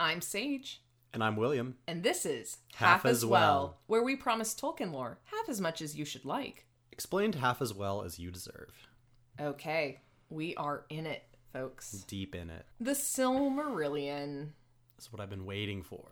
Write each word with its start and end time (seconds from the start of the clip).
I'm 0.00 0.22
Sage, 0.22 0.80
And 1.12 1.22
I'm 1.22 1.36
William. 1.36 1.76
and 1.86 2.02
this 2.02 2.24
is 2.24 2.56
Half 2.76 3.04
as 3.04 3.22
Well. 3.24 3.76
where 3.86 4.02
we 4.02 4.16
promise 4.16 4.54
Tolkien 4.54 4.92
lore 4.92 5.18
half 5.24 5.46
as 5.48 5.60
much 5.60 5.82
as 5.82 5.94
you 5.94 6.06
should 6.06 6.24
like. 6.24 6.64
Explained 6.90 7.34
half 7.34 7.60
as 7.60 7.74
well 7.74 8.02
as 8.02 8.18
you 8.18 8.30
deserve. 8.30 8.88
Okay, 9.38 10.00
we 10.30 10.54
are 10.56 10.84
in 10.88 11.04
it, 11.04 11.22
folks. 11.52 11.92
Deep 12.08 12.34
in 12.34 12.48
it. 12.48 12.64
The 12.80 12.92
Silmarillion. 12.92 14.48
That's 14.96 15.12
what 15.12 15.20
I've 15.20 15.28
been 15.30 15.44
waiting 15.44 15.82
for. 15.82 16.06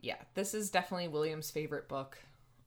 Yeah, 0.00 0.16
this 0.34 0.52
is 0.52 0.68
definitely 0.70 1.06
William's 1.08 1.50
favorite 1.52 1.88
book. 1.88 2.18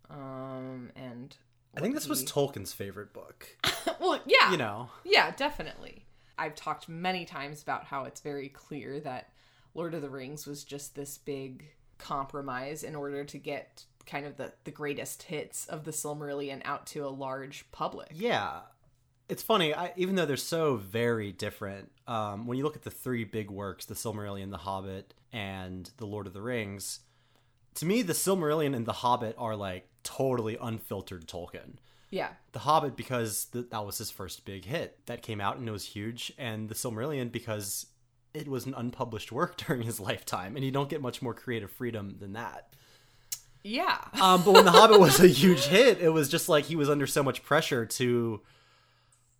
Um, 0.09 0.89
and 0.95 1.35
I 1.75 1.81
think 1.81 1.93
this 1.95 2.07
was 2.07 2.23
Tolkien's 2.23 2.71
favorite 2.73 3.11
book. 3.13 3.45
well, 3.99 4.19
yeah, 4.25 4.51
You 4.51 4.57
know, 4.57 4.89
Yeah, 5.03 5.31
definitely. 5.35 6.05
I've 6.39 6.55
talked 6.55 6.87
many 6.87 7.25
times 7.25 7.61
about 7.61 7.83
how 7.85 8.05
it's 8.05 8.21
very 8.21 8.47
clear 8.49 8.99
that 9.01 9.29
Lord 9.77 9.93
of 9.93 10.01
the 10.01 10.09
Rings 10.09 10.45
was 10.45 10.63
just 10.63 10.95
this 10.95 11.17
big 11.17 11.65
compromise 11.99 12.83
in 12.83 12.95
order 12.95 13.23
to 13.23 13.37
get 13.37 13.85
kind 14.05 14.25
of 14.25 14.35
the, 14.37 14.51
the 14.63 14.71
greatest 14.71 15.23
hits 15.23 15.67
of 15.67 15.83
the 15.83 15.91
Silmarillion 15.91 16.61
out 16.65 16.87
to 16.87 17.05
a 17.05 17.09
large 17.09 17.71
public. 17.71 18.09
yeah. 18.13 18.61
It's 19.29 19.43
funny, 19.43 19.73
I, 19.73 19.91
even 19.97 20.15
though 20.15 20.25
they're 20.25 20.37
so 20.37 20.77
very 20.77 21.33
different, 21.33 21.91
um, 22.07 22.47
when 22.47 22.57
you 22.57 22.63
look 22.63 22.77
at 22.77 22.83
the 22.83 22.89
three 22.89 23.25
big 23.25 23.51
works, 23.51 23.83
The 23.83 23.93
Silmarillion, 23.93 24.51
The 24.51 24.57
Hobbit, 24.57 25.13
and 25.33 25.91
The 25.97 26.05
Lord 26.05 26.27
of 26.27 26.33
the 26.33 26.41
Rings, 26.41 27.01
to 27.75 27.85
me, 27.85 28.03
The 28.03 28.13
Silmarillion 28.13 28.73
and 28.73 28.85
The 28.85 28.93
Hobbit 28.93 29.35
are 29.37 29.57
like 29.57 29.89
totally 30.03 30.57
unfiltered 30.61 31.27
Tolkien. 31.27 31.73
Yeah. 32.09 32.29
The 32.53 32.59
Hobbit 32.59 32.95
because 32.95 33.47
th- 33.51 33.69
that 33.71 33.85
was 33.85 33.97
his 33.97 34.11
first 34.11 34.45
big 34.45 34.63
hit 34.63 35.05
that 35.07 35.21
came 35.21 35.41
out 35.41 35.57
and 35.57 35.67
it 35.67 35.73
was 35.73 35.87
huge, 35.87 36.31
and 36.37 36.69
The 36.69 36.75
Silmarillion 36.75 37.29
because 37.29 37.87
it 38.37 38.47
was 38.47 38.65
an 38.65 38.73
unpublished 38.75 39.31
work 39.31 39.57
during 39.67 39.81
his 39.83 39.99
lifetime, 39.99 40.55
and 40.55 40.63
you 40.63 40.71
don't 40.71 40.89
get 40.89 41.01
much 41.01 41.21
more 41.21 41.33
creative 41.33 41.71
freedom 41.71 42.17
than 42.19 42.33
that. 42.33 42.73
Yeah. 43.63 43.97
Um, 44.21 44.43
but 44.43 44.53
when 44.53 44.65
The 44.65 44.71
Hobbit 44.71 44.99
was 44.99 45.19
a 45.19 45.27
huge 45.27 45.65
hit, 45.65 45.99
it 45.99 46.09
was 46.09 46.29
just 46.29 46.47
like 46.47 46.65
he 46.65 46.75
was 46.75 46.89
under 46.89 47.05
so 47.05 47.21
much 47.21 47.43
pressure 47.43 47.85
to 47.85 48.41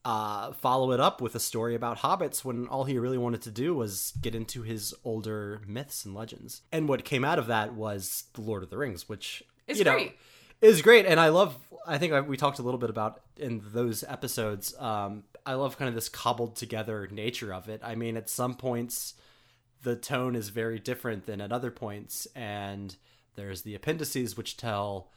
uh, 0.04 0.52
follow 0.54 0.92
it 0.92 1.00
up 1.00 1.22
with 1.22 1.36
a 1.36 1.39
story 1.39 1.76
about 1.76 2.00
hobbits 2.00 2.44
when 2.44 2.67
all 2.67 2.86
he 2.86 2.98
really 2.98 3.17
wanted 3.17 3.42
to 3.42 3.52
do 3.52 3.76
was 3.76 4.14
get 4.22 4.34
into 4.36 4.64
his 4.64 4.94
older 5.04 5.61
myths 5.67 6.06
and 6.06 6.16
legends. 6.16 6.61
And 6.72 6.88
what 6.88 7.06
came 7.06 7.23
out 7.23 7.39
of 7.39 7.48
that 7.48 7.73
was 7.73 8.26
The 8.34 8.42
Lord 8.42 8.64
of 8.64 8.70
the 8.70 8.78
Rings, 8.78 9.08
which 9.08 9.44
It's 9.67 9.80
you 9.80 9.86
know, 9.86 9.94
great. 9.94 10.17
Is 10.62 10.82
great. 10.82 11.06
And 11.06 11.20
I 11.20 11.30
love, 11.30 11.58
I 11.86 11.98
think 11.98 12.28
we 12.28 12.38
talked 12.38 12.60
a 12.60 12.64
little 12.64 12.80
bit 12.80 12.90
about 12.90 13.22
in 13.38 13.62
those 13.74 14.04
episodes. 14.04 14.76
Um, 14.80 15.24
I 15.46 15.54
love 15.54 15.78
kind 15.78 15.90
of 15.90 15.96
this 15.96 16.10
cobbled 16.10 16.56
together 16.56 17.08
nature 17.12 17.54
of 17.54 17.70
it. 17.70 17.82
I 17.84 17.96
mean, 17.96 18.18
at 18.18 18.30
some 18.30 18.56
points, 18.56 19.14
the 19.84 19.96
tone 19.96 20.36
is 20.36 20.50
very 20.50 20.80
different 20.80 21.26
than 21.26 21.42
at 21.42 21.52
other 21.52 21.72
points. 21.72 22.28
And 22.36 22.96
there's 23.36 23.62
the 23.62 23.76
appendices, 23.76 24.36
which 24.36 24.58
tell 24.58 25.10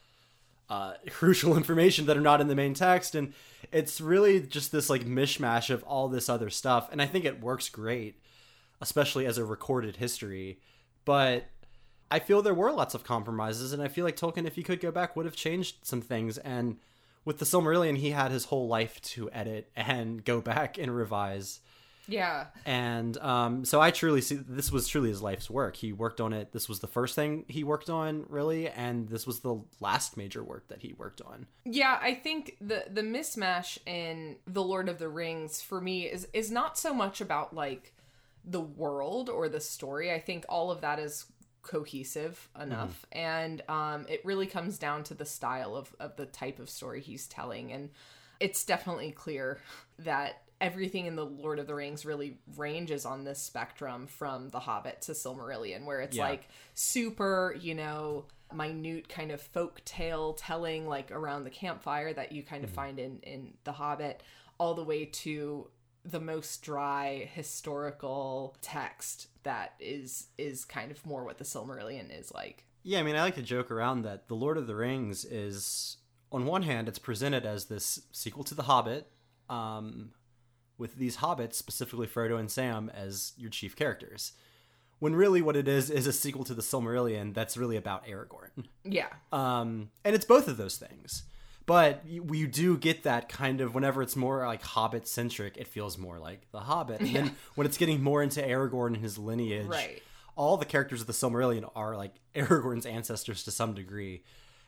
uh, 0.69 0.93
crucial 1.09 1.57
information 1.57 2.05
that 2.05 2.17
are 2.17 2.21
not 2.21 2.41
in 2.41 2.47
the 2.47 2.55
main 2.55 2.73
text. 2.73 3.15
And 3.15 3.33
it's 3.71 3.99
really 3.99 4.39
just 4.39 4.71
this 4.71 4.89
like 4.89 5.05
mishmash 5.05 5.69
of 5.69 5.83
all 5.83 6.07
this 6.07 6.29
other 6.29 6.49
stuff. 6.49 6.89
And 6.91 7.01
I 7.01 7.05
think 7.05 7.25
it 7.25 7.41
works 7.41 7.69
great, 7.69 8.21
especially 8.79 9.25
as 9.25 9.37
a 9.37 9.45
recorded 9.45 9.97
history. 9.97 10.59
But 11.03 11.45
I 12.11 12.19
feel 12.19 12.41
there 12.41 12.53
were 12.53 12.71
lots 12.71 12.93
of 12.93 13.03
compromises, 13.03 13.73
and 13.73 13.81
I 13.81 13.87
feel 13.87 14.05
like 14.05 14.17
Tolkien, 14.17 14.45
if 14.45 14.55
he 14.55 14.63
could 14.63 14.81
go 14.81 14.91
back, 14.91 15.15
would 15.15 15.25
have 15.25 15.35
changed 15.35 15.77
some 15.83 16.01
things. 16.01 16.37
And 16.37 16.77
with 17.23 17.39
the 17.39 17.45
Silmarillion, 17.45 17.97
he 17.97 18.11
had 18.11 18.31
his 18.31 18.45
whole 18.45 18.67
life 18.67 19.01
to 19.01 19.29
edit 19.31 19.71
and 19.75 20.23
go 20.23 20.41
back 20.41 20.77
and 20.77 20.95
revise. 20.95 21.61
Yeah. 22.07 22.47
And 22.65 23.17
um, 23.19 23.63
so 23.63 23.79
I 23.79 23.91
truly 23.91 24.21
see 24.21 24.35
this 24.35 24.71
was 24.71 24.87
truly 24.87 25.09
his 25.09 25.21
life's 25.21 25.49
work. 25.49 25.75
He 25.75 25.93
worked 25.93 26.19
on 26.19 26.33
it. 26.33 26.51
This 26.51 26.67
was 26.67 26.79
the 26.79 26.87
first 26.87 27.15
thing 27.15 27.45
he 27.47 27.63
worked 27.63 27.89
on, 27.89 28.25
really, 28.27 28.67
and 28.67 29.07
this 29.07 29.25
was 29.25 29.39
the 29.39 29.61
last 29.79 30.17
major 30.17 30.43
work 30.43 30.67
that 30.67 30.81
he 30.81 30.93
worked 30.93 31.21
on. 31.21 31.45
Yeah, 31.63 31.97
I 32.01 32.15
think 32.15 32.57
the 32.59 32.85
the 32.91 33.01
mismatch 33.01 33.77
in 33.85 34.37
The 34.45 34.63
Lord 34.63 34.89
of 34.89 34.99
the 34.99 35.09
Rings 35.09 35.61
for 35.61 35.79
me 35.79 36.05
is 36.05 36.27
is 36.33 36.51
not 36.51 36.77
so 36.77 36.93
much 36.93 37.21
about 37.21 37.55
like 37.55 37.93
the 38.43 38.61
world 38.61 39.29
or 39.29 39.47
the 39.47 39.61
story. 39.61 40.11
I 40.11 40.19
think 40.19 40.45
all 40.49 40.71
of 40.71 40.81
that 40.81 40.99
is 40.99 41.25
cohesive 41.63 42.49
enough. 42.59 43.05
And 43.11 43.61
um 43.69 44.05
it 44.09 44.23
really 44.25 44.47
comes 44.47 44.77
down 44.77 45.03
to 45.05 45.13
the 45.13 45.25
style 45.25 45.75
of 45.75 45.95
of 45.99 46.15
the 46.15 46.25
type 46.25 46.59
of 46.59 46.69
story 46.69 47.01
he's 47.01 47.27
telling. 47.27 47.71
And 47.71 47.89
it's 48.39 48.63
definitely 48.63 49.11
clear 49.11 49.59
that 49.99 50.41
everything 50.59 51.05
in 51.07 51.15
the 51.15 51.25
Lord 51.25 51.57
of 51.59 51.65
the 51.67 51.73
Rings 51.75 52.05
really 52.05 52.37
ranges 52.55 53.05
on 53.05 53.23
this 53.23 53.39
spectrum 53.41 54.05
from 54.07 54.49
The 54.49 54.59
Hobbit 54.59 55.01
to 55.03 55.13
Silmarillion, 55.13 55.85
where 55.85 56.01
it's 56.01 56.17
Yeah. 56.17 56.29
like 56.29 56.47
super, 56.75 57.55
you 57.59 57.73
know, 57.73 58.25
minute 58.53 59.07
kind 59.09 59.31
of 59.31 59.41
folk 59.41 59.83
tale 59.85 60.33
telling, 60.33 60.87
like 60.87 61.09
around 61.11 61.45
the 61.45 61.49
campfire 61.49 62.13
that 62.13 62.31
you 62.31 62.43
kind 62.43 62.63
of 62.63 62.69
find 62.69 62.99
in 62.99 63.19
in 63.23 63.53
The 63.63 63.71
Hobbit, 63.71 64.21
all 64.59 64.73
the 64.75 64.83
way 64.83 65.05
to 65.05 65.69
the 66.03 66.19
most 66.19 66.61
dry 66.63 67.29
historical 67.33 68.55
text 68.61 69.27
that 69.43 69.73
is 69.79 70.27
is 70.37 70.65
kind 70.65 70.91
of 70.91 71.05
more 71.05 71.23
what 71.23 71.37
the 71.37 71.43
Silmarillion 71.43 72.17
is 72.17 72.31
like. 72.33 72.65
Yeah, 72.83 72.99
I 72.99 73.03
mean, 73.03 73.15
I 73.15 73.21
like 73.21 73.35
to 73.35 73.43
joke 73.43 73.69
around 73.69 74.01
that 74.03 74.27
The 74.27 74.35
Lord 74.35 74.57
of 74.57 74.65
the 74.65 74.75
Rings 74.75 75.23
is, 75.23 75.97
on 76.31 76.45
one 76.45 76.63
hand, 76.63 76.87
it's 76.87 76.97
presented 76.97 77.45
as 77.45 77.65
this 77.65 78.01
sequel 78.11 78.43
to 78.45 78.55
The 78.55 78.63
Hobbit, 78.63 79.07
um, 79.49 80.11
with 80.79 80.95
these 80.95 81.17
hobbits, 81.17 81.53
specifically 81.53 82.07
Frodo 82.07 82.39
and 82.39 82.49
Sam, 82.49 82.89
as 82.95 83.33
your 83.37 83.51
chief 83.51 83.75
characters. 83.75 84.31
When 84.97 85.15
really 85.15 85.41
what 85.41 85.55
it 85.55 85.67
is 85.67 85.91
is 85.91 86.07
a 86.07 86.13
sequel 86.13 86.43
to 86.45 86.55
the 86.55 86.61
Silmarillion 86.63 87.33
that's 87.35 87.57
really 87.57 87.77
about 87.77 88.05
Aragorn. 88.07 88.65
Yeah. 88.83 89.09
Um, 89.31 89.91
and 90.03 90.15
it's 90.15 90.25
both 90.25 90.47
of 90.47 90.57
those 90.57 90.77
things. 90.77 91.23
But 91.71 92.01
you, 92.05 92.27
you 92.33 92.47
do 92.47 92.77
get 92.77 93.03
that 93.03 93.29
kind 93.29 93.61
of 93.61 93.73
whenever 93.73 94.01
it's 94.01 94.17
more 94.17 94.45
like 94.45 94.61
Hobbit 94.61 95.07
centric, 95.07 95.55
it 95.55 95.67
feels 95.67 95.97
more 95.97 96.19
like 96.19 96.41
The 96.51 96.59
Hobbit. 96.59 96.99
And 96.99 97.15
then 97.15 97.35
when 97.55 97.65
it's 97.65 97.77
getting 97.77 98.03
more 98.03 98.21
into 98.21 98.41
Aragorn 98.41 98.87
and 98.87 98.97
his 98.97 99.17
lineage, 99.17 99.67
Right. 99.67 100.03
all 100.35 100.57
the 100.57 100.65
characters 100.65 100.99
of 100.99 101.07
the 101.07 101.13
Silmarillion 101.13 101.69
are 101.73 101.95
like 101.95 102.11
Aragorn's 102.35 102.85
ancestors 102.85 103.43
to 103.45 103.51
some 103.51 103.73
degree. 103.73 104.23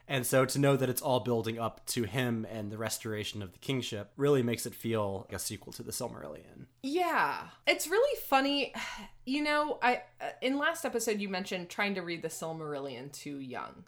And 0.07 0.25
so 0.25 0.45
to 0.45 0.59
know 0.59 0.75
that 0.77 0.89
it's 0.89 1.01
all 1.01 1.19
building 1.21 1.59
up 1.59 1.85
to 1.87 2.03
him 2.03 2.45
and 2.49 2.71
the 2.71 2.77
restoration 2.77 3.41
of 3.41 3.51
the 3.53 3.59
kingship 3.59 4.11
really 4.15 4.41
makes 4.43 4.65
it 4.65 4.73
feel 4.75 5.25
like 5.29 5.33
a 5.35 5.39
sequel 5.39 5.73
to 5.73 5.83
the 5.83 5.91
Silmarillion. 5.91 6.67
Yeah, 6.83 7.37
it's 7.67 7.87
really 7.87 8.17
funny. 8.21 8.73
You 9.25 9.41
know, 9.41 9.79
I 9.81 10.01
uh, 10.19 10.31
in 10.41 10.57
last 10.57 10.83
episode 10.83 11.21
you 11.21 11.29
mentioned 11.29 11.69
trying 11.69 11.95
to 11.95 12.01
read 12.01 12.21
the 12.21 12.27
Silmarillion 12.27 13.09
too 13.13 13.37
young, 13.39 13.85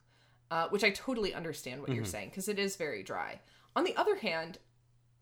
uh, 0.56 0.70
which 0.70 0.86
I 0.86 0.90
totally 0.92 1.34
understand 1.34 1.82
what 1.82 1.90
you're 1.92 2.06
saying 2.06 2.30
because 2.30 2.48
it 2.48 2.58
is 2.58 2.78
very 2.78 3.04
dry. 3.04 3.42
On 3.76 3.84
the 3.84 3.94
other 3.98 4.16
hand, 4.16 4.58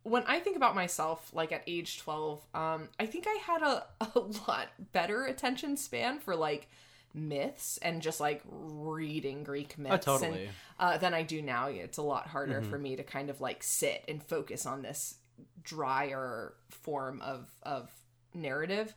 when 0.03 0.21
I 0.27 0.39
think 0.39 0.55
about 0.55 0.75
myself, 0.75 1.31
like 1.33 1.51
at 1.51 1.63
age 1.65 1.97
twelve, 1.97 2.45
um, 2.53 2.89
I 2.99 3.07
think 3.07 3.25
I 3.27 3.39
had 3.41 3.63
a, 3.63 3.87
a 4.15 4.19
lot 4.47 4.67
better 4.91 5.25
attention 5.25 5.75
span 5.75 6.19
for 6.19 6.35
like 6.35 6.67
myths 7.15 7.79
and 7.81 8.03
just 8.03 8.19
like 8.19 8.43
reading 8.45 9.43
Greek 9.43 9.75
myths 9.79 10.05
and 10.07 10.21
totally. 10.21 10.49
uh, 10.79 10.99
than 10.99 11.15
I 11.15 11.23
do 11.23 11.41
now. 11.41 11.65
It's 11.65 11.97
a 11.97 12.03
lot 12.03 12.27
harder 12.27 12.61
for 12.61 12.77
me 12.77 12.95
to 12.95 13.03
kind 13.03 13.31
of 13.31 13.41
like 13.41 13.63
sit 13.63 14.05
and 14.07 14.21
focus 14.21 14.67
on 14.67 14.83
this 14.83 15.15
drier 15.63 16.53
form 16.69 17.21
of 17.21 17.49
of 17.63 17.89
narrative. 18.35 18.93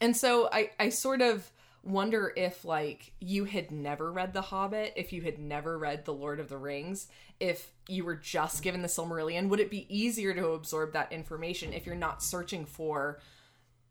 And 0.00 0.16
so 0.16 0.48
I 0.52 0.70
I 0.78 0.90
sort 0.90 1.20
of 1.20 1.50
wonder 1.82 2.32
if 2.36 2.64
like 2.64 3.12
you 3.20 3.44
had 3.44 3.70
never 3.70 4.12
read 4.12 4.32
The 4.32 4.42
Hobbit, 4.42 4.92
if 4.96 5.12
you 5.12 5.22
had 5.22 5.38
never 5.38 5.78
read 5.78 6.04
The 6.04 6.12
Lord 6.14 6.40
of 6.40 6.48
the 6.48 6.58
Rings, 6.58 7.08
if 7.38 7.72
you 7.88 8.04
were 8.04 8.16
just 8.16 8.62
given 8.62 8.82
the 8.82 8.88
Silmarillion, 8.88 9.48
would 9.48 9.60
it 9.60 9.70
be 9.70 9.86
easier 9.88 10.34
to 10.34 10.48
absorb 10.48 10.92
that 10.92 11.12
information 11.12 11.72
if 11.72 11.86
you're 11.86 11.94
not 11.94 12.22
searching 12.22 12.66
for 12.66 13.18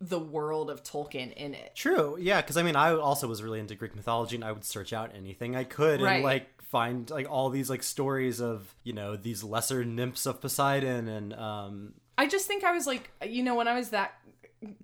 the 0.01 0.19
world 0.19 0.69
of 0.69 0.83
Tolkien 0.83 1.33
in 1.33 1.53
it? 1.53 1.71
True, 1.75 2.15
yeah, 2.19 2.41
because 2.41 2.57
I 2.57 2.63
mean, 2.63 2.75
I 2.75 2.93
also 2.93 3.27
was 3.27 3.41
really 3.43 3.59
into 3.59 3.75
Greek 3.75 3.95
mythology, 3.95 4.35
and 4.35 4.45
I 4.45 4.51
would 4.51 4.63
search 4.63 4.93
out 4.93 5.11
anything 5.15 5.55
I 5.55 5.63
could, 5.63 5.99
Right. 6.01 6.15
and 6.15 6.23
like 6.23 6.61
find 6.63 7.09
like 7.09 7.29
all 7.29 7.49
these 7.49 7.69
like 7.69 7.81
stories 7.81 8.39
of 8.39 8.73
you 8.83 8.93
know 8.93 9.15
these 9.15 9.43
lesser 9.43 9.83
nymphs 9.83 10.25
of 10.27 10.39
Poseidon, 10.39 11.07
and 11.07 11.33
um, 11.33 11.93
I 12.17 12.27
just 12.27 12.45
think 12.47 12.63
I 12.63 12.71
was 12.71 12.85
like, 12.85 13.09
you 13.25 13.41
know, 13.43 13.55
when 13.55 13.67
I 13.67 13.73
was 13.75 13.89
that 13.89 14.13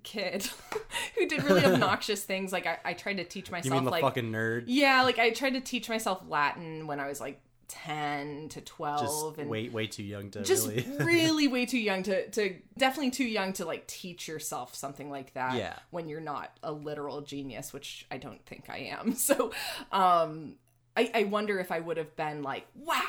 kid 0.02 0.48
who 1.18 1.26
did 1.26 1.42
really 1.44 1.64
obnoxious 1.72 2.22
things, 2.24 2.52
like 2.52 2.66
I, 2.66 2.78
I 2.84 2.92
tried 2.94 3.18
to 3.18 3.24
teach 3.24 3.50
myself 3.50 3.66
you 3.66 3.72
mean 3.72 3.84
the 3.84 3.90
like 3.90 4.02
fucking 4.02 4.30
nerd? 4.32 4.64
Yeah, 4.66 5.02
like 5.02 5.18
I 5.18 5.30
tried 5.30 5.54
to 5.54 5.60
teach 5.60 5.88
myself 5.88 6.22
Latin 6.28 6.86
when 6.86 7.00
I 7.00 7.08
was 7.08 7.20
like 7.20 7.40
10 7.68 8.48
to 8.50 8.60
12 8.60 9.00
Just 9.00 9.38
and 9.40 9.50
way 9.50 9.68
way 9.68 9.86
too 9.88 10.04
young 10.04 10.30
to 10.30 10.42
just 10.42 10.68
really. 10.68 10.86
really 11.00 11.48
way 11.48 11.66
too 11.66 11.78
young 11.80 12.02
to 12.04 12.28
to 12.30 12.54
definitely 12.78 13.10
too 13.10 13.24
young 13.24 13.52
to 13.54 13.64
like 13.64 13.86
teach 13.88 14.28
yourself 14.28 14.74
something 14.74 15.10
like 15.10 15.34
that 15.34 15.56
Yeah. 15.56 15.74
when 15.90 16.08
you're 16.08 16.20
not 16.20 16.56
a 16.62 16.70
literal 16.72 17.22
genius, 17.22 17.72
which 17.72 18.06
I 18.10 18.18
don't 18.18 18.44
think 18.46 18.70
I 18.70 18.78
am. 18.98 19.14
So, 19.14 19.50
um 19.90 20.54
I 20.96 21.10
I 21.12 21.24
wonder 21.24 21.58
if 21.58 21.72
I 21.72 21.80
would 21.80 21.96
have 21.96 22.14
been 22.16 22.42
like, 22.42 22.66
"Wow, 22.74 23.02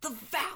the 0.00 0.10
Valar." 0.10 0.54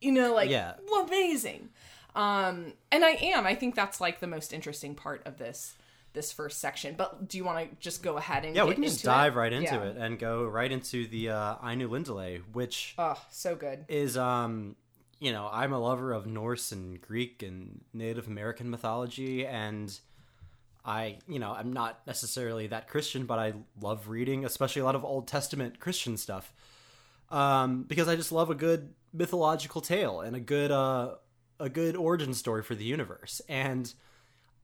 You 0.00 0.12
know, 0.12 0.32
like 0.34 0.48
Yeah. 0.50 0.74
amazing. 1.04 1.70
Um 2.14 2.72
and 2.92 3.04
I 3.04 3.10
am. 3.10 3.46
I 3.46 3.54
think 3.54 3.74
that's 3.74 4.00
like 4.00 4.20
the 4.20 4.26
most 4.26 4.52
interesting 4.52 4.94
part 4.94 5.22
of 5.26 5.38
this 5.38 5.74
this 6.12 6.32
first 6.32 6.60
section. 6.60 6.94
But 6.96 7.28
do 7.28 7.36
you 7.36 7.44
want 7.44 7.68
to 7.70 7.76
just 7.80 8.02
go 8.02 8.16
ahead 8.16 8.44
and 8.44 8.54
Yeah, 8.54 8.64
we 8.64 8.74
can 8.74 8.84
just 8.84 9.02
dive 9.02 9.34
it? 9.34 9.38
right 9.38 9.52
into 9.52 9.74
Yeah. 9.74 9.82
it 9.82 9.96
and 9.96 10.16
go 10.18 10.44
right 10.44 10.70
into 10.70 11.08
the 11.08 11.30
uh, 11.30 11.56
Ainulindale, 11.56 12.42
which 12.52 12.94
Oh, 12.98 13.20
so 13.30 13.56
good. 13.56 13.84
is 13.88 14.16
um 14.16 14.76
you 15.20 15.32
know 15.32 15.48
i'm 15.52 15.72
a 15.72 15.78
lover 15.78 16.12
of 16.12 16.26
norse 16.26 16.72
and 16.72 17.00
greek 17.00 17.42
and 17.42 17.80
native 17.94 18.26
american 18.26 18.68
mythology 18.68 19.46
and 19.46 20.00
i 20.84 21.16
you 21.28 21.38
know 21.38 21.52
i'm 21.52 21.72
not 21.72 22.04
necessarily 22.06 22.66
that 22.66 22.88
christian 22.88 23.24
but 23.24 23.38
i 23.38 23.52
love 23.80 24.08
reading 24.08 24.44
especially 24.44 24.82
a 24.82 24.84
lot 24.84 24.96
of 24.96 25.04
old 25.04 25.26
testament 25.28 25.78
christian 25.78 26.16
stuff 26.16 26.52
um 27.30 27.84
because 27.84 28.08
i 28.08 28.16
just 28.16 28.32
love 28.32 28.50
a 28.50 28.54
good 28.56 28.92
mythological 29.12 29.80
tale 29.80 30.20
and 30.20 30.34
a 30.34 30.40
good 30.40 30.72
uh 30.72 31.14
a 31.60 31.68
good 31.68 31.96
origin 31.96 32.34
story 32.34 32.62
for 32.62 32.74
the 32.74 32.84
universe. 32.84 33.40
And 33.48 33.92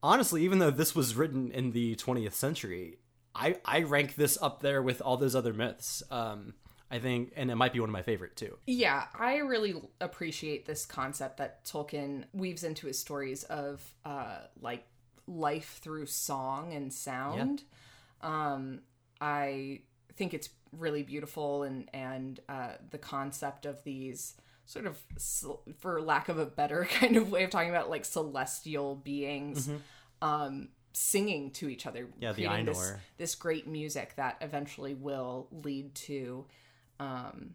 honestly 0.02 0.44
even 0.44 0.58
though 0.58 0.70
this 0.70 0.94
was 0.94 1.14
written 1.14 1.50
in 1.52 1.72
the 1.72 1.94
20th 1.96 2.32
century 2.32 2.98
i 3.34 3.56
i 3.64 3.82
rank 3.82 4.16
this 4.16 4.38
up 4.40 4.60
there 4.60 4.82
with 4.82 5.00
all 5.02 5.16
those 5.16 5.36
other 5.36 5.52
myths. 5.52 6.02
Um 6.10 6.54
i 6.90 6.98
think 6.98 7.32
and 7.36 7.50
it 7.50 7.54
might 7.54 7.72
be 7.72 7.80
one 7.80 7.88
of 7.88 7.92
my 7.92 8.02
favorite 8.02 8.36
too. 8.36 8.56
Yeah, 8.66 9.04
I 9.14 9.36
really 9.36 9.74
appreciate 10.00 10.66
this 10.66 10.84
concept 10.86 11.36
that 11.36 11.64
Tolkien 11.64 12.24
weaves 12.32 12.64
into 12.64 12.86
his 12.86 12.98
stories 12.98 13.44
of 13.44 13.82
uh 14.04 14.38
like 14.60 14.84
life 15.26 15.78
through 15.82 16.06
song 16.06 16.72
and 16.72 16.92
sound. 16.92 17.62
Um 18.20 18.80
I 19.20 19.82
think 20.16 20.34
it's 20.34 20.48
really 20.76 21.02
beautiful 21.02 21.62
and 21.62 21.88
and 21.92 22.40
uh 22.48 22.72
the 22.90 22.98
concept 22.98 23.66
of 23.66 23.82
these 23.84 24.34
sort 24.70 24.86
of 24.86 24.98
for 25.78 26.00
lack 26.00 26.28
of 26.28 26.38
a 26.38 26.46
better 26.46 26.84
kind 26.90 27.16
of 27.16 27.30
way 27.30 27.42
of 27.44 27.50
talking 27.50 27.70
about 27.70 27.90
like 27.90 28.04
celestial 28.04 28.94
beings 28.94 29.68
um 30.22 30.68
singing 30.92 31.50
to 31.50 31.68
each 31.68 31.86
other 31.86 32.08
Yeah, 32.20 32.32
the 32.32 32.44
creating 32.46 32.66
this, 32.66 32.92
this 33.16 33.34
great 33.34 33.66
music 33.66 34.14
that 34.16 34.36
eventually 34.40 34.94
will 34.94 35.48
lead 35.50 35.94
to 36.06 36.46
um 37.00 37.54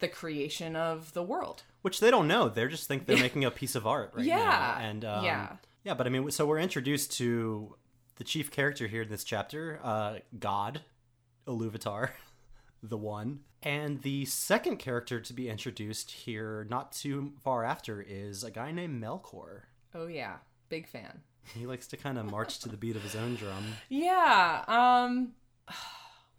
the 0.00 0.08
creation 0.08 0.76
of 0.76 1.12
the 1.12 1.22
world. 1.24 1.62
which 1.82 1.98
they 2.00 2.10
don't 2.10 2.28
know. 2.28 2.48
They 2.48 2.66
just 2.68 2.86
think 2.86 3.06
they're 3.06 3.16
making 3.28 3.44
a 3.44 3.50
piece 3.50 3.74
of 3.74 3.84
art 3.86 4.12
right 4.14 4.24
Yeah, 4.24 4.36
now. 4.36 4.76
And 4.80 5.04
um, 5.04 5.24
yeah. 5.24 5.56
yeah. 5.84 5.94
But 5.94 6.06
I 6.06 6.10
mean, 6.10 6.30
so 6.30 6.46
we're 6.46 6.60
introduced 6.60 7.12
to 7.18 7.74
the 8.14 8.22
chief 8.24 8.50
character 8.52 8.86
here 8.86 9.02
in 9.02 9.08
this 9.08 9.24
chapter, 9.24 9.80
uh, 9.82 10.18
God, 10.38 10.82
Iluvatar, 11.48 12.10
the 12.82 12.96
One, 12.96 13.40
and 13.62 14.02
the 14.02 14.24
second 14.26 14.76
character 14.78 15.20
to 15.20 15.32
be 15.32 15.48
introduced 15.48 16.10
here, 16.10 16.66
not 16.70 16.92
too 16.92 17.32
far 17.42 17.64
after, 17.64 18.00
is 18.00 18.44
a 18.44 18.50
guy 18.50 18.70
named 18.72 19.02
Melkor. 19.02 19.62
Oh 19.94 20.06
yeah, 20.06 20.36
big 20.68 20.86
fan. 20.88 21.20
He 21.54 21.66
likes 21.66 21.86
to 21.88 21.96
kind 21.96 22.18
of 22.18 22.30
march 22.30 22.58
to 22.60 22.68
the 22.68 22.76
beat 22.76 22.94
of 22.96 23.02
his 23.02 23.16
own 23.16 23.34
drum. 23.36 23.64
Yeah, 23.88 24.64
um 24.68 25.32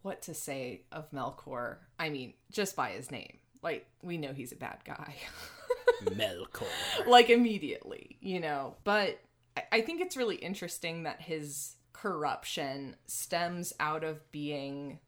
what 0.01 0.21
to 0.23 0.33
say 0.33 0.83
of 0.91 1.09
Melkor? 1.11 1.77
I 1.99 2.09
mean, 2.09 2.33
just 2.51 2.75
by 2.75 2.89
his 2.91 3.11
name. 3.11 3.37
Like 3.61 3.87
we 4.01 4.17
know 4.17 4.31
he's 4.33 4.51
a 4.53 4.55
bad 4.55 4.77
guy. 4.85 5.15
Melkor. 6.03 6.67
like 7.07 7.29
immediately, 7.29 8.17
you 8.21 8.39
know. 8.39 8.75
But 8.83 9.19
I- 9.57 9.63
I 9.73 9.81
think 9.81 9.99
it's 10.01 10.15
really 10.15 10.35
interesting 10.37 11.03
that 11.03 11.21
his 11.21 11.75
corruption 11.91 12.95
stems 13.07 13.73
out 13.79 14.03
of 14.05 14.31
being 14.31 14.99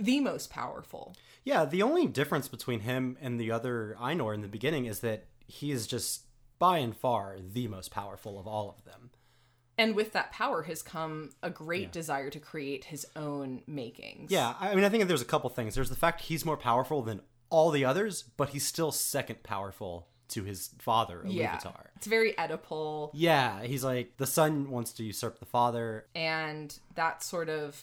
the 0.00 0.20
most 0.20 0.50
powerful. 0.50 1.14
Yeah, 1.44 1.64
the 1.64 1.82
only 1.82 2.06
difference 2.06 2.48
between 2.48 2.80
him 2.80 3.16
and 3.20 3.38
the 3.40 3.50
other 3.50 3.96
Ainur 4.00 4.34
in 4.34 4.40
the 4.42 4.48
beginning 4.48 4.86
is 4.86 5.00
that 5.00 5.26
he 5.46 5.70
is 5.72 5.86
just 5.86 6.22
by 6.58 6.78
and 6.78 6.96
far 6.96 7.36
the 7.40 7.66
most 7.68 7.90
powerful 7.90 8.38
of 8.38 8.46
all 8.46 8.68
of 8.68 8.84
them. 8.84 9.10
And 9.78 9.94
with 9.96 10.12
that 10.12 10.30
power 10.30 10.62
has 10.64 10.82
come 10.82 11.30
a 11.42 11.48
great 11.48 11.90
desire 11.90 12.28
to 12.28 12.38
create 12.38 12.84
his 12.84 13.06
own 13.16 13.62
makings. 13.66 14.30
Yeah, 14.30 14.54
I 14.60 14.74
mean, 14.74 14.84
I 14.84 14.90
think 14.90 15.08
there's 15.08 15.22
a 15.22 15.26
couple 15.26 15.48
things. 15.48 15.74
There's 15.74 15.88
the 15.88 15.96
fact 15.96 16.20
he's 16.20 16.44
more 16.44 16.58
powerful 16.58 17.00
than 17.00 17.22
all 17.48 17.70
the 17.70 17.86
others, 17.86 18.22
but 18.36 18.50
he's 18.50 18.66
still 18.66 18.92
second 18.92 19.42
powerful 19.42 20.08
to 20.28 20.44
his 20.44 20.70
father, 20.78 21.22
Yeah. 21.26 21.58
It's 21.96 22.06
very 22.06 22.34
Oedipal. 22.34 23.10
Yeah, 23.14 23.62
he's 23.62 23.82
like 23.82 24.16
the 24.18 24.26
son 24.26 24.70
wants 24.70 24.92
to 24.92 25.02
usurp 25.02 25.38
the 25.40 25.46
father. 25.46 26.06
and 26.14 26.78
that 26.94 27.22
sort 27.22 27.48
of 27.48 27.82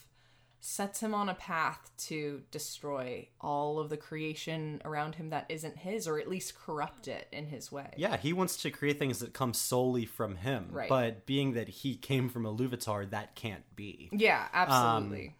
sets 0.67 0.99
him 0.99 1.13
on 1.13 1.29
a 1.29 1.33
path 1.33 1.89
to 1.97 2.41
destroy 2.51 3.25
all 3.39 3.79
of 3.79 3.87
the 3.89 3.95
creation 3.95 4.81
around 4.83 5.15
him 5.15 5.29
that 5.29 5.45
isn't 5.47 5.77
his 5.77 6.05
or 6.09 6.19
at 6.19 6.27
least 6.27 6.59
corrupt 6.59 7.07
it 7.07 7.25
in 7.31 7.45
his 7.45 7.71
way 7.71 7.89
Yeah, 7.95 8.17
he 8.17 8.33
wants 8.33 8.57
to 8.63 8.69
create 8.69 8.99
things 8.99 9.19
that 9.19 9.31
come 9.31 9.53
solely 9.53 10.05
from 10.05 10.35
him. 10.35 10.67
Right. 10.71 10.89
But 10.89 11.25
being 11.25 11.53
that 11.53 11.69
he 11.69 11.95
came 11.95 12.27
from 12.27 12.45
a 12.45 12.53
Iluvatar, 12.53 13.09
that 13.11 13.33
can't 13.35 13.63
be. 13.77 14.09
yeah 14.11 14.47
absolutely 14.53 15.27
um, 15.27 15.33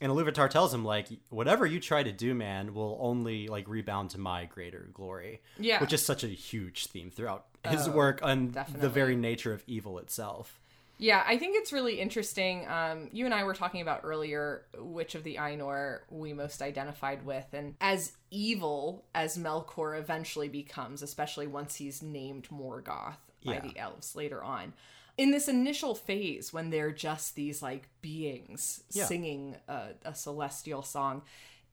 And 0.00 0.12
Iluvatar 0.12 0.50
tells 0.50 0.74
him 0.74 0.84
like, 0.84 1.06
whatever 1.30 1.64
you 1.64 1.78
try 1.78 2.02
to 2.02 2.10
do, 2.10 2.34
man, 2.34 2.74
will 2.74 2.98
only 3.00 3.46
like 3.46 3.68
rebound 3.68 4.10
to 4.10 4.18
my 4.18 4.46
greater 4.46 4.88
glory. 4.92 5.42
Yeah. 5.60 5.80
which 5.80 5.92
is 5.92 6.04
such 6.04 6.24
a 6.24 6.28
huge 6.28 6.86
theme 6.86 7.10
throughout 7.12 7.46
his 7.68 7.86
Oh, 7.86 7.92
work 7.92 8.18
and 8.24 8.52
the 8.80 8.88
very 8.88 9.14
nature 9.14 9.52
of 9.52 9.62
evil 9.68 10.00
itself. 10.00 10.58
Yeah 11.02 11.22
i 11.26 11.36
think 11.36 11.56
it's 11.58 11.72
really 11.72 12.00
interesting 12.00 12.66
um, 12.68 13.08
you 13.12 13.24
and 13.24 13.34
i 13.34 13.42
were 13.44 13.54
talking 13.54 13.80
about 13.82 14.00
earlier 14.04 14.64
which 14.78 15.14
of 15.14 15.24
the 15.24 15.36
ainur 15.36 16.00
we 16.10 16.32
most 16.32 16.62
identified 16.62 17.24
with 17.26 17.46
and 17.52 17.74
as 17.80 18.12
evil 18.30 19.04
as 19.14 19.36
melkor 19.36 19.98
eventually 19.98 20.48
becomes 20.48 21.02
especially 21.02 21.46
once 21.46 21.74
he's 21.76 22.02
named 22.02 22.48
morgoth 22.50 23.16
by 23.44 23.54
Yeah. 23.54 23.60
the 23.60 23.78
elves 23.78 24.14
later 24.14 24.42
on 24.42 24.72
in 25.18 25.30
this 25.32 25.48
initial 25.48 25.94
phase 25.94 26.52
when 26.52 26.70
they're 26.70 26.92
just 26.92 27.34
these 27.34 27.60
like 27.62 27.88
beings 28.00 28.82
Yeah. 28.92 29.04
singing 29.06 29.56
a, 29.68 29.88
a 30.04 30.14
celestial 30.14 30.82
song 30.82 31.22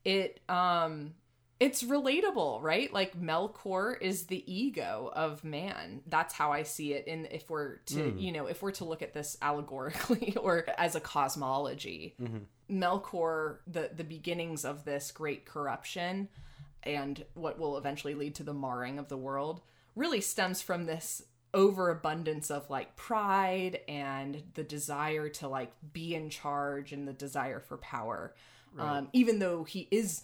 it 0.03 0.39
um 0.49 1.13
it's 1.59 1.83
relatable 1.83 2.61
right? 2.61 2.91
Like 2.93 3.19
melkor 3.19 3.95
is 4.01 4.27
the 4.27 4.43
ego 4.51 5.11
of 5.13 5.43
man. 5.43 6.01
That's 6.07 6.33
how 6.33 6.51
i 6.51 6.63
see 6.63 6.93
it 6.93 7.07
in 7.07 7.27
if 7.31 7.49
we're 7.49 7.77
to 7.87 8.13
you 8.17 8.31
know 8.31 8.47
if 8.47 8.61
we're 8.61 8.71
to 8.71 8.85
look 8.85 9.01
at 9.01 9.13
this 9.13 9.37
allegorically 9.41 10.35
or 10.41 10.65
as 10.77 10.95
a 10.95 10.99
cosmology 10.99 12.15
melkor 12.69 13.57
the 13.67 13.89
the 13.95 14.03
beginnings 14.03 14.63
of 14.63 14.85
this 14.85 15.11
great 15.11 15.45
corruption 15.45 16.29
and 16.83 17.25
what 17.33 17.59
will 17.59 17.77
eventually 17.77 18.13
lead 18.15 18.35
to 18.35 18.43
the 18.43 18.53
marring 18.53 18.99
of 18.99 19.09
the 19.09 19.17
world 19.17 19.61
really 19.95 20.21
stems 20.21 20.61
from 20.61 20.85
this 20.85 21.23
overabundance 21.53 22.51
of 22.51 22.69
like 22.69 22.95
pride 22.95 23.79
and 23.87 24.43
the 24.53 24.63
desire 24.63 25.29
to 25.29 25.47
like 25.47 25.71
be 25.93 26.15
in 26.15 26.29
charge 26.29 26.91
and 26.91 27.07
the 27.07 27.13
desire 27.13 27.59
for 27.59 27.77
power. 27.77 28.33
Um, 28.77 29.09
even 29.13 29.39
though 29.39 29.63
he 29.63 29.87
is 29.89 30.23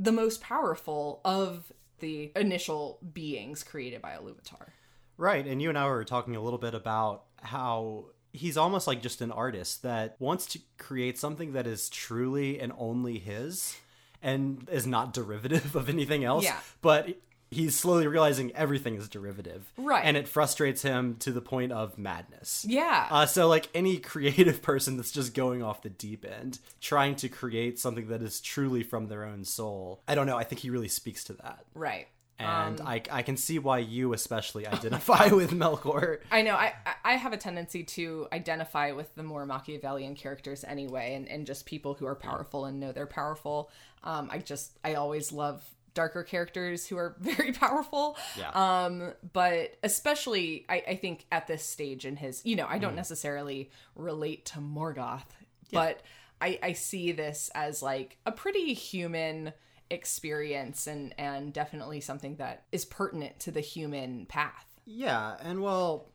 the 0.00 0.12
most 0.12 0.40
powerful 0.40 1.20
of 1.24 1.72
the 1.98 2.32
initial 2.34 2.98
beings 3.12 3.62
created 3.62 4.00
by 4.00 4.12
Iluvatar. 4.12 4.68
Right, 5.16 5.46
and 5.46 5.60
you 5.60 5.68
and 5.68 5.76
I 5.76 5.86
were 5.86 6.04
talking 6.04 6.34
a 6.34 6.40
little 6.40 6.58
bit 6.58 6.74
about 6.74 7.24
how 7.42 8.06
he's 8.32 8.56
almost 8.56 8.86
like 8.86 9.02
just 9.02 9.20
an 9.20 9.30
artist 9.30 9.82
that 9.82 10.16
wants 10.18 10.46
to 10.46 10.60
create 10.78 11.18
something 11.18 11.52
that 11.52 11.66
is 11.66 11.88
truly 11.90 12.58
and 12.58 12.72
only 12.78 13.18
his 13.18 13.76
and 14.22 14.68
is 14.70 14.86
not 14.86 15.12
derivative 15.12 15.76
of 15.76 15.88
anything 15.88 16.24
else. 16.24 16.44
Yeah. 16.44 16.58
But 16.80 17.18
he's 17.50 17.78
slowly 17.78 18.06
realizing 18.06 18.52
everything 18.54 18.94
is 18.96 19.08
derivative. 19.08 19.72
Right. 19.76 20.04
And 20.04 20.16
it 20.16 20.28
frustrates 20.28 20.82
him 20.82 21.16
to 21.20 21.32
the 21.32 21.40
point 21.40 21.72
of 21.72 21.98
madness. 21.98 22.64
Yeah. 22.68 23.08
Uh, 23.10 23.26
so, 23.26 23.48
like 23.48 23.68
any 23.74 23.98
creative 23.98 24.62
person 24.70 24.96
that's 24.96 25.12
just 25.12 25.34
going 25.34 25.62
off 25.62 25.82
the 25.82 25.90
deep 25.90 26.24
end, 26.24 26.58
trying 26.80 27.16
to 27.16 27.28
create 27.28 27.78
something 27.78 28.08
that 28.08 28.22
is 28.22 28.40
truly 28.40 28.82
from 28.82 29.08
their 29.08 29.24
own 29.24 29.44
soul, 29.44 30.02
I 30.06 30.14
don't 30.14 30.26
know. 30.26 30.36
I 30.38 30.44
think 30.44 30.60
he 30.60 30.70
really 30.70 30.88
speaks 30.88 31.24
to 31.24 31.32
that. 31.34 31.64
right. 31.74 32.06
And 32.38 32.80
Um, 32.80 32.86
I, 32.88 33.02
I 33.10 33.20
can 33.20 33.36
see 33.36 33.58
why 33.58 33.80
you 33.80 34.14
especially 34.14 34.66
identify 34.66 35.26
with 35.40 35.50
Melkor. 35.50 36.20
I 36.30 36.40
know. 36.40 36.54
I 36.54 36.72
I 37.04 37.16
have 37.16 37.34
a 37.34 37.36
tendency 37.36 37.84
to 37.84 38.28
identify 38.32 38.92
with 38.92 39.14
the 39.14 39.22
more 39.22 39.44
Machiavellian 39.44 40.14
characters 40.14 40.64
anyway, 40.64 41.16
and, 41.16 41.28
and 41.28 41.46
just 41.46 41.66
people 41.66 41.92
who 41.92 42.06
are 42.06 42.14
powerful 42.14 42.64
and 42.64 42.80
know 42.80 42.92
they're 42.92 43.06
powerful. 43.06 43.70
Um, 44.04 44.30
I 44.32 44.38
just 44.38 44.78
I 44.82 44.94
always 44.94 45.32
love 45.32 45.62
darker 45.94 46.22
characters 46.22 46.86
who 46.86 46.96
are 46.96 47.16
very 47.20 47.52
powerful. 47.52 48.16
Yeah. 48.38 48.50
Um, 48.50 49.12
but 49.32 49.76
especially 49.82 50.64
I, 50.68 50.82
I 50.88 50.96
think 50.96 51.26
at 51.32 51.46
this 51.46 51.64
stage 51.64 52.04
in 52.06 52.16
his, 52.16 52.44
you 52.44 52.56
know, 52.56 52.66
I 52.68 52.78
Mm. 52.78 52.82
don't 52.82 52.96
necessarily 52.96 53.70
relate 53.94 54.44
to 54.46 54.58
Morgoth, 54.58 55.26
but 55.72 56.02
I 56.40 56.58
I 56.62 56.72
see 56.72 57.12
this 57.12 57.50
as 57.54 57.82
like 57.82 58.18
a 58.24 58.32
pretty 58.32 58.72
human 58.74 59.52
experience 59.90 60.86
and 60.86 61.14
and 61.18 61.52
definitely 61.52 62.00
something 62.00 62.36
that 62.36 62.64
is 62.72 62.84
pertinent 62.84 63.38
to 63.40 63.50
the 63.50 63.60
human 63.60 64.26
path. 64.26 64.66
Yeah, 64.86 65.36
and 65.42 65.60
well, 65.60 66.08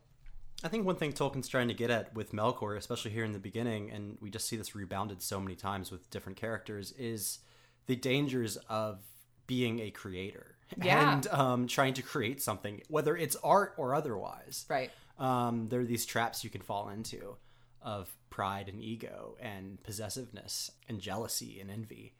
I 0.64 0.68
think 0.68 0.84
one 0.86 0.96
thing 0.96 1.12
Tolkien's 1.12 1.48
trying 1.48 1.68
to 1.68 1.74
get 1.74 1.90
at 1.90 2.14
with 2.14 2.32
Melkor, 2.32 2.76
especially 2.76 3.10
here 3.12 3.24
in 3.24 3.32
the 3.32 3.38
beginning, 3.38 3.90
and 3.90 4.18
we 4.20 4.28
just 4.30 4.48
see 4.48 4.56
this 4.56 4.74
rebounded 4.74 5.22
so 5.22 5.40
many 5.40 5.54
times 5.54 5.90
with 5.90 6.10
different 6.10 6.36
characters, 6.38 6.92
is 6.98 7.38
the 7.86 7.94
dangers 7.96 8.56
of 8.68 8.98
being 9.46 9.80
a 9.80 9.90
creator 9.90 10.56
Yeah. 10.82 11.14
and 11.14 11.26
um, 11.28 11.66
trying 11.66 11.94
to 11.94 12.02
create 12.02 12.42
something, 12.42 12.82
whether 12.88 13.16
it's 13.16 13.36
art 13.44 13.74
or 13.76 13.94
otherwise. 13.94 14.64
Right. 14.68 14.90
Um, 15.18 15.68
there 15.68 15.80
are 15.80 15.84
these 15.84 16.04
traps 16.06 16.44
you 16.44 16.50
can 16.50 16.60
fall 16.62 16.88
into. 16.88 17.36
of 17.82 18.10
pride 18.30 18.68
and 18.68 18.82
ego 18.82 19.36
and 19.40 19.80
possessiveness 19.84 20.72
and 20.88 21.00
jealousy 21.00 21.60
and 21.60 21.70
envy. 21.70 22.14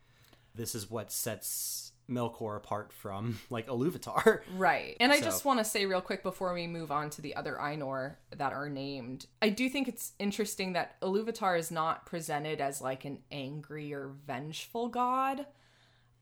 This 0.54 0.74
is 0.74 0.88
what 0.90 1.10
sets 1.12 1.92
Melkor 2.08 2.56
apart 2.56 2.92
from 2.92 3.40
like 3.50 3.66
Iluvatar. 3.66 4.40
Right. 4.56 4.96
And 5.00 5.10
I 5.12 5.20
just 5.20 5.44
want 5.44 5.58
to 5.58 5.64
say 5.64 5.84
real 5.84 6.00
quick 6.00 6.22
before 6.22 6.54
we 6.54 6.66
move 6.68 6.90
on 6.92 7.10
to 7.10 7.20
the 7.20 7.34
other 7.34 7.58
Ainur 7.60 8.14
that 8.36 8.52
are 8.52 8.68
named, 8.70 9.26
I 9.42 9.48
do 9.50 9.68
think 9.68 9.88
it's 9.88 10.12
interesting 10.20 10.72
that 10.74 10.98
Iluvatar 11.00 11.58
is 11.58 11.70
not 11.72 12.06
presented 12.06 12.60
as 12.60 12.80
like 12.80 13.04
an 13.04 13.18
angry 13.32 13.92
or 13.92 14.12
vengeful 14.26 14.88
god 14.88 15.46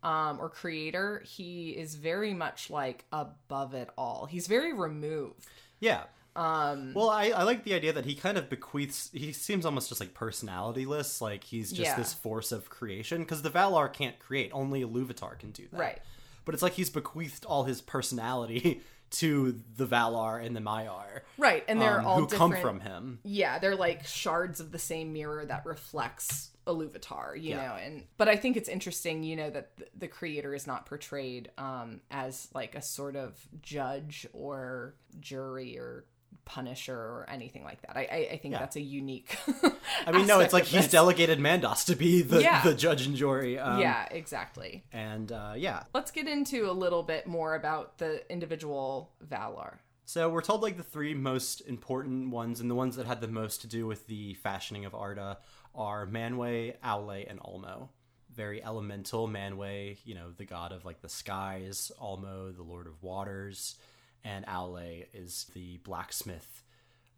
um, 0.04 0.38
or 0.40 0.48
creator. 0.48 1.22
He 1.26 1.70
is 1.70 1.94
very 1.96 2.34
much 2.34 2.70
like 2.70 3.04
above 3.12 3.74
it 3.74 3.88
all. 3.98 4.26
He's 4.26 4.46
very 4.46 4.72
removed. 4.72 5.46
Yeah. 5.80 6.04
Um, 6.36 6.94
well, 6.94 7.10
I, 7.10 7.26
I 7.28 7.42
like 7.44 7.62
the 7.64 7.74
idea 7.74 7.92
that 7.92 8.04
he 8.04 8.14
kind 8.14 8.36
of 8.36 8.48
bequeaths. 8.50 9.10
He 9.12 9.32
seems 9.32 9.64
almost 9.64 9.88
just 9.88 10.00
like 10.00 10.14
personalityless. 10.14 11.20
Like 11.20 11.44
he's 11.44 11.70
just 11.70 11.90
Yeah. 11.90 11.96
this 11.96 12.12
force 12.12 12.52
of 12.52 12.68
creation. 12.70 13.22
Because 13.22 13.42
the 13.42 13.50
Valar 13.50 13.92
can't 13.92 14.18
create. 14.18 14.50
Only 14.52 14.82
Iluvatar 14.84 15.38
can 15.38 15.50
do 15.52 15.66
that. 15.72 15.78
Right. 15.80 15.98
But 16.44 16.54
it's 16.54 16.62
like 16.62 16.72
he's 16.74 16.90
bequeathed 16.90 17.44
all 17.44 17.64
his 17.64 17.80
personality 17.80 18.82
to 19.12 19.60
the 19.76 19.86
Valar 19.86 20.44
and 20.44 20.56
the 20.56 20.60
Maiar. 20.60 21.20
Right. 21.38 21.64
And 21.68 21.80
they're 21.80 22.00
um, 22.00 22.06
all 22.06 22.18
who 22.18 22.26
come 22.26 22.56
from 22.56 22.80
him. 22.80 23.20
yeah 23.22 23.58
they're 23.60 23.76
like 23.76 24.04
shards 24.04 24.58
of 24.60 24.72
the 24.72 24.78
same 24.78 25.12
mirror 25.12 25.44
that 25.46 25.64
reflects 25.64 26.50
Iluvatar, 26.66 27.34
you 27.40 27.50
Yeah. 27.50 27.56
know, 27.68 27.74
and 27.74 28.04
but 28.16 28.28
I 28.28 28.36
think 28.36 28.56
it's 28.56 28.68
interesting, 28.68 29.22
you 29.22 29.36
know, 29.36 29.50
that 29.50 29.76
th- 29.76 29.90
the 29.96 30.08
creator 30.08 30.54
is 30.54 30.66
not 30.66 30.86
portrayed 30.86 31.50
um 31.58 32.00
as 32.10 32.48
like 32.54 32.74
a 32.74 32.82
sort 32.82 33.16
of 33.16 33.38
judge 33.62 34.26
or 34.32 34.94
jury 35.20 35.78
or 35.78 36.04
punisher 36.46 36.94
or 36.96 37.26
anything 37.30 37.64
like 37.64 37.80
that. 37.82 37.96
I 37.96 38.00
I, 38.10 38.16
I 38.32 38.36
think 38.38 38.52
Yeah. 38.52 38.58
that's 38.58 38.76
a 38.76 38.80
unique. 38.80 39.36
I 40.06 40.12
mean, 40.12 40.26
no, 40.26 40.40
it's 40.40 40.52
like 40.52 40.64
he's 40.64 40.88
delegated 40.88 41.38
Mandos 41.38 41.86
to 41.86 41.96
be 41.96 42.20
the, 42.22 42.42
Yeah. 42.42 42.62
the 42.62 42.74
judge 42.74 43.06
and 43.06 43.16
jury. 43.16 43.58
Um, 43.58 43.80
yeah, 43.80 44.06
exactly. 44.10 44.84
And 44.92 45.32
uh, 45.32 45.54
yeah. 45.56 45.84
Let's 45.94 46.10
get 46.10 46.28
into 46.28 46.70
a 46.70 46.72
little 46.72 47.02
bit 47.02 47.26
more 47.26 47.54
about 47.54 47.96
the 47.98 48.30
individual 48.30 49.12
Valar. 49.26 49.78
So 50.06 50.28
we're 50.28 50.42
told 50.42 50.62
like 50.62 50.76
the 50.76 50.82
three 50.82 51.14
most 51.14 51.62
important 51.62 52.30
ones 52.30 52.60
and 52.60 52.70
the 52.70 52.74
ones 52.74 52.96
that 52.96 53.06
had 53.06 53.22
the 53.22 53.28
most 53.28 53.62
to 53.62 53.66
do 53.66 53.86
with 53.86 54.06
the 54.06 54.34
fashioning 54.34 54.84
of 54.84 54.94
Arda 54.94 55.38
are 55.74 56.06
Manwë, 56.06 56.76
Aule, 56.84 57.24
and 57.28 57.40
Ulmo. 57.40 57.88
Very 58.34 58.62
elemental 58.62 59.26
Manwë, 59.26 59.98
you 60.04 60.14
know, 60.14 60.30
the 60.36 60.44
god 60.44 60.72
of 60.72 60.84
like 60.84 61.00
the 61.00 61.08
skies, 61.08 61.90
Ulmo, 62.00 62.54
the 62.54 62.62
lord 62.62 62.86
of 62.86 63.02
waters, 63.02 63.76
and 64.22 64.44
Aule 64.46 65.06
is 65.14 65.46
the 65.54 65.78
blacksmith 65.78 66.62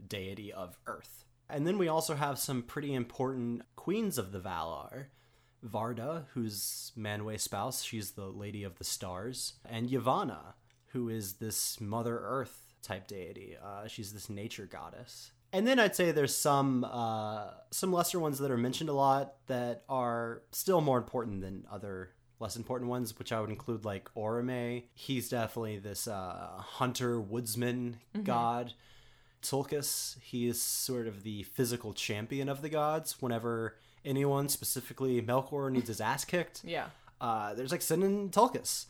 deity 0.07 0.53
of 0.53 0.79
earth. 0.87 1.25
And 1.51 1.67
then 1.67 1.79
we 1.79 1.89
also 1.89 2.15
have 2.15 2.39
some 2.39 2.63
pretty 2.63 2.95
important 2.95 3.63
queens 3.75 4.17
of 4.17 4.31
the 4.31 4.41
Valar. 4.41 5.07
Varda, 5.65 6.27
who's 6.35 6.93
Manwë's 6.97 7.43
spouse, 7.43 7.83
she's 7.83 8.13
the 8.13 8.27
lady 8.27 8.63
of 8.63 8.79
the 8.79 8.85
stars, 8.85 9.55
and 9.69 9.89
Yavanna, 9.89 10.55
who 10.93 11.09
is 11.09 11.35
this 11.35 11.81
Mother 11.81 12.21
Earth 12.23 12.66
type 12.87 13.07
deity. 13.07 13.57
Uh, 13.63 13.87
she's 13.89 14.13
this 14.13 14.31
nature 14.31 14.67
goddess. 14.67 15.33
And 15.53 15.67
then 15.67 15.79
I'd 15.79 15.95
say 15.97 16.11
there's 16.13 16.35
some 16.35 16.85
uh, 16.85 17.49
some 17.71 17.93
lesser 17.93 18.19
ones 18.19 18.39
that 18.39 18.51
are 18.51 18.57
mentioned 18.59 18.91
a 18.91 18.93
lot 18.93 19.35
that 19.47 19.83
are 19.89 20.43
still 20.53 20.81
more 20.81 20.99
important 20.99 21.41
than 21.41 21.65
other 21.71 22.11
less 22.41 22.57
important 22.57 22.91
ones, 22.91 23.19
which 23.19 23.33
I 23.33 23.41
would 23.41 23.49
include 23.51 23.85
like 23.85 24.11
Orome. 24.15 24.85
He's 24.95 25.29
definitely 25.31 25.79
this 25.79 26.07
uh, 26.07 26.49
hunter 26.59 27.21
woodsman 27.21 27.99
god. 28.25 28.75
Tulkas, 29.43 30.17
he 30.23 30.49
is 30.49 30.61
sort 30.61 31.07
of 31.07 31.23
the 31.23 31.45
physical 31.45 31.93
champion 31.93 32.49
of 32.49 32.63
the 32.63 32.69
gods. 32.69 33.21
Whenever 33.23 33.77
anyone, 34.05 34.49
specifically 34.49 35.23
Melkor, 35.23 35.71
needs 35.71 35.89
his 35.89 36.01
ass 36.01 36.25
kicked, 36.25 36.63
Yeah. 36.65 36.87
uh, 37.21 37.55
there's 37.55 37.71
like 37.73 37.83
Sin 37.83 38.03
and 38.03 38.33
Tulkas. 38.33 38.87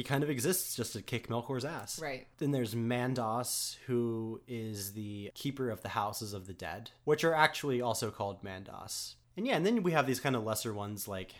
He 0.00 0.04
kind 0.04 0.24
of 0.24 0.30
exists 0.30 0.74
just 0.74 0.94
to 0.94 1.02
kick 1.02 1.28
Melkor's 1.28 1.62
ass. 1.62 2.00
Right. 2.00 2.26
Then 2.38 2.52
there's 2.52 2.74
Mandos, 2.74 3.76
who 3.84 4.40
is 4.48 4.94
the 4.94 5.30
keeper 5.34 5.68
of 5.68 5.82
the 5.82 5.90
houses 5.90 6.32
of 6.32 6.46
the 6.46 6.54
dead, 6.54 6.92
which 7.04 7.22
are 7.22 7.34
actually 7.34 7.82
also 7.82 8.10
called 8.10 8.42
Mandos. 8.42 9.16
And 9.36 9.46
yeah, 9.46 9.56
and 9.56 9.66
then 9.66 9.82
we 9.82 9.92
have 9.92 10.06
these 10.06 10.18
kind 10.18 10.36
of 10.36 10.42
lesser 10.42 10.72
ones 10.72 11.06
like 11.06 11.34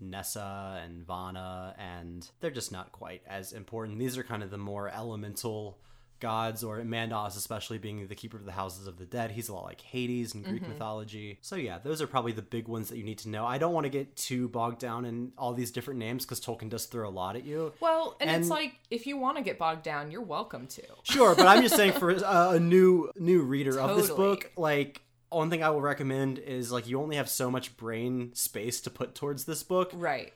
Nessa 0.00 0.80
and 0.82 1.06
Vana, 1.06 1.74
and 1.78 2.26
they're 2.40 2.50
just 2.50 2.72
not 2.72 2.90
quite 2.90 3.20
as 3.26 3.52
important. 3.52 3.98
These 3.98 4.16
are 4.16 4.22
kind 4.22 4.42
of 4.42 4.50
the 4.50 4.56
more 4.56 4.88
elemental 4.88 5.76
gods, 6.20 6.64
or 6.64 6.80
Mandos, 6.80 7.36
especially 7.36 7.78
being 7.78 8.06
the 8.06 8.14
keeper 8.14 8.36
of 8.36 8.44
the 8.44 8.52
houses 8.52 8.86
of 8.86 8.98
the 8.98 9.04
dead. 9.04 9.30
He's 9.30 9.48
a 9.48 9.54
lot 9.54 9.64
like 9.64 9.80
Hades 9.80 10.34
in 10.34 10.42
Greek 10.42 10.66
mythology. 10.68 11.38
So 11.42 11.56
yeah, 11.56 11.78
those 11.78 12.00
are 12.02 12.06
probably 12.06 12.32
the 12.32 12.42
big 12.42 12.68
ones 12.68 12.88
that 12.88 12.96
you 12.96 13.04
need 13.04 13.18
to 13.18 13.28
know. 13.28 13.44
I 13.44 13.58
don't 13.58 13.72
want 13.72 13.84
to 13.84 13.90
get 13.90 14.16
too 14.16 14.48
bogged 14.48 14.78
down 14.78 15.04
in 15.04 15.32
all 15.36 15.52
these 15.52 15.70
different 15.70 15.98
names 16.00 16.24
because 16.24 16.40
Tolkien 16.40 16.68
does 16.68 16.86
throw 16.86 17.08
a 17.08 17.10
lot 17.10 17.36
at 17.36 17.44
you. 17.44 17.72
Well, 17.80 18.16
and, 18.20 18.30
it's 18.30 18.50
like 18.50 18.74
if 18.90 19.06
you 19.06 19.16
want 19.16 19.36
to 19.36 19.42
get 19.42 19.58
bogged 19.58 19.82
down, 19.82 20.10
you're 20.10 20.22
welcome 20.22 20.66
to. 20.68 20.82
Sure, 21.02 21.34
but 21.34 21.46
I'm 21.46 21.62
just 21.62 21.76
saying 21.76 21.92
for 21.92 22.10
uh, 22.24 22.52
a 22.52 22.60
new 22.60 23.10
new 23.16 23.42
reader 23.42 23.78
of 23.78 23.96
this 23.96 24.10
book, 24.10 24.50
like 24.56 25.02
one 25.30 25.50
thing 25.50 25.62
I 25.62 25.70
will 25.70 25.80
recommend 25.80 26.38
is 26.38 26.72
like 26.72 26.86
you 26.86 27.00
only 27.00 27.16
have 27.16 27.28
so 27.28 27.50
much 27.50 27.76
brain 27.76 28.34
space 28.34 28.80
to 28.82 28.90
put 28.90 29.14
towards 29.14 29.44
this 29.44 29.62
book. 29.62 29.90
Right. 29.94 30.32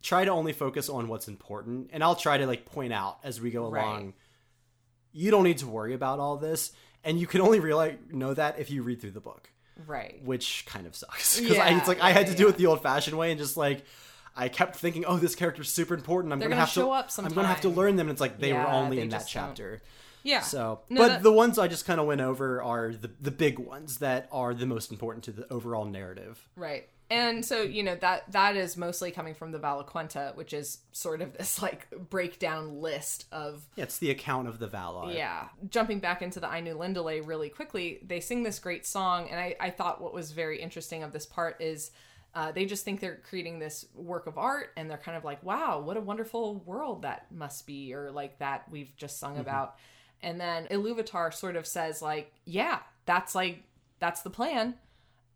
Try 0.00 0.24
to 0.24 0.30
only 0.30 0.52
focus 0.52 0.88
on 0.88 1.08
what's 1.08 1.26
important, 1.26 1.90
and 1.92 2.04
I'll 2.04 2.14
try 2.14 2.38
to 2.38 2.46
like 2.46 2.64
point 2.64 2.92
out 2.92 3.18
as 3.24 3.40
we 3.40 3.50
go 3.50 3.68
Right. 3.68 4.14
You 5.18 5.30
don't 5.30 5.44
need 5.44 5.58
to 5.58 5.66
worry 5.66 5.94
about 5.94 6.20
all 6.20 6.36
this, 6.36 6.72
and 7.04 7.18
you 7.18 7.26
can 7.26 7.40
only 7.40 7.60
realize 7.60 7.96
know 8.10 8.34
that 8.34 8.58
if 8.58 8.70
you 8.70 8.82
read 8.82 9.00
through 9.00 9.10
the 9.12 9.20
book, 9.20 9.50
Right. 9.86 10.20
which 10.24 10.64
kind 10.66 10.86
of 10.86 10.94
sucks 10.94 11.40
because 11.40 11.56
Yeah, 11.56 11.76
it's 11.76 11.88
like 11.88 12.00
I 12.00 12.12
had 12.12 12.26
to 12.26 12.32
yeah, 12.32 12.38
do 12.38 12.42
yeah. 12.44 12.48
it 12.50 12.56
the 12.56 12.66
old-fashioned 12.66 13.16
way 13.18 13.30
and 13.32 13.38
just 13.40 13.56
like. 13.56 13.84
I 14.40 14.48
kept 14.48 14.76
thinking, 14.76 15.04
"Oh, 15.04 15.16
this 15.16 15.34
character's 15.34 15.68
super 15.68 15.94
important. 15.94 16.32
I'm 16.32 16.38
They're 16.38 16.48
gonna, 16.48 16.58
gonna 16.58 16.66
have 16.66 16.72
show 16.72 16.86
to. 16.86 16.90
up 16.92 17.10
I'm 17.18 17.32
gonna 17.34 17.48
have 17.48 17.62
to 17.62 17.68
learn 17.68 17.96
them." 17.96 18.06
And 18.06 18.12
it's 18.14 18.20
like 18.20 18.38
they 18.38 18.52
were 18.52 18.60
only 18.68 18.98
they 18.98 19.02
in 19.02 19.08
that 19.08 19.22
just 19.22 19.34
don't. 19.34 19.46
chapter. 19.48 19.82
Yeah. 20.22 20.42
So, 20.42 20.82
No, 20.88 21.00
but 21.02 21.08
that- 21.08 21.22
the 21.24 21.32
ones 21.32 21.58
I 21.58 21.66
just 21.66 21.86
kind 21.86 21.98
of 21.98 22.06
went 22.06 22.20
over 22.20 22.62
are 22.62 22.92
the 22.92 23.10
the 23.20 23.32
big 23.32 23.58
ones 23.58 23.98
that 23.98 24.28
are 24.30 24.54
the 24.54 24.66
most 24.66 24.92
important 24.92 25.24
to 25.24 25.32
the 25.32 25.52
overall 25.52 25.86
narrative. 25.86 26.38
Right. 26.54 26.88
And 27.10 27.42
so, 27.42 27.62
you 27.62 27.82
know, 27.82 27.94
that 27.96 28.30
that 28.32 28.54
is 28.56 28.76
mostly 28.76 29.10
coming 29.10 29.34
from 29.34 29.50
the 29.50 29.58
Valaquenta, 29.58 30.36
which 30.36 30.52
is 30.52 30.78
sort 30.92 31.22
of 31.22 31.32
this 31.38 31.62
like 31.62 31.88
breakdown 32.10 32.80
list 32.82 33.24
of 33.32 33.66
Yeah, 33.76 33.84
it's 33.84 33.98
the 33.98 34.10
account 34.10 34.46
of 34.46 34.58
the 34.58 34.68
Valar. 34.68 35.14
yeah. 35.14 35.48
Jumping 35.70 36.00
back 36.00 36.20
into 36.20 36.38
the 36.38 36.46
Ainulindale 36.48 37.26
really 37.26 37.48
quickly, 37.48 38.00
they 38.06 38.20
sing 38.20 38.42
this 38.42 38.58
great 38.58 38.84
song, 38.86 39.28
and 39.30 39.40
I, 39.40 39.56
I 39.58 39.70
thought 39.70 40.02
what 40.02 40.12
was 40.12 40.32
very 40.32 40.60
interesting 40.60 41.02
of 41.02 41.12
this 41.12 41.24
part 41.24 41.56
is 41.60 41.92
uh, 42.34 42.52
they 42.52 42.66
just 42.66 42.84
think 42.84 43.00
they're 43.00 43.20
creating 43.28 43.58
this 43.58 43.86
work 43.94 44.26
of 44.26 44.36
art, 44.36 44.72
and 44.76 44.90
they're 44.90 44.98
kind 44.98 45.16
of 45.16 45.24
like, 45.24 45.42
wow, 45.42 45.80
what 45.80 45.96
a 45.96 46.00
wonderful 46.00 46.56
world 46.66 47.02
that 47.02 47.24
must 47.32 47.66
be, 47.66 47.94
or 47.94 48.10
like 48.10 48.38
that 48.38 48.70
we've 48.70 48.94
just 48.96 49.18
sung 49.18 49.38
about. 49.38 49.76
And 50.22 50.38
then 50.38 50.66
Iluvatar 50.66 51.32
sort 51.32 51.56
of 51.56 51.66
says, 51.66 52.02
like, 52.02 52.34
yeah, 52.44 52.80
that's 53.06 53.34
like, 53.34 53.62
that's 53.98 54.20
the 54.20 54.30
plan. 54.30 54.74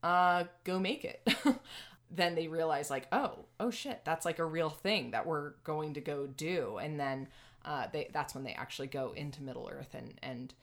Uh, 0.03 0.45
go 0.65 0.79
make 0.79 1.05
it. 1.05 1.27
then 2.11 2.35
they 2.35 2.49
realize, 2.49 2.91
like, 2.91 3.07
oh, 3.13 3.47
oh 3.61 3.71
shit, 3.71 4.01
that's 4.05 4.25
like 4.25 4.39
a 4.39 4.45
real 4.45 4.71
thing 4.71 5.13
that 5.13 5.27
we're 5.27 5.53
going 5.65 5.95
to 5.95 6.01
go 6.01 6.27
do. 6.27 6.79
And 6.79 6.99
then 6.99 7.29
uh, 7.65 7.87
they 7.93 8.09
that's 8.13 8.35
when 8.35 8.45
they 8.45 8.53
actually 8.53 8.89
go 8.89 9.13
into 9.13 9.43
Middle 9.43 9.69
Earth 9.73 9.95
and 9.95 10.15
and 10.23 10.55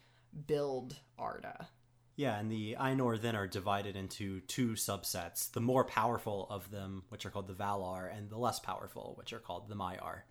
build 0.48 0.98
Arda. 1.17 1.67
Yeah, 2.15 2.38
and 2.38 2.51
the 2.51 2.75
Ainur 2.77 3.19
then 3.22 3.36
are 3.36 3.48
divided 3.48 3.96
into 3.96 4.41
two 4.41 4.72
subsets: 4.72 5.51
the 5.51 5.62
more 5.62 5.86
powerful 5.86 6.48
of 6.50 6.72
them, 6.72 7.03
which 7.10 7.25
are 7.25 7.29
called 7.29 7.48
the 7.48 7.53
Valar, 7.53 8.15
and 8.15 8.29
the 8.29 8.38
less 8.38 8.60
powerful, 8.60 9.13
which 9.17 9.31
are 9.31 9.39
called 9.39 9.69
the 9.69 9.75
Maiar. 9.75 10.22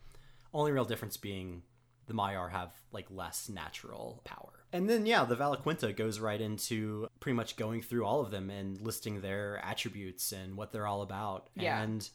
Only 0.53 0.73
real 0.73 0.85
difference 0.85 1.17
being 1.17 1.63
the 2.07 2.15
Maiar 2.15 2.51
have 2.51 2.73
like 2.93 3.07
less 3.11 3.49
natural 3.49 4.21
power. 4.25 4.58
And 4.73 4.89
then 4.89 5.07
yeah, 5.07 5.25
the 5.25 5.37
Valaquenta 5.37 5.97
goes 5.97 6.21
right 6.21 6.41
into 6.41 7.09
pretty 7.21 7.37
much 7.37 7.57
going 7.57 7.83
through 7.83 8.05
all 8.05 8.21
of 8.21 8.31
them 8.31 8.51
and 8.51 8.81
listing 8.81 9.21
their 9.21 9.61
attributes 9.65 10.33
and 10.33 10.57
what 10.57 10.73
they're 10.73 10.87
all 10.87 11.03
about. 11.03 11.49
Yeah. 11.55 11.81
And 11.81 12.09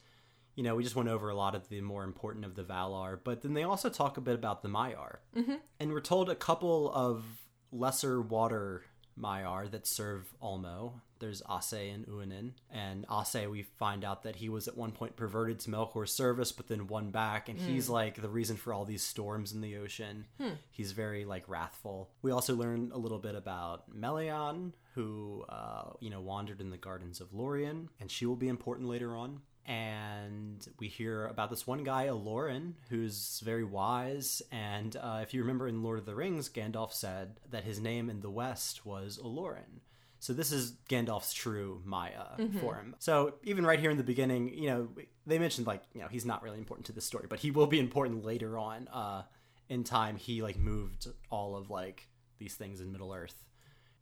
you 0.55 0.63
know, 0.63 0.75
we 0.75 0.83
just 0.83 0.95
went 0.95 1.09
over 1.09 1.29
a 1.29 1.35
lot 1.35 1.55
of 1.55 1.67
the 1.69 1.81
more 1.81 2.03
important 2.03 2.45
of 2.45 2.55
the 2.55 2.63
Valar, 2.63 3.19
but 3.23 3.41
then 3.41 3.53
they 3.53 3.63
also 3.63 3.89
talk 3.89 4.17
a 4.17 4.21
bit 4.21 4.35
about 4.35 4.61
the 4.61 4.69
Maiar. 4.69 5.17
Mm-hmm. 5.35 5.55
And 5.79 5.91
we're 5.91 5.99
told 5.99 6.29
a 6.29 6.35
couple 6.35 6.93
of 6.93 7.25
lesser 7.71 8.21
water 8.21 8.83
Maiar 9.19 9.69
that 9.71 9.87
serve 9.87 10.33
Ulmo. 10.41 10.93
There's 11.19 11.41
Ossë 11.43 11.93
and 11.93 12.05
Uinen. 12.07 12.51
And 12.69 13.07
Ossë, 13.07 13.49
we 13.49 13.63
find 13.63 14.03
out 14.03 14.23
that 14.23 14.35
he 14.35 14.49
was 14.49 14.67
at 14.67 14.75
one 14.75 14.91
point 14.91 15.15
perverted 15.15 15.59
to 15.61 15.69
Melkor's 15.71 16.11
service, 16.11 16.51
but 16.51 16.67
then 16.67 16.87
won 16.87 17.11
back, 17.11 17.47
and 17.47 17.57
he's 17.57 17.87
like 17.89 18.21
the 18.21 18.29
reason 18.29 18.57
for 18.57 18.73
all 18.73 18.83
these 18.85 19.03
storms 19.03 19.53
in 19.53 19.61
the 19.61 19.77
ocean. 19.77 20.25
He's 20.71 20.91
very 20.91 21.23
like 21.25 21.47
wrathful. 21.47 22.09
We 22.21 22.31
also 22.31 22.55
learn 22.55 22.91
a 22.93 22.97
little 22.97 23.19
bit 23.19 23.35
about 23.35 23.93
Melian, 23.93 24.73
who 24.95 25.45
uh, 25.47 25.91
you 25.99 26.09
know 26.09 26.19
wandered 26.21 26.59
in 26.59 26.69
the 26.71 26.77
gardens 26.77 27.21
of 27.21 27.33
Lorien, 27.33 27.89
and 28.01 28.11
she 28.11 28.25
will 28.25 28.35
be 28.35 28.49
important 28.49 28.89
later 28.89 29.15
on 29.15 29.39
and 29.65 30.65
we 30.79 30.87
hear 30.87 31.27
about 31.27 31.49
this 31.49 31.65
one 31.65 31.83
guy, 31.83 32.07
Olórin, 32.07 32.73
who's 32.89 33.41
very 33.43 33.63
wise. 33.63 34.41
And 34.51 34.95
uh, 34.95 35.19
if 35.21 35.33
you 35.33 35.41
remember 35.41 35.67
in 35.67 35.83
Lord 35.83 35.99
of 35.99 36.05
the 36.05 36.15
Rings, 36.15 36.49
Gandalf 36.49 36.91
said 36.91 37.39
that 37.49 37.63
his 37.63 37.79
name 37.79 38.09
in 38.09 38.21
the 38.21 38.29
West 38.29 38.85
was 38.85 39.17
Olórin. 39.23 39.79
So 40.19 40.31
this 40.31 40.53
is 40.53 40.77
Gandalf's 40.89 41.33
true 41.33 41.81
Maia 41.83 42.37
form. 42.61 42.95
So 42.99 43.35
even 43.43 43.65
right 43.65 43.79
here 43.79 43.91
in 43.91 43.97
the 43.97 44.03
beginning, 44.03 44.53
you 44.53 44.67
know, 44.69 44.87
they 45.25 45.37
mentioned 45.37 45.67
like, 45.67 45.83
you 45.93 45.99
know, 45.99 46.07
he's 46.07 46.25
not 46.25 46.43
really 46.43 46.57
important 46.57 46.85
to 46.85 46.93
the 46.93 47.01
story, 47.01 47.25
but 47.29 47.39
he 47.39 47.51
will 47.51 47.67
be 47.67 47.77
important 47.79 48.23
later 48.23 48.57
on. 48.57 48.87
Uh, 48.87 49.23
in 49.67 49.83
time, 49.83 50.15
he 50.15 50.41
like 50.41 50.57
moved 50.57 51.07
all 51.29 51.57
of 51.57 51.69
like 51.69 52.07
these 52.37 52.55
things 52.55 52.79
in 52.79 52.91
Middle 52.91 53.13
Earth 53.13 53.35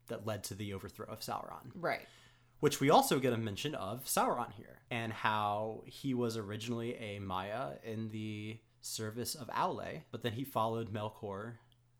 that 0.10 0.26
led 0.28 0.44
to 0.46 0.54
the 0.54 0.74
overthrow 0.74 1.08
of 1.08 1.22
Sauron 1.22 1.72
Right. 1.74 2.08
Which 2.62 2.80
we 2.80 2.90
also 2.90 3.20
get 3.20 3.34
a 3.34 3.38
mention 3.38 3.76
of 3.76 4.06
Sauron 4.06 4.54
here 4.54 4.80
and 4.90 5.12
how 5.12 5.84
he 5.86 6.14
was 6.14 6.38
originally 6.38 6.96
a 6.96 7.20
Maia 7.20 7.74
in 7.84 8.10
the 8.12 8.60
service 8.82 9.36
of 9.36 9.48
Aule, 9.48 10.04
but 10.12 10.22
then 10.22 10.34
he 10.34 10.44
followed 10.44 10.94
Melkor 10.94 11.56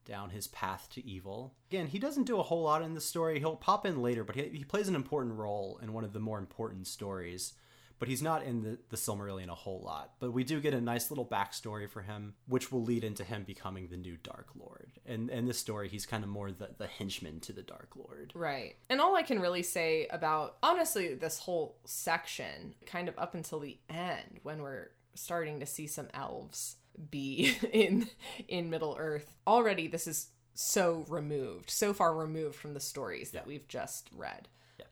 down 0.06 0.30
his 0.30 0.48
path 0.48 0.88
to 0.92 1.06
evil. 1.06 1.56
Again, 1.70 1.88
he 1.88 2.00
doesn't 2.00 2.26
do 2.26 2.40
a 2.40 2.44
whole 2.44 2.64
lot 2.64 2.82
in 2.84 2.94
the 2.94 3.02
story. 3.02 3.40
He'll 3.40 3.56
pop 3.56 3.86
in 3.86 4.02
later, 4.02 4.24
but 4.24 4.36
he, 4.36 4.50
he 4.50 4.64
plays 4.64 4.88
an 4.88 4.96
important 4.96 5.36
role 5.36 5.80
in 5.82 5.94
one 5.94 6.04
of 6.04 6.14
the 6.14 6.20
more 6.20 6.40
important 6.40 6.88
stories. 6.88 7.54
But 8.02 8.10
he's 8.10 8.24
not 8.24 8.42
in 8.42 8.64
the, 8.64 8.80
the 8.90 8.98
Silmarillion 8.98 9.50
a 9.50 9.54
whole 9.54 9.80
lot. 9.86 10.14
But 10.20 10.32
we 10.32 10.44
do 10.44 10.60
get 10.60 10.74
a 10.74 10.82
nice 10.82 11.12
little 11.12 11.24
backstory 11.24 11.88
for 11.88 12.02
him, 12.02 12.34
which 12.48 12.72
will 12.72 12.82
lead 12.82 13.04
into 13.04 13.24
him 13.24 13.44
becoming 13.44 13.90
the 13.90 13.96
new 13.96 14.18
Dark 14.18 14.48
Lord. 14.60 14.94
And 15.06 15.30
in 15.30 15.46
this 15.46 15.60
story, 15.60 15.88
he's 15.88 16.08
kind 16.08 16.24
of 16.24 16.30
more 16.32 16.52
the, 16.52 16.72
the 16.80 16.88
henchman 16.88 17.42
to 17.42 17.54
the 17.54 17.62
Dark 17.62 17.90
Lord. 17.96 18.32
Right. 18.34 18.76
And 18.90 19.00
all 19.00 19.16
I 19.16 19.22
can 19.22 19.40
really 19.40 19.62
say 19.62 20.08
about 20.10 20.58
honestly 20.64 21.14
this 21.14 21.38
whole 21.38 21.78
section, 21.86 22.74
kind 22.88 23.08
of 23.08 23.14
up 23.20 23.36
until 23.36 23.60
the 23.60 23.78
end 23.88 24.40
when 24.42 24.64
we're 24.64 24.90
starting 25.14 25.60
to 25.60 25.68
see 25.68 25.86
some 25.86 26.08
elves 26.16 26.78
be 27.12 27.56
in 27.72 28.10
in 28.48 28.72
Middle 28.72 28.96
Earth. 29.00 29.36
Already 29.46 29.88
this 29.88 30.08
is 30.08 30.30
so 30.56 31.06
removed, 31.08 31.70
so 31.70 31.94
far 31.94 32.16
removed 32.16 32.56
from 32.56 32.74
the 32.74 32.80
stories 32.80 33.30
that 33.30 33.46
we've 33.46 33.68
just 33.68 34.10
read. 34.12 34.48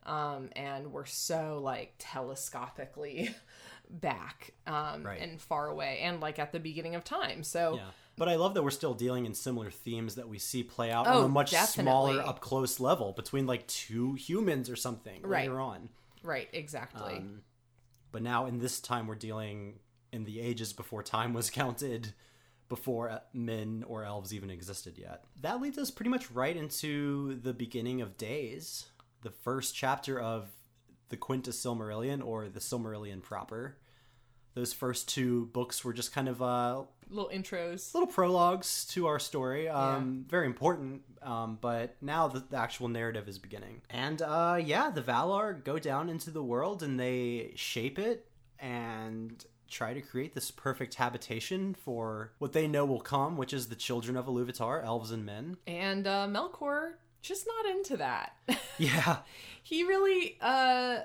Um 0.05 0.50
and 0.55 0.91
we're 0.91 1.05
so 1.05 1.60
like 1.63 1.98
telescopically 1.98 3.34
back 3.89 4.53
um 4.67 5.03
Right. 5.03 5.19
and 5.22 5.41
far 5.41 5.67
away 5.67 6.00
and 6.03 6.19
like 6.19 6.39
at 6.39 6.51
the 6.51 6.60
beginning 6.60 6.96
of 6.96 7.03
time. 7.03 7.43
So 7.43 7.75
Yeah. 7.75 7.89
But 8.17 8.27
I 8.27 8.36
love 8.36 8.53
that 8.55 8.63
we're 8.63 8.69
still 8.69 8.93
dealing 8.93 9.25
in 9.25 9.34
similar 9.34 9.72
themes 9.72 10.15
that 10.15 10.27
we 10.27 10.39
see 10.39 10.62
play 10.62 10.91
out 10.91 11.08
Oh, 11.08 11.19
on 11.19 11.25
a 11.25 11.29
much 11.29 11.51
smaller 11.53 12.22
up 12.22 12.41
close 12.41 12.77
level 12.79 13.13
between 13.13 13.48
like 13.48 13.65
two 13.67 14.13
humans 14.15 14.69
or 14.69 14.75
something 14.75 15.22
Right. 15.24 15.43
later 15.43 15.60
on. 15.62 15.89
right, 16.22 16.50
exactly. 16.51 17.15
Um, 17.17 17.41
but 18.12 18.22
now 18.22 18.46
in 18.48 18.60
this 18.60 18.81
time 18.81 19.08
we're 19.08 19.15
dealing 19.15 19.79
in 20.12 20.25
the 20.25 20.41
ages 20.41 20.74
before 20.74 21.01
time 21.01 21.34
was 21.34 21.50
counted 21.62 22.13
before 22.67 23.10
uh, 23.10 23.19
men 23.34 23.84
or 23.88 24.03
elves 24.03 24.34
even 24.34 24.50
existed 24.50 24.98
yet. 24.98 25.24
That 25.41 25.62
leads 25.62 25.77
us 25.77 25.89
pretty 25.89 26.10
much 26.10 26.29
right 26.29 26.55
into 26.55 27.36
the 27.41 27.53
beginning 27.53 28.01
of 28.01 28.17
days, 28.17 28.88
the 29.21 29.31
first 29.31 29.75
chapter 29.75 30.19
of 30.19 30.49
the 31.09 31.17
Quenta 31.17 31.49
Silmarillion 31.49 32.23
or 32.25 32.47
the 32.49 32.59
Silmarillion 32.59 33.21
proper. 33.21 33.77
Those 34.55 34.73
first 34.73 35.07
two 35.07 35.45
books 35.47 35.85
were 35.85 35.93
just 35.93 36.11
kind 36.13 36.27
of 36.27 36.41
uh, 36.41 36.83
Little 37.09 37.29
intros. 37.33 37.93
little 37.93 38.07
prologues 38.07 38.85
to 38.91 39.07
our 39.07 39.19
story. 39.19 39.67
Um, 39.69 40.25
Very 40.27 40.45
important, 40.47 41.01
um, 41.21 41.57
but 41.61 41.95
now 42.01 42.27
the, 42.27 42.43
the 42.49 42.57
actual 42.57 42.88
narrative 42.88 43.27
is 43.27 43.38
beginning. 43.39 43.81
And 43.89 44.21
uh, 44.21 44.59
yeah, 44.63 44.89
the 44.89 45.01
Valar 45.01 45.63
go 45.63 45.79
down 45.79 46.09
into 46.09 46.29
the 46.31 46.43
world 46.43 46.83
and 46.83 46.99
they 46.99 47.53
shape 47.55 47.97
it 47.99 48.27
and 48.59 49.43
try 49.69 49.93
to 49.93 50.01
create 50.01 50.33
this 50.33 50.51
perfect 50.51 50.95
habitation 50.95 51.75
for 51.75 52.33
what 52.39 52.53
they 52.53 52.67
know 52.67 52.85
will 52.85 52.99
come, 52.99 53.38
which 53.38 53.53
is 53.53 53.67
the 53.67 53.75
children 53.75 54.17
of 54.17 54.25
Iluvatar, 54.25 54.83
elves 54.83 55.11
and 55.11 55.25
men. 55.25 55.57
And 55.67 56.05
uh, 56.07 56.27
Melkor 56.27 56.93
just 57.21 57.47
not 57.47 57.65
into 57.75 57.97
that. 57.97 58.33
Yeah, 58.77 59.17
he 59.61 59.83
really 59.83 60.38
uh, 60.39 60.99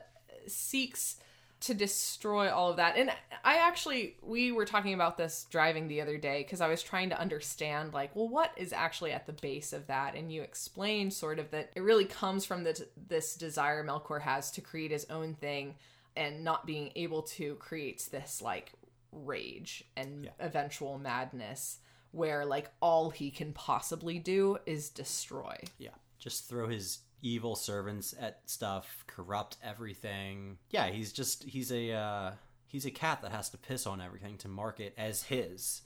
seeks 0.47 1.17
to 1.65 1.75
destroy 1.75 2.53
all 2.53 2.71
of 2.71 2.77
that. 2.77 2.97
And 2.97 3.11
I 3.43 3.57
actually, 3.57 4.17
we 4.23 4.53
were 4.53 4.65
talking 4.65 4.95
about 4.95 5.17
this 5.17 5.47
driving 5.51 5.89
the 5.89 6.03
other 6.03 6.19
day 6.19 6.43
because 6.43 6.61
I 6.61 6.69
was 6.69 6.83
trying 6.83 7.09
to 7.11 7.19
understand, 7.19 7.95
like, 7.95 8.15
well, 8.15 8.29
what 8.29 8.53
is 8.57 8.73
actually 8.73 9.13
at 9.13 9.27
the 9.27 9.33
base 9.33 9.73
of 9.73 9.87
that? 9.89 10.15
And 10.15 10.31
you 10.31 10.43
explained 10.43 11.13
sort 11.15 11.39
of 11.41 11.51
that 11.51 11.71
it 11.75 11.81
really 11.81 12.05
comes 12.05 12.45
from 12.45 12.63
the, 12.63 12.87
this 13.09 13.35
desire 13.35 13.85
Melkor 13.85 14.21
has 14.21 14.51
to 14.53 14.61
create 14.61 14.93
his 14.93 15.07
own 15.11 15.35
thing 15.35 15.75
and 16.15 16.45
not 16.45 16.67
being 16.67 16.93
able 16.95 17.23
to 17.23 17.57
creates 17.57 18.07
this 18.07 18.41
like 18.41 18.73
rage 19.11 19.85
and 19.97 20.31
eventual 20.39 20.99
madness 20.99 21.79
where 22.13 22.45
like 22.45 22.71
all 22.81 23.11
he 23.11 23.31
can 23.31 23.53
possibly 23.53 24.19
do 24.19 24.59
is 24.67 24.91
destroy. 24.91 25.57
yeah. 25.79 25.91
Just 26.19 26.49
throw 26.49 26.69
his 26.69 26.99
evil 27.23 27.55
servants 27.57 28.15
at 28.21 28.41
stuff, 28.47 29.05
corrupt 29.07 29.57
everything. 29.63 30.59
Yeah, 30.71 30.87
he's 30.89 31.13
just 31.13 31.45
he's 31.45 31.71
a 31.73 31.93
uh, 31.93 32.31
he's 32.67 32.87
a 32.87 32.91
cat 32.91 33.23
that 33.23 33.33
has 33.33 33.51
to 33.51 33.59
piss 33.59 33.87
on 33.87 34.01
everything 34.01 34.39
to 34.39 34.49
mark 34.49 34.81
it 34.81 34.95
as 34.97 35.25
his. 35.25 35.83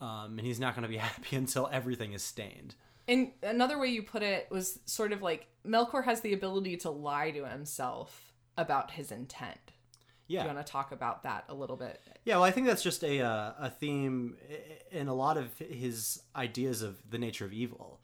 Um, 0.00 0.38
and 0.38 0.40
he's 0.40 0.58
not 0.60 0.74
going 0.74 0.82
to 0.84 0.88
be 0.88 0.96
happy 1.08 1.36
until 1.36 1.68
everything 1.72 2.12
is 2.12 2.22
stained. 2.22 2.74
And 3.08 3.32
another 3.42 3.78
way 3.78 3.88
you 3.88 4.02
put 4.02 4.22
it 4.22 4.46
was 4.50 4.78
sort 4.86 5.12
of 5.12 5.20
like 5.20 5.46
Melkor 5.66 6.04
has 6.04 6.20
the 6.20 6.32
ability 6.32 6.76
to 6.78 6.90
lie 6.90 7.30
to 7.32 7.44
himself 7.46 8.32
about 8.56 8.92
his 8.92 9.10
intent. 9.12 9.58
Yeah, 10.28 10.42
You 10.42 10.54
want 10.54 10.64
to 10.64 10.72
talk 10.72 10.92
about 10.92 11.24
that 11.24 11.44
a 11.48 11.54
little 11.54 11.76
bit? 11.76 12.00
yeah. 12.24 12.36
Well, 12.36 12.44
I 12.44 12.52
think 12.52 12.68
that's 12.68 12.84
just 12.84 13.02
a 13.02 13.20
uh, 13.20 13.52
a 13.58 13.68
theme 13.70 14.36
in 14.92 15.08
a 15.08 15.14
lot 15.14 15.36
of 15.36 15.58
his 15.58 16.22
ideas 16.36 16.82
of 16.82 16.98
the 17.10 17.18
nature 17.18 17.44
of 17.44 17.52
evil, 17.52 18.00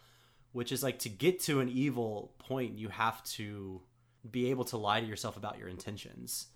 which 0.57 0.73
is 0.73 0.83
like 0.83 0.99
to 1.01 1.11
get 1.11 1.39
to 1.39 1.61
an 1.61 1.69
evil 1.69 2.33
point, 2.39 2.79
you 2.79 2.89
have 2.89 3.23
to 3.23 3.83
be 4.31 4.49
able 4.49 4.65
to 4.65 4.79
lie 4.79 4.99
to 5.03 5.07
yourself 5.07 5.37
about 5.37 5.59
your 5.59 5.69
intentions. 5.69 6.47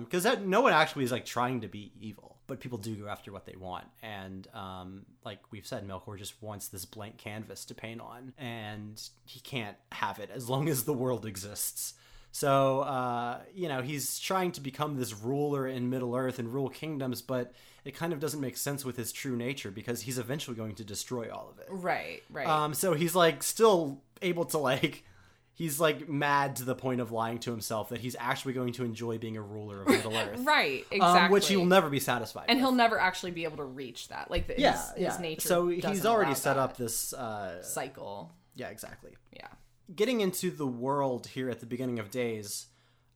Because 0.00 0.24
that 0.24 0.44
no 0.44 0.60
one 0.60 0.72
actually 0.72 1.04
is 1.04 1.12
like 1.12 1.24
trying 1.24 1.60
to 1.60 1.68
be 1.68 1.92
evil, 2.00 2.40
but 2.48 2.58
people 2.58 2.78
do 2.78 2.96
go 2.96 3.06
after 3.06 3.30
what 3.30 3.46
they 3.46 3.54
want, 3.54 3.86
and 4.02 4.48
um, 4.52 5.06
like 5.24 5.38
we've 5.52 5.68
said, 5.68 5.86
Melkor 5.86 6.18
just 6.18 6.42
wants 6.42 6.66
this 6.66 6.84
blank 6.84 7.16
canvas 7.16 7.64
to 7.66 7.76
paint 7.76 8.00
on, 8.00 8.32
and 8.38 9.00
he 9.24 9.38
can't 9.38 9.76
have 9.92 10.18
it 10.18 10.30
as 10.34 10.48
long 10.48 10.68
as 10.68 10.82
the 10.82 10.92
world 10.92 11.24
exists. 11.24 11.94
So, 12.32 12.80
uh, 12.80 13.38
you 13.54 13.68
know, 13.68 13.82
he's 13.82 14.18
trying 14.18 14.50
to 14.52 14.60
become 14.60 14.96
this 14.96 15.14
ruler 15.14 15.68
in 15.68 15.90
Middle 15.90 16.16
Earth 16.16 16.40
and 16.40 16.52
rule 16.52 16.70
kingdoms, 16.70 17.22
but 17.22 17.52
it 17.88 17.94
kind 17.94 18.12
of 18.12 18.20
doesn't 18.20 18.42
make 18.42 18.58
sense 18.58 18.84
with 18.84 18.98
his 18.98 19.12
true 19.12 19.34
nature 19.34 19.70
because 19.70 20.02
he's 20.02 20.18
eventually 20.18 20.54
going 20.54 20.74
to 20.74 20.84
destroy 20.84 21.30
all 21.32 21.48
of 21.50 21.58
it. 21.58 21.68
Right, 21.70 22.22
right. 22.28 22.46
Um, 22.46 22.74
so 22.74 22.92
he's 22.92 23.14
like 23.14 23.42
still 23.42 24.02
able 24.20 24.44
to 24.44 24.58
like, 24.58 25.04
he's 25.54 25.80
like 25.80 26.06
mad 26.06 26.56
to 26.56 26.64
the 26.64 26.74
point 26.74 27.00
of 27.00 27.12
lying 27.12 27.38
to 27.38 27.50
himself 27.50 27.88
that 27.88 28.00
he's 28.00 28.14
actually 28.20 28.52
going 28.52 28.74
to 28.74 28.84
enjoy 28.84 29.16
being 29.16 29.38
a 29.38 29.40
ruler 29.40 29.80
of 29.80 29.88
Middle 29.96 30.14
Earth. 30.14 30.38
right, 30.40 30.84
exactly. 30.90 31.00
Um, 31.00 31.30
which 31.30 31.48
he 31.48 31.56
will 31.56 31.64
never 31.64 31.88
be 31.88 31.98
satisfied 31.98 32.44
and 32.48 32.58
with. 32.58 32.62
he'll 32.62 32.74
never 32.76 33.00
actually 33.00 33.30
be 33.30 33.44
able 33.44 33.56
to 33.56 33.64
reach 33.64 34.08
that. 34.08 34.30
Like 34.30 34.48
the, 34.48 34.60
yeah, 34.60 34.72
his, 34.72 34.92
yeah. 34.98 35.10
his 35.12 35.20
nature. 35.20 35.48
So 35.48 35.68
he's 35.68 36.04
already 36.04 36.34
set 36.34 36.58
up 36.58 36.76
this, 36.76 37.14
uh, 37.14 37.62
cycle. 37.62 38.34
yeah, 38.54 38.68
exactly. 38.68 39.16
Yeah. 39.34 39.48
getting 39.96 40.20
into 40.20 40.50
the 40.50 40.66
world 40.66 41.28
here 41.28 41.48
at 41.48 41.60
the 41.60 41.66
beginning 41.66 41.98
of 41.98 42.10
days, 42.10 42.66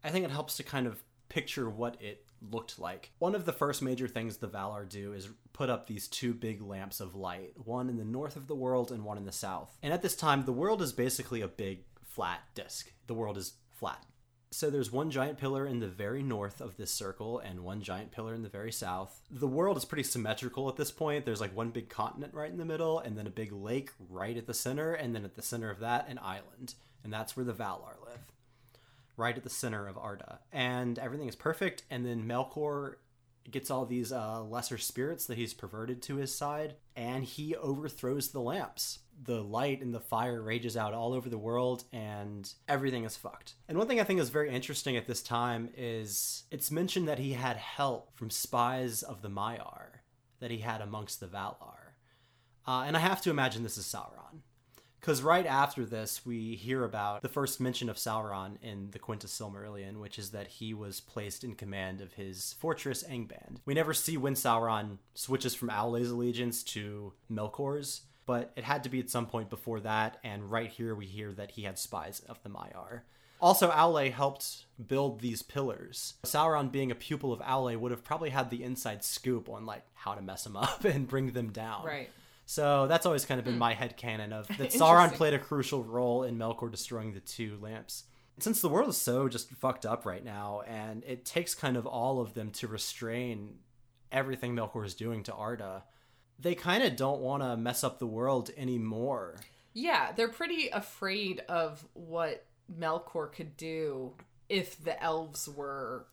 I 0.02 0.08
think 0.08 0.24
it 0.24 0.30
helps 0.30 0.56
to 0.56 0.62
kind 0.62 0.86
of 0.86 1.04
picture 1.28 1.68
what 1.68 2.00
it 2.00 2.24
looked 2.50 2.78
like. 2.78 3.10
One 3.18 3.34
of 3.34 3.44
the 3.44 3.52
first 3.52 3.82
major 3.82 4.08
things 4.08 4.36
the 4.36 4.48
Valar 4.48 4.88
do 4.88 5.12
is 5.12 5.28
put 5.52 5.70
up 5.70 5.86
these 5.86 6.08
two 6.08 6.34
big 6.34 6.62
lamps 6.62 7.00
of 7.00 7.14
light, 7.14 7.52
one 7.56 7.88
in 7.88 7.96
the 7.96 8.04
north 8.04 8.36
of 8.36 8.46
the 8.46 8.54
world 8.54 8.90
and 8.90 9.04
one 9.04 9.18
in 9.18 9.24
the 9.24 9.32
south. 9.32 9.76
And 9.82 9.92
at 9.92 10.02
this 10.02 10.16
time, 10.16 10.44
the 10.44 10.52
world 10.52 10.82
is 10.82 10.92
basically 10.92 11.40
a 11.40 11.48
big 11.48 11.84
flat 12.04 12.40
disk. 12.54 12.92
The 13.06 13.14
world 13.14 13.36
is 13.36 13.54
flat. 13.70 14.04
So 14.50 14.68
there's 14.68 14.92
one 14.92 15.10
giant 15.10 15.38
pillar 15.38 15.66
in 15.66 15.80
the 15.80 15.88
very 15.88 16.22
north 16.22 16.60
of 16.60 16.76
this 16.76 16.92
circle 16.92 17.38
and 17.38 17.60
one 17.60 17.80
giant 17.80 18.12
pillar 18.12 18.34
in 18.34 18.42
the 18.42 18.50
very 18.50 18.70
south. 18.70 19.22
The 19.30 19.48
world 19.48 19.78
is 19.78 19.86
pretty 19.86 20.02
symmetrical 20.02 20.68
at 20.68 20.76
this 20.76 20.90
point. 20.90 21.24
There's 21.24 21.40
like 21.40 21.56
one 21.56 21.70
big 21.70 21.88
continent 21.88 22.34
right 22.34 22.50
in 22.50 22.58
the 22.58 22.66
middle 22.66 22.98
and 22.98 23.16
then 23.16 23.26
a 23.26 23.30
big 23.30 23.50
lake 23.50 23.90
right 24.10 24.36
at 24.36 24.46
the 24.46 24.52
center 24.52 24.92
and 24.92 25.14
then 25.14 25.24
at 25.24 25.36
the 25.36 25.42
center 25.42 25.70
of 25.70 25.80
that 25.80 26.06
an 26.08 26.18
island. 26.22 26.74
And 27.02 27.10
that's 27.10 27.34
where 27.34 27.46
the 27.46 27.54
Valar 27.54 27.96
live. 28.04 28.30
Right 29.16 29.36
at 29.36 29.44
the 29.44 29.50
center 29.50 29.86
of 29.86 29.98
Arda. 29.98 30.40
And 30.52 30.98
everything 30.98 31.28
is 31.28 31.36
perfect 31.36 31.84
and 31.90 32.04
then 32.06 32.26
Melkor 32.26 32.94
gets 33.50 33.70
all 33.70 33.84
these 33.84 34.12
uh, 34.12 34.42
lesser 34.42 34.78
spirits 34.78 35.26
that 35.26 35.38
he's 35.38 35.54
perverted 35.54 36.00
to 36.02 36.16
his 36.16 36.34
side 36.34 36.76
and 36.94 37.24
he 37.24 37.56
overthrows 37.56 38.30
the 38.30 38.40
lamps. 38.40 39.00
The 39.24 39.42
light 39.42 39.82
and 39.82 39.94
the 39.94 40.00
fire 40.00 40.40
rages 40.40 40.76
out 40.76 40.94
all 40.94 41.12
over 41.12 41.28
the 41.28 41.38
world 41.38 41.84
and 41.92 42.52
everything 42.68 43.04
is 43.04 43.16
fucked. 43.16 43.54
And 43.68 43.78
one 43.78 43.88
thing 43.88 44.00
i 44.00 44.04
think 44.04 44.20
is 44.20 44.30
very 44.30 44.50
interesting 44.50 44.96
at 44.96 45.06
this 45.06 45.22
time 45.22 45.70
is 45.76 46.44
it's 46.50 46.70
mentioned 46.70 47.08
that 47.08 47.18
he 47.18 47.32
had 47.32 47.56
help 47.56 48.16
from 48.16 48.30
spies 48.30 49.02
of 49.02 49.22
the 49.22 49.30
maiar 49.30 50.00
that 50.40 50.50
he 50.50 50.58
had 50.58 50.80
amongst 50.80 51.20
the 51.20 51.26
valar. 51.26 51.94
Uh, 52.66 52.84
and 52.86 52.96
i 52.96 53.00
have 53.00 53.22
to 53.22 53.30
imagine 53.30 53.62
this 53.62 53.78
is 53.78 53.86
sauron 53.86 54.40
because 55.02 55.20
right 55.20 55.46
after 55.46 55.84
this, 55.84 56.24
we 56.24 56.54
hear 56.54 56.84
about 56.84 57.22
the 57.22 57.28
first 57.28 57.60
mention 57.60 57.90
of 57.90 57.96
Sauron 57.96 58.56
in 58.62 58.92
the 58.92 59.00
Quenta 59.00 59.26
Silmarillion, 59.26 59.96
which 59.96 60.16
is 60.16 60.30
that 60.30 60.46
he 60.46 60.72
was 60.72 61.00
placed 61.00 61.42
in 61.42 61.56
command 61.56 62.00
of 62.00 62.12
his 62.12 62.54
fortress 62.60 63.02
Angband. 63.02 63.56
We 63.64 63.74
never 63.74 63.94
see 63.94 64.16
when 64.16 64.34
Sauron 64.34 64.98
switches 65.14 65.56
from 65.56 65.70
Aule's 65.70 66.10
allegiance 66.10 66.62
to 66.64 67.12
Melkor's, 67.28 68.02
but 68.26 68.52
it 68.54 68.62
had 68.62 68.84
to 68.84 68.88
be 68.88 69.00
at 69.00 69.10
some 69.10 69.26
point 69.26 69.50
before 69.50 69.80
that, 69.80 70.18
and 70.22 70.48
right 70.48 70.70
here 70.70 70.94
we 70.94 71.06
hear 71.06 71.32
that 71.32 71.50
he 71.50 71.62
had 71.62 71.80
spies 71.80 72.20
of 72.28 72.40
the 72.44 72.50
Maiar. 72.50 73.00
Also, 73.40 73.72
Aule 73.72 74.12
helped 74.12 74.66
build 74.86 75.18
these 75.18 75.42
pillars. 75.42 76.14
Sauron, 76.24 76.70
being 76.70 76.92
a 76.92 76.94
pupil 76.94 77.32
of 77.32 77.40
Aule, 77.40 77.76
would 77.76 77.90
have 77.90 78.04
probably 78.04 78.30
had 78.30 78.50
the 78.50 78.62
inside 78.62 79.02
scoop 79.02 79.48
on 79.48 79.66
like 79.66 79.82
how 79.94 80.14
to 80.14 80.22
mess 80.22 80.44
them 80.44 80.56
up 80.56 80.84
and 80.84 81.08
bring 81.08 81.32
them 81.32 81.50
down. 81.50 81.84
Right. 81.84 82.08
So 82.52 82.86
that's 82.86 83.06
always 83.06 83.24
kind 83.24 83.38
of 83.38 83.46
been 83.46 83.54
hmm. 83.54 83.60
my 83.60 83.72
head 83.72 83.96
canon 83.96 84.30
of 84.30 84.46
that 84.58 84.72
Sauron 84.72 85.10
played 85.14 85.32
a 85.32 85.38
crucial 85.38 85.82
role 85.82 86.22
in 86.22 86.36
Melkor 86.36 86.70
destroying 86.70 87.14
the 87.14 87.20
two 87.20 87.56
lamps. 87.62 88.04
Since 88.40 88.60
the 88.60 88.68
world 88.68 88.90
is 88.90 88.98
so 88.98 89.26
just 89.26 89.50
fucked 89.52 89.86
up 89.86 90.04
right 90.04 90.22
now, 90.22 90.60
and 90.66 91.02
it 91.04 91.24
takes 91.24 91.54
kind 91.54 91.78
of 91.78 91.86
all 91.86 92.20
of 92.20 92.34
them 92.34 92.50
to 92.50 92.68
restrain 92.68 93.54
everything 94.10 94.54
Melkor 94.54 94.84
is 94.84 94.94
doing 94.94 95.22
to 95.24 95.32
Arda, 95.32 95.84
they 96.38 96.54
kind 96.54 96.82
of 96.82 96.94
don't 96.94 97.22
want 97.22 97.42
to 97.42 97.56
mess 97.56 97.82
up 97.82 97.98
the 97.98 98.06
world 98.06 98.50
anymore. 98.54 99.36
Yeah, 99.72 100.12
they're 100.12 100.28
pretty 100.28 100.68
afraid 100.68 101.40
of 101.48 101.82
what 101.94 102.44
Melkor 102.70 103.32
could 103.32 103.56
do 103.56 104.12
if 104.50 104.82
the 104.84 105.02
elves 105.02 105.48
were 105.48 106.06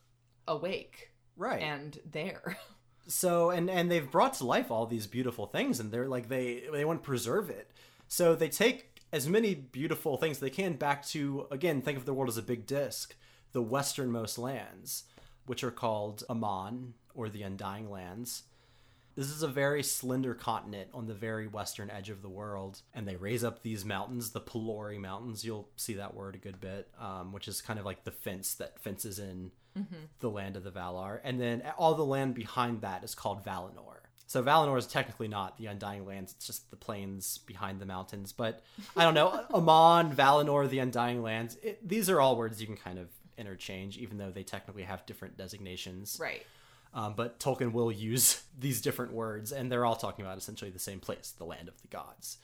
awake 0.48 1.12
Right. 1.36 1.62
and 1.62 2.00
there. 2.10 2.58
so 3.10 3.50
and 3.50 3.70
and 3.70 3.92
they've 3.92 4.10
brought 4.10 4.36
to 4.36 4.46
life 4.46 4.72
all 4.72 4.86
these 4.86 5.08
beautiful 5.08 5.48
things 5.48 5.80
and 5.80 5.92
they're 5.92 6.08
like 6.08 6.30
they 6.30 6.64
they 6.72 6.86
want 6.86 7.02
to 7.02 7.06
preserve 7.06 7.50
it. 7.50 7.72
So 8.08 8.36
they 8.36 8.50
take 8.50 9.02
as 9.12 9.28
many 9.28 9.56
beautiful 9.56 10.18
things 10.18 10.40
they 10.40 10.50
can 10.50 10.74
back 10.74 11.06
to 11.08 11.48
again 11.52 11.82
think 11.82 11.98
of 11.98 12.06
the 12.06 12.14
world 12.14 12.30
as 12.30 12.38
a 12.38 12.44
big 12.44 12.66
disc 12.66 13.16
the 13.52 13.62
westernmost 13.62 14.38
lands 14.38 15.06
which 15.46 15.64
are 15.64 15.72
called 15.72 16.24
aman 16.30 16.94
or 17.16 17.30
the 17.30 17.42
undying 17.42 17.90
lands 17.90 18.44
this 19.20 19.32
is 19.32 19.44
a 19.44 19.50
very 19.50 19.84
slender 19.84 20.34
continent 20.34 20.90
on 20.94 21.06
the 21.06 21.14
very 21.14 21.46
western 21.46 21.90
edge 21.90 22.10
of 22.10 22.22
the 22.22 22.30
world, 22.30 22.82
and 22.94 23.06
they 23.06 23.18
raise 23.18 23.44
up 23.44 23.62
these 23.62 23.84
mountains, 23.84 24.32
the 24.32 24.40
Pelori 24.40 24.98
Mountains. 24.98 25.44
You'll 25.44 25.68
see 25.76 25.96
that 25.96 26.16
word 26.16 26.36
a 26.36 26.38
good 26.38 26.62
bit, 26.62 26.88
um, 26.98 27.34
which 27.34 27.50
is 27.50 27.62
kind 27.62 27.78
of 27.78 27.84
like 27.84 28.06
the 28.06 28.12
fence 28.12 28.54
that 28.54 28.80
fences 28.80 29.20
in 29.20 29.52
the 30.22 30.30
land 30.30 30.56
of 30.56 30.64
the 30.64 30.72
Valar. 30.72 31.20
And 31.22 31.40
then 31.40 31.64
all 31.78 31.96
the 31.96 32.06
land 32.06 32.34
behind 32.34 32.80
that 32.82 33.04
is 33.04 33.14
called 33.14 33.44
Valinor. 33.44 33.98
So 34.26 34.42
Valinor 34.42 34.78
is 34.78 34.88
technically 34.88 35.28
not 35.28 35.58
the 35.58 35.66
Undying 35.66 36.06
Lands; 36.06 36.32
it's 36.32 36.48
just 36.48 36.70
the 36.70 36.78
plains 36.78 37.40
behind 37.40 37.82
the 37.82 37.86
mountains. 37.86 38.32
But 38.32 38.64
I 38.96 39.04
don't 39.04 39.16
know, 39.16 39.46
Aman, 39.54 40.16
Valinor, 40.16 40.70
the 40.70 40.80
Undying 40.80 41.22
Lands. 41.22 41.58
It, 41.62 41.86
these 41.86 42.10
are 42.10 42.22
all 42.22 42.38
words 42.38 42.62
you 42.62 42.68
can 42.68 42.78
kind 42.78 42.98
of 42.98 43.10
interchange, 43.38 43.98
even 43.98 44.18
though 44.18 44.32
they 44.32 44.44
technically 44.44 44.84
have 44.84 45.06
different 45.06 45.36
designations. 45.36 46.18
Right. 46.22 46.46
Um, 46.94 47.14
but 47.16 47.40
Tolkien 47.40 47.72
will 47.72 47.92
use 47.92 48.44
these 48.60 48.82
different 48.82 49.14
words, 49.14 49.52
and 49.52 49.72
they're 49.72 49.86
all 49.86 49.96
talking 49.96 50.26
about 50.26 50.38
essentially 50.38 50.72
the 50.72 50.80
same 50.80 51.00
place, 51.00 51.34
the 51.38 51.46
land 51.46 51.68
of 51.68 51.82
the 51.82 51.88
gods. 51.88 52.38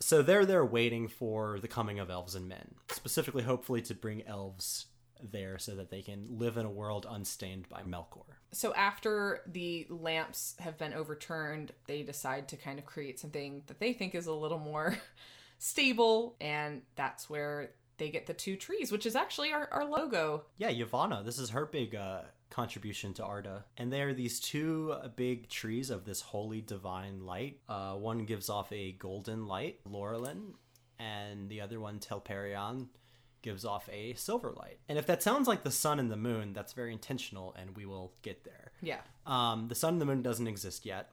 So 0.00 0.22
they're 0.22 0.44
there 0.44 0.64
waiting 0.64 1.08
for 1.08 1.58
the 1.60 1.68
coming 1.68 1.98
of 1.98 2.10
elves 2.10 2.34
and 2.34 2.48
men, 2.48 2.74
specifically, 2.90 3.42
hopefully, 3.42 3.80
to 3.82 3.94
bring 3.94 4.26
elves 4.26 4.86
there 5.22 5.58
so 5.58 5.74
that 5.76 5.90
they 5.90 6.02
can 6.02 6.26
live 6.30 6.56
in 6.56 6.66
a 6.66 6.70
world 6.70 7.06
unstained 7.08 7.68
by 7.68 7.82
Melkor. 7.82 8.24
So 8.52 8.74
after 8.74 9.40
the 9.46 9.86
lamps 9.88 10.56
have 10.58 10.76
been 10.76 10.92
overturned, 10.92 11.72
they 11.86 12.02
decide 12.02 12.48
to 12.48 12.56
kind 12.56 12.78
of 12.78 12.84
create 12.84 13.18
something 13.18 13.62
that 13.66 13.80
they 13.80 13.92
think 13.92 14.14
is 14.14 14.26
a 14.26 14.32
little 14.32 14.58
more 14.58 14.96
stable, 15.58 16.36
and 16.40 16.82
that's 16.96 17.30
where 17.30 17.70
they 17.96 18.10
get 18.10 18.26
the 18.26 18.34
two 18.34 18.56
trees, 18.56 18.90
which 18.90 19.06
is 19.06 19.16
actually 19.16 19.52
our, 19.52 19.68
our 19.70 19.84
logo. 19.84 20.44
Yeah, 20.58 20.70
Yavanna, 20.70 21.24
this 21.24 21.38
is 21.38 21.50
her 21.50 21.66
big 21.66 21.94
uh, 21.94 22.22
contribution 22.54 23.12
to 23.14 23.24
Arda. 23.24 23.64
And 23.76 23.92
they 23.92 24.00
are 24.02 24.14
these 24.14 24.38
two 24.38 24.94
big 25.16 25.48
trees 25.48 25.90
of 25.90 26.04
this 26.04 26.20
holy 26.20 26.60
divine 26.60 27.26
light. 27.26 27.58
Uh, 27.68 27.94
one 27.94 28.24
gives 28.26 28.48
off 28.48 28.70
a 28.72 28.92
golden 28.92 29.48
light, 29.48 29.80
Laurelin, 29.90 30.52
and 31.00 31.48
the 31.48 31.60
other 31.60 31.80
one, 31.80 31.98
Telperion, 31.98 32.86
gives 33.42 33.64
off 33.64 33.88
a 33.92 34.14
silver 34.14 34.52
light. 34.56 34.78
And 34.88 34.98
if 34.98 35.06
that 35.06 35.22
sounds 35.22 35.48
like 35.48 35.64
the 35.64 35.72
sun 35.72 35.98
and 35.98 36.10
the 36.10 36.16
moon, 36.16 36.52
that's 36.52 36.72
very 36.72 36.92
intentional, 36.92 37.54
and 37.58 37.76
we 37.76 37.86
will 37.86 38.12
get 38.22 38.44
there. 38.44 38.70
Yeah. 38.80 39.00
Um, 39.26 39.66
the 39.68 39.74
sun 39.74 39.94
and 39.94 40.00
the 40.00 40.06
moon 40.06 40.22
doesn't 40.22 40.46
exist 40.46 40.86
yet. 40.86 41.10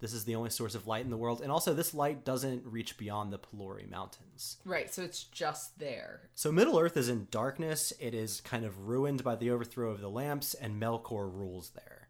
This 0.00 0.12
is 0.12 0.24
the 0.24 0.36
only 0.36 0.50
source 0.50 0.74
of 0.74 0.86
light 0.86 1.04
in 1.04 1.10
the 1.10 1.16
world, 1.16 1.40
and 1.40 1.50
also 1.50 1.74
this 1.74 1.92
light 1.92 2.24
doesn't 2.24 2.64
reach 2.64 2.96
beyond 2.96 3.32
the 3.32 3.38
Pelori 3.38 3.88
Mountains. 3.90 4.58
Right, 4.64 4.92
so 4.92 5.02
it's 5.02 5.24
just 5.24 5.78
there. 5.78 6.30
So 6.34 6.52
Middle 6.52 6.78
Earth 6.78 6.96
is 6.96 7.08
in 7.08 7.26
darkness. 7.30 7.92
It 7.98 8.14
is 8.14 8.40
kind 8.40 8.64
of 8.64 8.86
ruined 8.86 9.24
by 9.24 9.34
the 9.34 9.50
overthrow 9.50 9.90
of 9.90 10.00
the 10.00 10.08
lamps, 10.08 10.54
and 10.54 10.80
Melkor 10.80 11.32
rules 11.32 11.70
there. 11.70 12.08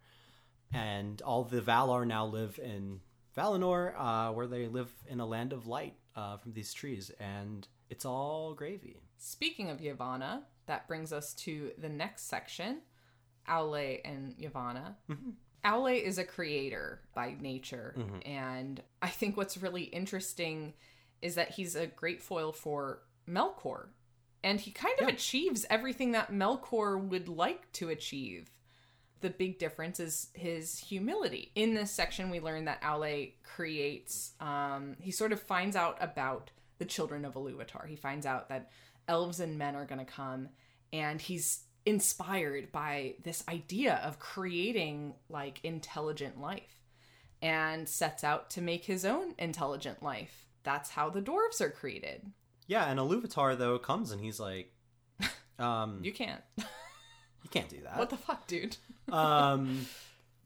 And 0.72 1.22
all 1.22 1.44
the 1.44 1.62
Valar 1.62 2.06
now 2.06 2.26
live 2.26 2.60
in 2.62 3.00
Valinor, 3.34 3.94
uh, 3.96 4.32
where 4.32 4.46
they 4.46 4.66
live 4.68 4.92
in 5.06 5.20
a 5.20 5.26
land 5.26 5.54
of 5.54 5.66
light 5.66 5.94
uh, 6.14 6.36
from 6.36 6.52
these 6.52 6.74
trees, 6.74 7.10
and 7.18 7.66
it's 7.88 8.04
all 8.04 8.52
gravy. 8.52 9.00
Speaking 9.16 9.70
of 9.70 9.78
Yavanna, 9.78 10.42
that 10.66 10.86
brings 10.88 11.12
us 11.12 11.32
to 11.34 11.70
the 11.78 11.88
next 11.88 12.28
section 12.28 12.82
Aule 13.48 14.00
and 14.04 14.36
Yavanna. 14.36 14.96
Aule 15.64 16.02
is 16.02 16.18
a 16.18 16.24
creator 16.24 17.00
by 17.14 17.36
nature, 17.40 17.94
and 18.24 18.82
I 19.02 19.08
think 19.08 19.36
what's 19.36 19.58
really 19.58 19.84
interesting 19.84 20.74
is 21.20 21.34
that 21.34 21.50
he's 21.50 21.74
a 21.74 21.86
great 21.86 22.22
foil 22.22 22.52
for 22.52 23.00
Melkor, 23.28 23.88
and 24.44 24.60
he 24.60 24.70
kind 24.70 24.94
of 25.00 25.08
achieves 25.08 25.66
everything 25.68 26.12
that 26.12 26.32
Melkor 26.32 27.02
would 27.02 27.28
like 27.28 27.70
to 27.72 27.88
achieve. 27.88 28.50
The 29.20 29.30
big 29.30 29.58
difference 29.58 29.98
is 29.98 30.28
his 30.34 30.78
humility. 30.78 31.50
In 31.56 31.74
this 31.74 31.90
section, 31.90 32.30
we 32.30 32.38
learn 32.38 32.66
that 32.66 32.80
Aule 32.82 33.32
creates, 33.42 34.32
um, 34.38 34.96
he 35.00 35.10
sort 35.10 35.32
of 35.32 35.42
finds 35.42 35.74
out 35.74 35.98
about 36.00 36.52
the 36.78 36.84
children 36.84 37.24
of 37.24 37.34
Iluvatar. 37.34 37.88
He 37.88 37.96
finds 37.96 38.24
out 38.26 38.48
that 38.48 38.70
elves 39.08 39.40
and 39.40 39.58
men 39.58 39.74
are 39.74 39.86
going 39.86 39.98
to 39.98 40.04
come, 40.04 40.50
and 40.92 41.20
he's 41.20 41.64
inspired 41.88 42.70
by 42.70 43.14
this 43.24 43.42
idea 43.48 43.94
of 44.04 44.18
creating 44.18 45.14
like 45.30 45.58
intelligent 45.64 46.38
life 46.38 46.82
and 47.40 47.88
sets 47.88 48.22
out 48.22 48.50
to 48.50 48.60
make 48.60 48.84
his 48.84 49.06
own 49.06 49.34
intelligent 49.38 50.02
life. 50.02 50.44
That's 50.64 50.90
how 50.90 51.08
the 51.08 51.22
dwarves 51.22 51.62
are 51.62 51.70
created. 51.70 52.30
Yeah, 52.66 52.84
and 52.90 53.00
Iluvatar 53.00 53.56
though 53.56 53.78
comes 53.78 54.10
and 54.10 54.20
he's 54.20 54.38
like, 54.38 54.70
um, 55.58 56.00
You 56.02 56.12
can't. 56.12 56.42
you 56.58 57.50
can't 57.50 57.70
do 57.70 57.80
that. 57.84 57.96
What 57.96 58.10
the 58.10 58.18
fuck, 58.18 58.46
dude? 58.46 58.76
um, 59.12 59.86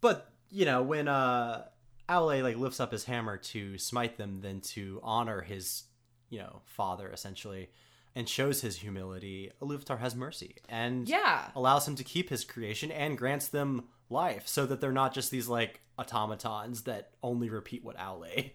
but 0.00 0.31
you 0.48 0.64
know 0.64 0.85
when 0.85 1.09
uh, 1.09 1.64
Aule 2.09 2.40
like 2.44 2.57
lifts 2.57 2.78
up 2.78 2.92
his 2.92 3.02
hammer 3.02 3.37
to 3.38 3.78
smite 3.78 4.16
them, 4.16 4.42
then 4.42 4.61
to 4.61 5.00
honor 5.02 5.40
his 5.40 5.83
you 6.31 6.38
know 6.38 6.62
father 6.66 7.11
essentially, 7.12 7.68
and 8.14 8.29
shows 8.29 8.61
his 8.61 8.77
humility, 8.79 9.51
Iluvatar 9.61 9.98
has 10.01 10.14
mercy 10.14 10.57
and 10.68 11.09
Yeah. 11.09 11.51
allows 11.57 11.87
him 11.88 11.94
to 11.96 12.05
keep 12.05 12.29
his 12.31 12.44
creation 12.44 12.90
and 12.90 13.16
grants 13.16 13.48
them 13.48 13.85
life, 14.11 14.46
so 14.46 14.66
that 14.66 14.81
they're 14.81 14.92
not 14.92 15.14
just 15.14 15.31
these 15.31 15.48
like 15.48 15.81
automatons 15.98 16.83
that 16.83 17.11
only 17.22 17.48
repeat 17.48 17.83
what 17.85 17.96
Aule 17.96 18.51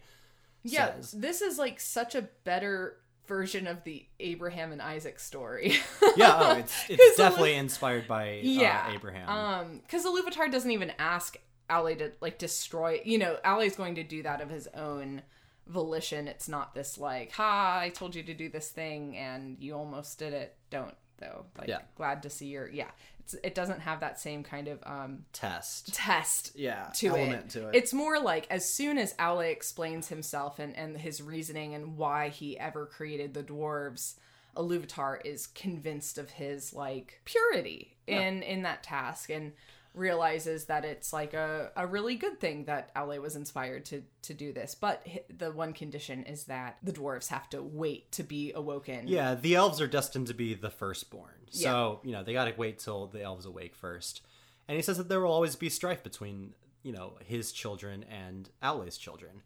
Yeah, 0.62 0.94
says. 0.94 1.12
this 1.12 1.40
is 1.42 1.58
like 1.58 1.80
such 1.80 2.14
a 2.14 2.22
better 2.44 2.98
version 3.26 3.66
of 3.66 3.84
the 3.84 4.06
Abraham 4.20 4.72
and 4.72 4.80
Isaac 4.80 5.18
story. 5.20 5.74
Yeah, 6.16 6.36
oh, 6.40 6.52
it's 6.58 6.74
it's 6.88 7.02
Ilu- 7.02 7.16
definitely 7.16 7.54
inspired 7.54 8.06
by 8.08 8.40
yeah, 8.42 8.86
uh, 8.88 8.94
Abraham. 8.94 9.28
Um, 9.28 9.78
because 9.80 10.04
Iluvatar 10.06 10.50
doesn't 10.50 10.70
even 10.70 10.92
ask 10.98 11.36
Aule 11.68 11.98
to 11.98 12.12
like 12.20 12.38
destroy. 12.38 13.00
You 13.04 13.18
know, 13.18 13.36
Aule's 13.44 13.76
going 13.76 13.96
to 13.96 14.02
do 14.02 14.22
that 14.22 14.40
of 14.40 14.48
his 14.50 14.66
own 14.68 15.22
volition. 15.68 16.28
It's 16.28 16.48
not 16.48 16.74
this 16.74 16.98
like, 16.98 17.32
"Ha, 17.32 17.78
I 17.80 17.90
told 17.90 18.14
you 18.14 18.22
to 18.24 18.34
do 18.34 18.48
this 18.48 18.70
thing 18.70 19.16
and 19.16 19.56
you 19.60 19.74
almost 19.74 20.18
did 20.18 20.32
it." 20.32 20.56
Don't 20.70 20.94
though. 21.18 21.46
Like, 21.58 21.68
Yeah. 21.68 21.80
glad 21.96 22.22
to 22.22 22.30
see 22.30 22.46
your 22.46 22.68
yeah. 22.68 22.90
It's 23.20 23.34
it 23.44 23.54
doesn't 23.54 23.80
have 23.80 24.00
that 24.00 24.18
same 24.20 24.42
kind 24.42 24.68
of 24.68 24.78
um 24.86 25.24
Test. 25.32 25.92
test 25.94 26.52
Yeah, 26.54 26.90
to 26.94 27.08
element 27.08 27.46
it. 27.46 27.50
to 27.60 27.68
it. 27.68 27.74
It's 27.74 27.92
more 27.92 28.18
like 28.20 28.46
as 28.50 28.68
soon 28.68 28.98
as 28.98 29.14
Aule 29.14 29.50
explains 29.50 30.08
himself 30.08 30.58
and, 30.58 30.74
and 30.76 30.96
his 30.96 31.20
reasoning 31.20 31.74
and 31.74 31.96
why 31.96 32.28
he 32.28 32.58
ever 32.58 32.86
created 32.86 33.34
the 33.34 33.42
dwarves, 33.42 34.14
Iluvatar 34.56 35.24
is 35.24 35.46
convinced 35.46 36.18
of 36.18 36.30
his 36.30 36.72
like 36.72 37.20
purity 37.24 37.96
in 38.06 38.42
in 38.42 38.62
that 38.62 38.82
task 38.82 39.28
and 39.30 39.52
realizes 39.98 40.66
that 40.66 40.84
it's 40.84 41.12
like 41.12 41.34
a, 41.34 41.70
a 41.76 41.86
really 41.86 42.14
good 42.14 42.40
thing 42.40 42.64
that 42.64 42.94
Aule 42.94 43.20
was 43.20 43.36
inspired 43.36 43.84
to 43.86 44.02
to 44.22 44.34
do 44.34 44.52
this. 44.52 44.74
But 44.74 45.06
the 45.36 45.50
one 45.50 45.72
condition 45.72 46.24
is 46.24 46.44
that 46.44 46.78
the 46.82 46.92
dwarves 46.92 47.28
have 47.28 47.48
to 47.50 47.62
wait 47.62 48.12
to 48.12 48.22
be 48.22 48.52
awoken. 48.52 49.08
Yeah, 49.08 49.34
the 49.34 49.54
elves 49.54 49.80
are 49.80 49.86
destined 49.86 50.28
to 50.28 50.34
be 50.34 50.54
the 50.54 50.70
firstborn. 50.70 51.32
So, 51.50 52.00
you 52.04 52.12
know, 52.12 52.22
they 52.22 52.32
got 52.32 52.44
to 52.44 52.54
wait 52.56 52.78
till 52.78 53.06
the 53.06 53.22
elves 53.22 53.46
awake 53.46 53.74
first. 53.74 54.22
And 54.68 54.76
he 54.76 54.82
says 54.82 54.98
that 54.98 55.08
there 55.08 55.20
will 55.20 55.32
always 55.32 55.56
be 55.56 55.70
strife 55.70 56.02
between, 56.02 56.52
you 56.82 56.92
know, 56.92 57.14
his 57.24 57.52
children 57.52 58.04
and 58.10 58.50
Aule's 58.62 58.98
children. 58.98 59.42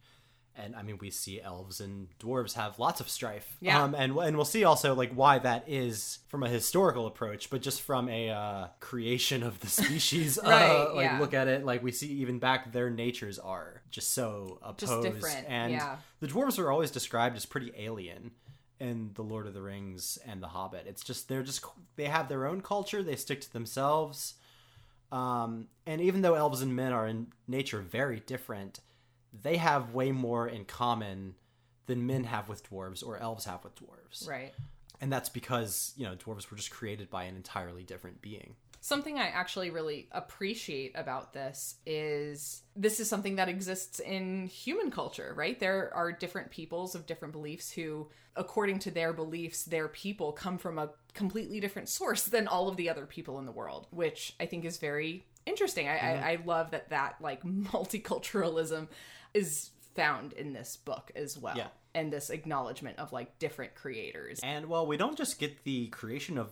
And 0.55 0.75
I 0.75 0.83
mean, 0.83 0.99
we 0.99 1.09
see 1.09 1.41
elves 1.41 1.79
and 1.81 2.07
dwarves 2.19 2.53
have 2.53 2.77
lots 2.77 3.01
of 3.01 3.09
strife. 3.09 3.57
Yeah. 3.59 3.81
Um, 3.81 3.95
and 3.95 4.15
and 4.17 4.35
we'll 4.35 4.45
see 4.45 4.63
also 4.63 4.93
like 4.93 5.11
why 5.13 5.39
that 5.39 5.63
is 5.67 6.19
from 6.27 6.43
a 6.43 6.49
historical 6.49 7.07
approach, 7.07 7.49
but 7.49 7.61
just 7.61 7.81
from 7.81 8.07
a 8.07 8.29
uh, 8.29 8.67
creation 8.79 9.41
of 9.41 9.59
the 9.61 9.67
species. 9.83 10.37
Right, 10.43 10.69
uh, 10.69 10.93
like 10.93 11.05
yeah. 11.05 11.19
look 11.19 11.33
at 11.33 11.47
it, 11.47 11.65
like 11.65 11.81
we 11.81 11.91
see 11.91 12.07
even 12.13 12.37
back 12.37 12.71
their 12.71 12.89
natures 12.89 13.39
are 13.39 13.81
just 13.89 14.13
so 14.13 14.59
opposed. 14.61 14.79
Just 14.79 15.01
different, 15.01 15.45
And 15.47 15.73
yeah. 15.73 15.95
the 16.19 16.27
dwarves 16.27 16.59
are 16.59 16.71
always 16.71 16.91
described 16.91 17.35
as 17.35 17.45
pretty 17.45 17.71
alien 17.77 18.31
in 18.79 19.11
the 19.15 19.23
Lord 19.23 19.47
of 19.47 19.53
the 19.53 19.61
Rings 19.61 20.19
and 20.25 20.43
the 20.43 20.47
Hobbit. 20.47 20.85
It's 20.87 21.03
just 21.03 21.29
they're 21.29 21.43
just 21.43 21.65
they 21.95 22.05
have 22.05 22.29
their 22.29 22.45
own 22.45 22.61
culture. 22.61 23.01
They 23.01 23.15
stick 23.15 23.41
to 23.41 23.53
themselves. 23.53 24.35
Um, 25.11 25.67
and 25.85 26.01
even 26.01 26.21
though 26.21 26.33
elves 26.33 26.61
and 26.61 26.75
men 26.75 26.91
are 26.91 27.07
in 27.07 27.27
nature 27.47 27.79
very 27.79 28.19
different, 28.19 28.79
they 29.41 29.57
have 29.57 29.93
way 29.93 30.11
more 30.11 30.47
in 30.47 30.65
common 30.65 31.35
than 31.85 32.05
men 32.05 32.23
have 32.25 32.47
with 32.47 32.69
dwarves 32.69 33.05
or 33.05 33.17
elves 33.17 33.45
have 33.45 33.63
with 33.63 33.75
dwarves. 33.75 34.27
Right. 34.27 34.53
And 35.01 35.11
that's 35.11 35.29
because, 35.29 35.93
you 35.97 36.05
know, 36.05 36.15
dwarves 36.15 36.49
were 36.49 36.57
just 36.57 36.71
created 36.71 37.09
by 37.09 37.23
an 37.23 37.35
entirely 37.35 37.83
different 37.83 38.21
being. 38.21 38.55
Something 38.83 39.17
I 39.17 39.27
actually 39.27 39.69
really 39.69 40.09
appreciate 40.11 40.91
about 40.95 41.31
this 41.31 41.75
is 41.85 42.63
this 42.75 42.99
is 42.99 43.07
something 43.07 43.37
that 43.37 43.47
exists 43.47 44.01
in 44.01 44.47
human 44.47 44.91
culture, 44.91 45.33
right? 45.37 45.57
There 45.57 45.89
are 45.95 46.11
different 46.11 46.51
peoples 46.51 46.93
of 46.93 47.05
different 47.05 47.31
beliefs 47.31 47.71
who, 47.71 48.09
according 48.35 48.79
to 48.79 48.91
their 48.91 49.13
beliefs, 49.13 49.63
their 49.63 49.87
people 49.87 50.33
come 50.33 50.57
from 50.57 50.77
a 50.77 50.89
completely 51.13 51.61
different 51.61 51.87
source 51.87 52.23
than 52.23 52.45
all 52.45 52.67
of 52.67 52.75
the 52.75 52.89
other 52.89 53.05
people 53.05 53.39
in 53.39 53.45
the 53.45 53.53
world, 53.53 53.87
which 53.91 54.35
I 54.37 54.47
think 54.47 54.65
is 54.65 54.79
very 54.79 55.27
interesting. 55.45 55.87
I, 55.87 55.95
mm-hmm. 55.95 56.25
I, 56.25 56.31
I 56.31 56.37
love 56.43 56.71
that 56.71 56.89
that 56.89 57.15
like 57.21 57.41
multiculturalism 57.45 58.89
is 59.33 59.69
found 59.95 60.33
in 60.33 60.51
this 60.51 60.75
book 60.75 61.09
as 61.15 61.37
well. 61.37 61.55
Yeah. 61.55 61.67
And 61.95 62.11
this 62.11 62.29
acknowledgement 62.29 62.99
of 62.99 63.13
like 63.13 63.39
different 63.39 63.75
creators. 63.75 64.41
And 64.43 64.65
well, 64.65 64.85
we 64.85 64.97
don't 64.97 65.17
just 65.17 65.39
get 65.39 65.63
the 65.63 65.87
creation 65.87 66.37
of 66.37 66.49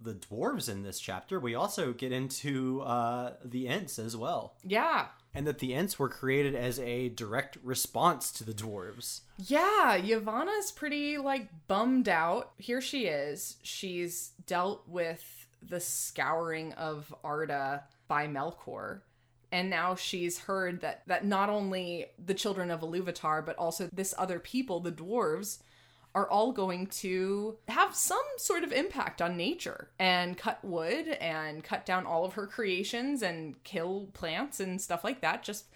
the 0.00 0.14
dwarves 0.14 0.68
in 0.68 0.82
this 0.82 1.00
chapter, 1.00 1.40
we 1.40 1.54
also 1.54 1.92
get 1.92 2.12
into 2.12 2.80
uh, 2.82 3.34
the 3.44 3.68
Ents 3.68 3.98
as 3.98 4.16
well. 4.16 4.54
Yeah. 4.64 5.06
And 5.34 5.46
that 5.46 5.58
the 5.58 5.74
Ents 5.74 5.98
were 5.98 6.08
created 6.08 6.54
as 6.54 6.78
a 6.80 7.10
direct 7.10 7.58
response 7.62 8.30
to 8.32 8.44
the 8.44 8.54
dwarves. 8.54 9.20
Yeah, 9.38 9.98
Yavanna's 9.98 10.72
pretty 10.72 11.18
like 11.18 11.48
bummed 11.66 12.08
out. 12.08 12.52
Here 12.58 12.80
she 12.80 13.06
is. 13.06 13.56
She's 13.62 14.32
dealt 14.46 14.88
with 14.88 15.46
the 15.62 15.80
scouring 15.80 16.72
of 16.74 17.14
Arda 17.24 17.84
by 18.06 18.26
Melkor. 18.26 19.00
And 19.50 19.70
now 19.70 19.94
she's 19.94 20.40
heard 20.40 20.82
that 20.82 21.02
that 21.06 21.24
not 21.24 21.48
only 21.48 22.06
the 22.22 22.34
children 22.34 22.70
of 22.70 22.80
Iluvatar, 22.80 23.44
but 23.44 23.56
also 23.56 23.88
this 23.92 24.14
other 24.18 24.38
people, 24.38 24.80
the 24.80 24.92
dwarves, 24.92 25.58
are 26.18 26.28
all 26.28 26.50
going 26.50 26.86
to 26.88 27.56
have 27.68 27.94
some 27.94 28.24
sort 28.38 28.64
of 28.64 28.72
impact 28.72 29.22
on 29.22 29.36
nature 29.36 29.88
and 30.00 30.36
cut 30.36 30.58
wood 30.64 31.06
and 31.20 31.62
cut 31.62 31.86
down 31.86 32.06
all 32.06 32.24
of 32.24 32.32
her 32.32 32.46
creations 32.46 33.22
and 33.22 33.62
kill 33.62 34.08
plants 34.14 34.58
and 34.58 34.80
stuff 34.80 35.04
like 35.04 35.20
that 35.20 35.44
just 35.44 35.66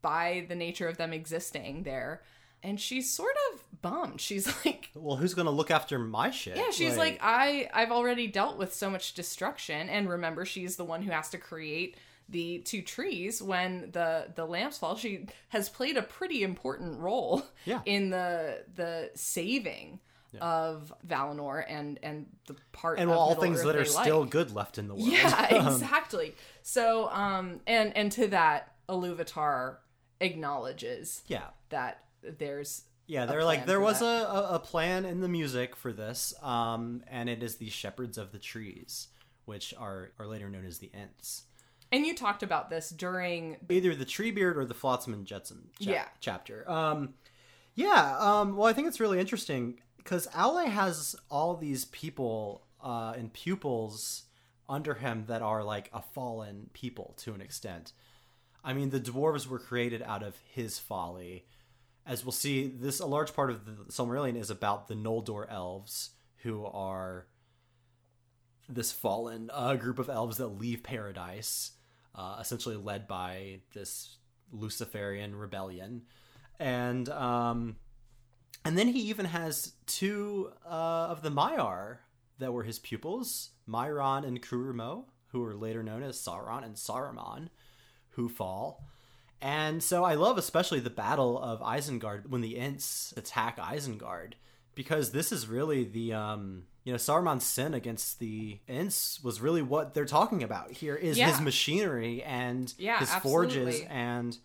by 0.00 0.46
the 0.48 0.54
nature 0.54 0.86
of 0.86 0.96
them 0.96 1.12
existing 1.12 1.82
there. 1.82 2.22
And 2.62 2.78
she's 2.78 3.10
sort 3.10 3.34
of 3.52 3.64
bummed. 3.82 4.20
She's 4.28 4.46
like, 4.64 4.90
Well, 4.94 5.16
who's 5.16 5.34
going 5.34 5.46
to 5.46 5.50
look 5.50 5.70
after 5.70 5.98
my 5.98 6.30
shit? 6.30 6.56
yeah, 6.56 6.70
she's 6.70 6.96
like, 6.96 7.18
I 7.22 7.68
I've 7.72 7.90
already 7.90 8.26
dealt 8.26 8.58
with 8.58 8.72
so 8.74 8.90
much 8.90 9.14
destruction 9.14 9.88
and 9.88 10.08
remember 10.08 10.44
she's 10.44 10.76
the 10.76 10.84
one 10.84 11.02
who 11.02 11.10
has 11.10 11.30
to 11.30 11.38
create 11.38 11.96
the 12.30 12.58
two 12.60 12.80
trees 12.82 13.42
when 13.42 13.90
the 13.92 14.28
the 14.34 14.46
lamps 14.46 14.78
fall. 14.78 14.96
She 14.96 15.26
has 15.48 15.68
played 15.68 15.96
a 15.96 16.02
pretty 16.02 16.42
important 16.42 17.00
role 17.00 17.42
Yeah. 17.64 17.80
in 17.84 18.10
the 18.10 18.64
the 18.74 19.10
saving 19.14 20.00
of 20.40 20.92
Valinor 21.04 21.64
and 21.68 21.98
and 22.04 22.26
the 22.46 22.54
part 22.70 23.00
and 23.00 23.10
of 23.10 23.16
all 23.16 23.30
Middle 23.30 23.42
things 23.42 23.58
Earth 23.60 23.66
that 23.66 23.76
are 23.76 23.84
still 23.84 24.20
like. 24.20 24.30
good 24.30 24.54
left 24.54 24.78
in 24.78 24.86
the 24.86 24.94
world. 24.94 25.08
Yeah, 25.08 25.68
exactly. 25.72 26.36
So 26.62 27.08
um 27.10 27.60
and 27.66 27.96
and 27.96 28.12
to 28.12 28.28
that 28.28 28.72
Iluvatar 28.88 29.78
acknowledges 30.20 31.22
yeah. 31.26 31.48
that 31.70 32.04
there's 32.22 32.84
Yeah, 33.06 33.26
they're 33.26 33.44
like 33.44 33.66
there 33.66 33.80
was 33.80 34.02
a, 34.02 34.04
a, 34.04 34.48
a 34.54 34.58
plan 34.60 35.04
in 35.04 35.20
the 35.20 35.28
music 35.28 35.74
for 35.74 35.92
this, 35.92 36.32
um, 36.42 37.02
and 37.08 37.28
it 37.28 37.42
is 37.42 37.56
the 37.56 37.68
shepherds 37.70 38.16
of 38.18 38.30
the 38.32 38.38
trees, 38.38 39.08
which 39.46 39.74
are 39.78 40.12
are 40.18 40.26
later 40.26 40.48
known 40.48 40.64
as 40.64 40.78
the 40.78 40.90
Ents. 40.94 41.44
And 41.92 42.06
you 42.06 42.14
talked 42.14 42.42
about 42.42 42.70
this 42.70 42.90
during 42.90 43.56
Either 43.68 43.94
the 43.94 44.04
Treebeard 44.04 44.56
or 44.56 44.64
the 44.64 44.74
Flotsam 44.74 45.12
and 45.14 45.26
Jetsam 45.26 45.68
chap- 45.80 45.92
Yeah. 45.94 46.08
chapter. 46.20 46.68
Um, 46.70 47.14
yeah, 47.74 48.16
um, 48.18 48.56
well, 48.56 48.66
I 48.68 48.72
think 48.72 48.88
it's 48.88 49.00
really 49.00 49.18
interesting 49.20 49.80
because 49.96 50.26
Aule 50.28 50.66
has 50.66 51.16
all 51.30 51.56
these 51.56 51.84
people 51.86 52.66
uh, 52.82 53.14
and 53.16 53.32
pupils 53.32 54.24
under 54.68 54.94
him 54.94 55.24
that 55.26 55.42
are 55.42 55.62
like 55.64 55.90
a 55.92 56.00
fallen 56.00 56.70
people 56.72 57.14
to 57.18 57.34
an 57.34 57.40
extent. 57.40 57.92
I 58.62 58.72
mean, 58.72 58.90
the 58.90 59.00
dwarves 59.00 59.46
were 59.46 59.58
created 59.58 60.02
out 60.02 60.22
of 60.22 60.36
his 60.52 60.78
folly. 60.78 61.46
As 62.06 62.24
we'll 62.24 62.32
see, 62.32 62.66
this 62.66 63.00
a 63.00 63.06
large 63.06 63.34
part 63.34 63.50
of 63.50 63.64
the 63.66 63.72
Silmarillion 63.92 64.36
is 64.36 64.50
about 64.50 64.88
the 64.88 64.94
Noldor 64.94 65.46
elves, 65.50 66.10
who 66.42 66.64
are 66.66 67.26
this 68.68 68.92
fallen 68.92 69.50
uh, 69.52 69.74
group 69.76 69.98
of 69.98 70.08
elves 70.08 70.36
that 70.38 70.46
leave 70.48 70.82
paradise, 70.82 71.72
uh, 72.14 72.38
essentially 72.40 72.76
led 72.76 73.06
by 73.08 73.60
this 73.74 74.16
Luciferian 74.52 75.34
rebellion, 75.34 76.02
and 76.58 77.08
um, 77.08 77.76
and 78.64 78.76
then 78.76 78.88
he 78.88 79.00
even 79.02 79.26
has 79.26 79.74
two 79.86 80.52
uh, 80.66 81.08
of 81.08 81.22
the 81.22 81.30
Maiar 81.30 81.98
that 82.38 82.52
were 82.52 82.64
his 82.64 82.78
pupils, 82.78 83.50
Mairon 83.68 84.26
and 84.26 84.42
Curumo, 84.42 85.04
who 85.28 85.40
were 85.40 85.54
later 85.54 85.82
known 85.82 86.02
as 86.02 86.18
Sauron 86.18 86.64
and 86.64 86.74
Saruman, 86.74 87.48
who 88.10 88.28
fall. 88.28 88.84
And 89.40 89.82
so 89.82 90.04
I 90.04 90.14
love 90.14 90.36
especially 90.36 90.80
the 90.80 90.90
battle 90.90 91.40
of 91.40 91.60
Isengard 91.60 92.28
when 92.28 92.42
the 92.42 92.58
Ents 92.58 93.14
attack 93.16 93.58
Isengard 93.58 94.34
because 94.74 95.12
this 95.12 95.32
is 95.32 95.48
really 95.48 95.84
the 95.84 96.12
um 96.12 96.64
you 96.84 96.92
know 96.92 96.98
Saruman's 96.98 97.44
sin 97.44 97.74
against 97.74 98.18
the 98.18 98.58
Ents 98.68 99.22
was 99.22 99.40
really 99.40 99.62
what 99.62 99.94
they're 99.94 100.04
talking 100.06 100.42
about 100.42 100.70
here 100.72 100.94
is 100.96 101.18
Yeah. 101.18 101.30
his 101.30 101.40
machinery 101.40 102.22
and 102.22 102.72
Yeah, 102.78 102.98
his 103.00 103.14
forges 103.16 103.82
and 103.88 104.36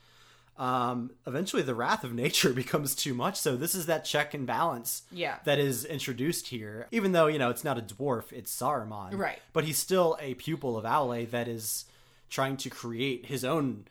um 0.57 1.11
eventually 1.27 1.61
the 1.61 1.75
wrath 1.75 2.03
of 2.05 2.13
nature 2.25 2.53
becomes 2.53 2.95
too 2.95 3.13
much 3.13 3.35
so 3.35 3.57
this 3.57 3.75
is 3.75 3.87
that 3.87 4.05
check 4.05 4.33
and 4.33 4.47
balance 4.47 5.03
Yeah. 5.11 5.35
that 5.43 5.59
is 5.59 5.83
introduced 5.83 6.47
here 6.47 6.87
even 6.91 7.11
though 7.11 7.27
you 7.27 7.37
know 7.39 7.49
it's 7.49 7.63
not 7.65 7.77
a 7.77 7.81
dwarf 7.81 8.31
it's 8.31 8.55
Saruman 8.55 9.17
Right. 9.17 9.39
but 9.51 9.65
he's 9.65 9.77
still 9.77 10.17
a 10.21 10.33
pupil 10.35 10.77
of 10.77 10.85
Aule 10.85 11.29
that 11.31 11.47
is 11.49 11.85
trying 12.29 12.55
to 12.57 12.69
create 12.69 13.25
his 13.25 13.43
own 13.43 13.85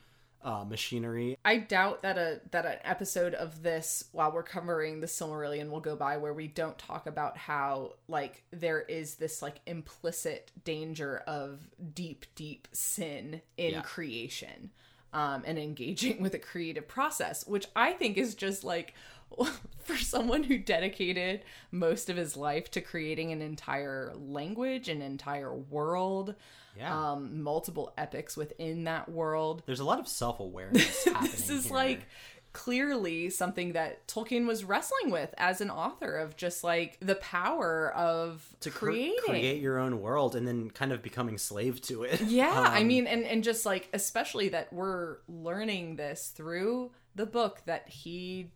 uh, 0.44 0.62
machinery. 0.64 1.38
I 1.44 1.57
doubt 1.57 2.02
that 2.02 2.18
a 2.18 2.40
that 2.50 2.66
an 2.66 2.76
episode 2.85 3.35
of 3.35 3.62
this 3.62 4.04
while 4.12 4.30
we're 4.30 4.42
covering 4.42 5.00
the 5.00 5.07
Silmarillion 5.07 5.70
will 5.70 5.80
go 5.80 5.96
by 5.96 6.18
where 6.18 6.35
we 6.35 6.46
don't 6.46 6.78
talk 6.78 7.07
about 7.07 7.37
how 7.38 7.94
like 8.09 8.44
there 8.50 8.80
is 8.83 9.14
this 9.14 9.40
like 9.42 9.57
implicit 9.66 10.52
danger 10.64 11.22
of 11.26 11.66
deep 11.94 12.26
deep 12.35 12.68
sin 12.72 13.40
in 13.57 13.72
Yeah. 13.72 13.80
creation 13.83 14.70
um 15.14 15.42
and 15.46 15.59
engaging 15.59 16.20
with 16.22 16.35
a 16.35 16.38
creative 16.38 16.87
process 16.88 17.46
which 17.46 17.66
I 17.74 17.92
think 17.92 18.18
is 18.18 18.35
just 18.35 18.64
like 18.64 18.94
for 19.85 19.97
someone 19.97 20.42
who 20.44 20.57
dedicated 20.59 21.42
most 21.70 22.09
of 22.11 22.16
his 22.16 22.37
life 22.37 22.70
to 22.73 22.81
creating 22.81 23.33
an 23.33 23.42
entire 23.42 24.12
language 24.16 24.88
an 24.88 25.03
entire 25.03 25.55
world 25.55 26.35
Yeah. 26.77 27.12
um 27.12 27.42
multiple 27.42 27.92
epics 27.99 28.37
within 28.37 28.85
that 28.85 29.09
world 29.11 29.62
There's 29.66 29.81
a 29.81 29.85
lot 29.85 30.01
of 30.01 30.09
self 30.09 30.40
awareness 30.40 31.05
this 31.23 31.51
is 31.51 31.64
here. 31.66 31.75
like 31.75 32.07
clearly 32.55 33.31
something 33.31 33.73
that 33.73 34.07
Tolkien 34.07 34.47
was 34.47 34.62
wrestling 34.64 35.11
with 35.11 35.35
as 35.37 35.61
an 35.61 35.70
author 35.70 36.16
of 36.18 36.37
just 36.37 36.62
like 36.62 36.97
the 37.01 37.16
power 37.16 37.92
of 37.97 38.47
to 38.61 38.70
cre- 38.70 38.87
creating. 38.87 39.16
create 39.27 39.61
your 39.61 39.79
own 39.81 40.01
world 40.01 40.37
and 40.37 40.47
then 40.47 40.70
kind 40.70 40.92
of 40.92 41.03
becoming 41.03 41.37
slave 41.37 41.81
to 41.83 42.05
it. 42.05 42.20
Yeah, 42.20 42.53
I 42.70 42.81
Um, 42.83 42.87
mean, 42.87 43.09
and 43.09 43.25
and 43.25 43.42
just 43.42 43.66
like 43.66 43.88
especially 43.92 44.51
that 44.51 44.73
we're 44.73 45.16
learning 45.29 45.97
this 45.97 46.29
through 46.35 46.92
the 47.16 47.27
book 47.27 47.61
that 47.66 47.88
he 47.88 48.53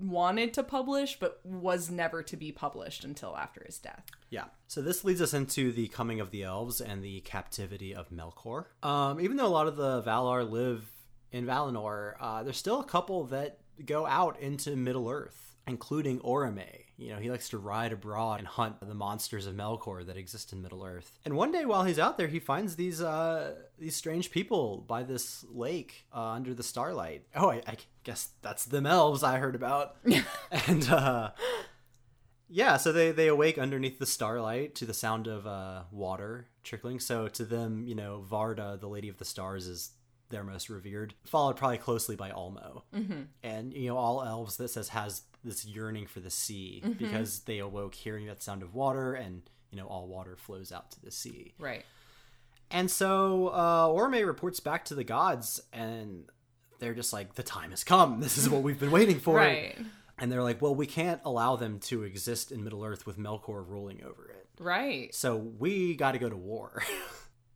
wanted 0.00 0.54
to 0.54 0.62
publish 0.62 1.18
but 1.18 1.40
was 1.44 1.90
never 1.90 2.22
to 2.22 2.36
be 2.36 2.52
published 2.52 3.04
until 3.04 3.36
after 3.36 3.62
his 3.64 3.78
death. 3.78 4.04
Yeah. 4.30 4.44
So 4.66 4.80
this 4.80 5.04
leads 5.04 5.20
us 5.20 5.34
into 5.34 5.72
the 5.72 5.88
coming 5.88 6.20
of 6.20 6.30
the 6.30 6.42
elves 6.42 6.80
and 6.80 7.02
the 7.02 7.20
captivity 7.20 7.94
of 7.94 8.10
Melkor. 8.10 8.66
Um, 8.82 9.20
even 9.20 9.36
though 9.36 9.46
a 9.46 9.48
lot 9.48 9.66
of 9.66 9.76
the 9.76 10.02
Valar 10.02 10.48
live 10.48 10.90
in 11.32 11.46
Valinor, 11.46 12.14
uh, 12.20 12.42
there's 12.42 12.56
still 12.56 12.80
a 12.80 12.84
couple 12.84 13.24
that 13.24 13.58
go 13.84 14.06
out 14.06 14.38
into 14.40 14.76
Middle 14.76 15.08
Earth, 15.08 15.56
including 15.66 16.20
Orome. 16.20 16.84
You 17.00 17.14
know, 17.14 17.18
he 17.18 17.30
likes 17.30 17.48
to 17.48 17.58
ride 17.58 17.92
abroad 17.92 18.40
and 18.40 18.46
hunt 18.46 18.76
the 18.86 18.94
monsters 18.94 19.46
of 19.46 19.54
Melkor 19.54 20.04
that 20.04 20.18
exist 20.18 20.52
in 20.52 20.60
Middle 20.60 20.84
Earth. 20.84 21.12
And 21.24 21.34
one 21.34 21.50
day 21.50 21.64
while 21.64 21.84
he's 21.84 21.98
out 21.98 22.18
there, 22.18 22.28
he 22.28 22.38
finds 22.38 22.76
these 22.76 23.00
uh, 23.00 23.54
these 23.78 23.96
strange 23.96 24.30
people 24.30 24.84
by 24.86 25.02
this 25.02 25.44
lake 25.50 26.04
uh, 26.14 26.32
under 26.32 26.52
the 26.52 26.62
starlight. 26.62 27.24
Oh, 27.34 27.50
I, 27.50 27.62
I 27.66 27.76
guess 28.04 28.28
that's 28.42 28.66
them 28.66 28.84
elves 28.84 29.22
I 29.22 29.38
heard 29.38 29.54
about. 29.54 29.96
and 30.50 30.88
uh, 30.90 31.30
yeah, 32.50 32.76
so 32.76 32.92
they 32.92 33.12
they 33.12 33.28
awake 33.28 33.56
underneath 33.56 33.98
the 33.98 34.06
starlight 34.06 34.74
to 34.74 34.84
the 34.84 34.94
sound 34.94 35.26
of 35.26 35.46
uh, 35.46 35.84
water 35.90 36.48
trickling. 36.64 37.00
So 37.00 37.28
to 37.28 37.44
them, 37.46 37.86
you 37.86 37.94
know, 37.94 38.22
Varda, 38.30 38.78
the 38.78 38.88
Lady 38.88 39.08
of 39.08 39.16
the 39.16 39.24
Stars, 39.24 39.66
is 39.66 39.92
their 40.28 40.44
most 40.44 40.68
revered, 40.68 41.14
followed 41.24 41.56
probably 41.56 41.78
closely 41.78 42.16
by 42.16 42.30
Ulmo. 42.30 42.82
Mm-hmm. 42.94 43.22
And 43.42 43.72
you 43.72 43.88
know, 43.88 43.96
all 43.96 44.22
elves 44.22 44.58
that 44.58 44.68
says 44.68 44.90
has 44.90 45.22
this 45.44 45.64
yearning 45.64 46.06
for 46.06 46.20
the 46.20 46.30
sea 46.30 46.82
Mm-hmm. 46.84 46.92
because 47.04 47.40
they 47.40 47.58
awoke 47.58 47.94
hearing 47.94 48.26
that 48.26 48.42
sound 48.42 48.62
of 48.62 48.74
water 48.74 49.14
and 49.14 49.42
you 49.70 49.78
know 49.78 49.86
all 49.86 50.06
water 50.08 50.36
flows 50.36 50.72
out 50.72 50.90
to 50.92 51.00
the 51.00 51.10
sea. 51.10 51.54
Right. 51.58 51.84
And 52.70 52.90
so 52.90 53.48
uh, 53.48 53.88
Orome 53.88 54.24
reports 54.26 54.60
back 54.60 54.84
to 54.86 54.94
the 54.94 55.02
gods, 55.04 55.60
and 55.72 56.24
they're 56.78 56.94
just 56.94 57.12
like, 57.12 57.34
"The 57.34 57.42
time 57.42 57.70
has 57.70 57.82
come. 57.84 58.20
This 58.20 58.38
is 58.38 58.48
what 58.48 58.62
we've 58.62 58.78
been 58.78 58.90
waiting 58.92 59.18
for." 59.20 59.36
Right. 59.38 59.76
And 60.18 60.30
they're 60.30 60.42
like, 60.42 60.60
"Well, 60.60 60.74
we 60.74 60.86
can't 60.86 61.20
allow 61.24 61.56
them 61.56 61.78
to 61.80 62.02
exist 62.02 62.52
in 62.52 62.62
Middle 62.62 62.84
Earth 62.84 63.06
with 63.06 63.16
Melkor 63.18 63.66
ruling 63.66 64.02
over 64.04 64.28
it. 64.28 64.46
Right. 64.62 65.14
So 65.14 65.36
we 65.36 65.94
got 65.96 66.12
to 66.12 66.18
go 66.18 66.28
to 66.28 66.36
war." 66.36 66.82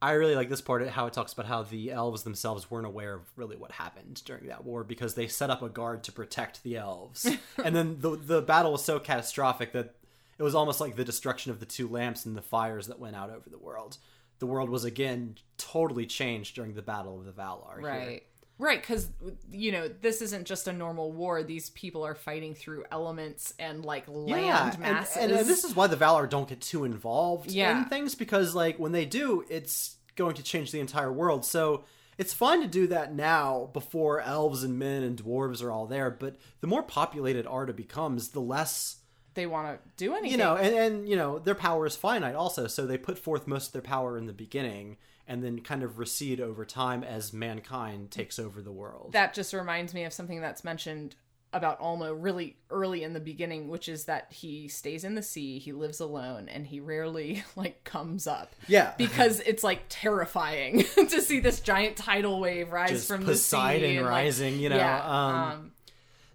I 0.05 0.13
really 0.13 0.35
like 0.35 0.51
this 0.51 0.61
part, 0.61 0.87
how 0.87 1.07
it 1.07 1.15
talks 1.15 1.33
about 1.33 1.47
how 1.47 1.63
the 1.63 1.91
elves 1.91 2.25
themselves 2.25 2.71
weren't 2.71 2.87
aware 2.87 3.15
of 3.15 3.23
really 3.37 3.57
what 3.57 3.73
happened 3.73 4.21
during 4.27 4.49
that 4.49 4.63
war 4.63 4.85
because 4.85 5.15
they 5.15 5.29
set 5.29 5.49
up 5.49 5.63
a 5.63 5.71
guard 5.71 6.05
to 6.05 6.13
protect 6.13 6.63
the 6.63 6.77
elves, 6.77 7.27
and 7.65 7.75
then 7.75 7.97
the 8.01 8.11
the 8.15 8.43
battle 8.43 8.73
was 8.73 8.85
so 8.85 8.99
catastrophic 8.99 9.73
that 9.73 9.95
it 10.39 10.43
was 10.43 10.55
almost 10.55 10.79
like 10.79 10.97
the 10.97 11.07
destruction 11.07 11.53
of 11.53 11.59
the 11.59 11.65
two 11.65 11.89
lamps 11.89 12.27
and 12.27 12.37
the 12.37 12.43
fires 12.43 12.87
that 12.89 12.99
went 12.99 13.17
out 13.17 13.31
over 13.31 13.49
the 13.49 13.57
world. 13.57 13.97
The 14.41 14.47
world 14.47 14.69
was 14.69 14.85
again 14.85 15.37
totally 15.57 16.05
changed 16.05 16.55
during 16.55 16.75
the 16.75 16.83
Battle 16.83 17.19
of 17.19 17.25
the 17.25 17.33
Valar. 17.33 17.81
here. 18.11 18.21
Right. 18.59 18.81
Because 18.81 19.09
you 19.51 19.73
know 19.73 19.89
this 19.89 20.23
isn't 20.23 20.47
just 20.47 20.69
a 20.69 20.73
normal 20.73 21.13
war. 21.13 21.43
These 21.43 21.71
people 21.71 22.05
are 22.05 22.15
fighting 22.15 22.55
through 22.55 22.85
elements 22.91 23.53
and 23.59 23.85
like 23.85 24.05
land 24.09 24.29
Yeah, 24.47 24.71
and- 24.71 24.79
masses. 24.79 25.17
And, 25.17 25.33
and 25.33 25.47
this 25.49 25.65
is 25.65 25.75
why 25.75 25.87
the 25.89 25.97
Valar 25.97 26.29
don't 26.29 26.49
get 26.49 26.61
too 26.61 26.85
involved 26.85 27.51
Yeah. 27.51 27.77
in 27.79 27.85
things 27.87 28.15
because, 28.15 28.55
like, 28.55 28.79
when 28.79 28.93
they 28.93 29.05
do, 29.07 29.45
it's 29.51 29.97
going 30.17 30.35
to 30.37 30.43
change 30.43 30.71
the 30.71 30.79
entire 30.81 31.13
world. 31.13 31.45
So 31.45 31.85
it's 32.17 32.33
fine 32.33 32.61
to 32.61 32.69
do 32.69 32.87
that 32.87 33.13
now 33.13 33.71
before 33.73 34.21
elves 34.21 34.63
and 34.63 34.79
men 34.79 35.03
and 35.03 35.21
dwarves 35.21 35.61
are 35.63 35.73
all 35.73 35.87
there. 35.87 36.11
But 36.11 36.37
the 36.61 36.69
more 36.69 36.85
populated 36.85 37.47
Arda 37.49 37.73
becomes, 37.73 38.29
the 38.29 38.41
less 38.41 38.99
they 39.35 39.47
want 39.47 39.67
to 39.67 39.89
do 39.97 40.13
anything. 40.13 40.31
you 40.31 40.37
know, 40.37 40.55
and, 40.55 40.75
and 40.77 41.09
you 41.09 41.17
know, 41.17 41.41
their 41.41 41.57
power 41.57 41.87
is 41.87 41.97
finite 41.97 42.37
also. 42.37 42.69
So 42.69 42.87
they 42.87 42.97
put 42.97 43.19
forth 43.19 43.49
most 43.49 43.67
of 43.67 43.73
their 43.73 43.83
power 43.83 44.17
in 44.17 44.27
the 44.27 44.33
beginning 44.33 44.97
and 45.27 45.43
then 45.43 45.61
kind 45.61 45.83
of 45.83 45.99
recede 45.99 46.41
over 46.41 46.65
time 46.65 47.03
as 47.05 47.33
mankind 47.33 48.11
takes 48.11 48.39
over 48.39 48.61
the 48.63 48.73
world. 48.73 49.11
that 49.13 49.33
just 49.35 49.53
reminds 49.55 49.95
me 49.95 50.05
of 50.05 50.13
something 50.13 50.41
that's 50.41 50.65
mentioned 50.65 51.15
about 51.53 51.79
Ulmo 51.81 52.13
really 52.21 52.57
early 52.69 53.05
in 53.05 53.13
the 53.13 53.21
beginning, 53.21 53.69
which 53.69 53.89
is 53.89 54.07
that 54.07 54.27
he 54.33 54.67
stays 54.67 55.05
in 55.05 55.15
the 55.15 55.23
sea, 55.23 55.61
he 55.61 55.71
lives 55.73 56.01
alone, 56.01 56.49
and 56.49 56.67
he 56.67 56.81
rarely 56.81 57.45
like 57.57 57.85
comes 57.85 58.27
up. 58.27 58.55
yeah. 58.67 58.93
Because 58.99 59.39
it's 59.41 59.63
like 59.63 59.83
terrifying 59.89 60.83
to 60.97 61.21
see 61.23 61.39
this 61.41 61.61
giant 61.61 61.97
tidal 61.97 62.41
wave 62.41 62.73
rise 62.73 62.91
Just 62.91 63.07
from 63.09 63.25
Poseidon 63.25 63.83
the 63.83 63.87
sea. 63.89 63.97
and, 63.99 64.05
like- 64.07 64.11
rising, 64.15 64.59
you 64.59 64.69
know. 64.69 64.77
yeah, 64.77 65.03
um, 65.05 65.35
um, 65.53 65.73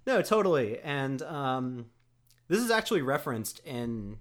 No, 0.07 0.21
totally. 0.21 0.79
And 0.79 1.21
um, 1.23 1.85
this 2.47 2.59
is 2.59 2.71
actually 2.71 3.01
referenced 3.01 3.59
in 3.65 4.19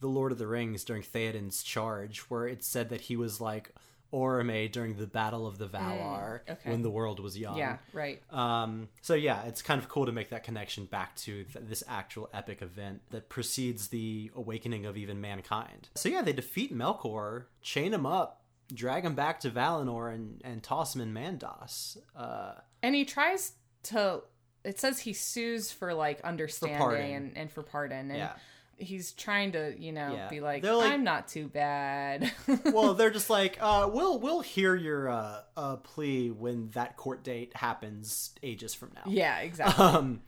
The 0.00 0.08
Lord 0.08 0.32
of 0.32 0.38
the 0.38 0.48
Rings 0.48 0.82
during 0.82 1.02
Theoden's 1.02 1.62
charge, 1.62 2.18
where 2.22 2.48
it 2.48 2.64
said 2.64 2.88
that 2.88 3.02
he 3.02 3.16
was 3.16 3.40
like 3.40 3.70
Orome 4.14 4.70
during 4.70 4.96
the 4.96 5.06
Battle 5.06 5.46
of 5.46 5.58
the 5.58 5.66
Valar 5.68 6.40
Mm, 6.46 6.50
okay. 6.52 6.70
when 6.70 6.82
the 6.82 6.90
world 6.90 7.18
was 7.20 7.36
young. 7.36 7.56
yeah, 7.58 7.78
right. 7.92 8.22
Um, 8.32 8.88
so 9.02 9.14
yeah, 9.14 9.42
it's 9.44 9.60
kind 9.62 9.80
of 9.80 9.88
cool 9.88 10.06
to 10.06 10.12
make 10.12 10.30
that 10.30 10.44
connection 10.44 10.84
back 10.86 11.16
to 11.16 11.44
th- 11.44 11.64
this 11.68 11.82
actual 11.88 12.28
epic 12.32 12.62
event 12.62 13.02
that 13.10 13.28
precedes 13.28 13.88
the 13.88 14.30
awakening 14.36 14.86
of 14.86 14.96
even 14.96 15.20
mankind. 15.20 15.88
So 15.96 16.08
yeah, 16.08 16.22
they 16.22 16.32
defeat 16.32 16.72
Melkor, 16.74 17.44
chain 17.62 17.92
him 17.92 18.06
up, 18.06 18.44
drag 18.72 19.04
him 19.04 19.14
back 19.14 19.40
to 19.40 19.50
Valinor, 19.50 20.14
and 20.14 20.40
and 20.44 20.62
toss 20.62 20.94
him 20.94 21.00
in 21.02 21.12
Mandos. 21.12 21.96
Uh, 22.16 22.54
And 22.82 22.94
he 22.94 23.04
tries 23.04 23.52
to. 23.84 24.22
It 24.64 24.80
says 24.80 25.00
he 25.00 25.12
sues 25.12 25.70
for 25.70 25.92
like 25.92 26.22
understanding 26.22 26.78
pardon. 26.78 27.10
and, 27.10 27.36
and 27.36 27.52
for 27.52 27.62
pardon, 27.62 28.10
and 28.10 28.16
Yeah. 28.18 28.32
He's 28.78 29.12
trying 29.12 29.52
to, 29.52 29.74
you 29.78 29.92
know, 29.92 30.12
Yeah. 30.14 30.28
be 30.28 30.40
like, 30.40 30.64
like- 30.64 30.92
I'm 30.92 31.04
not 31.04 31.28
too 31.28 31.48
bad. 31.48 32.32
well, 32.66 32.94
they're 32.94 33.10
just 33.10 33.30
like, 33.30 33.58
uh, 33.60 33.88
we'll 33.92 34.18
we'll 34.18 34.40
hear 34.40 34.74
your 34.74 35.08
uh, 35.08 35.40
uh, 35.56 35.76
plea 35.76 36.30
when 36.30 36.70
that 36.70 36.96
court 36.96 37.22
date 37.22 37.56
happens 37.56 38.30
ages 38.42 38.74
from 38.74 38.90
now. 38.94 39.02
yeah, 39.06 39.38
exactly. 39.40 39.84
Um, 39.84 40.22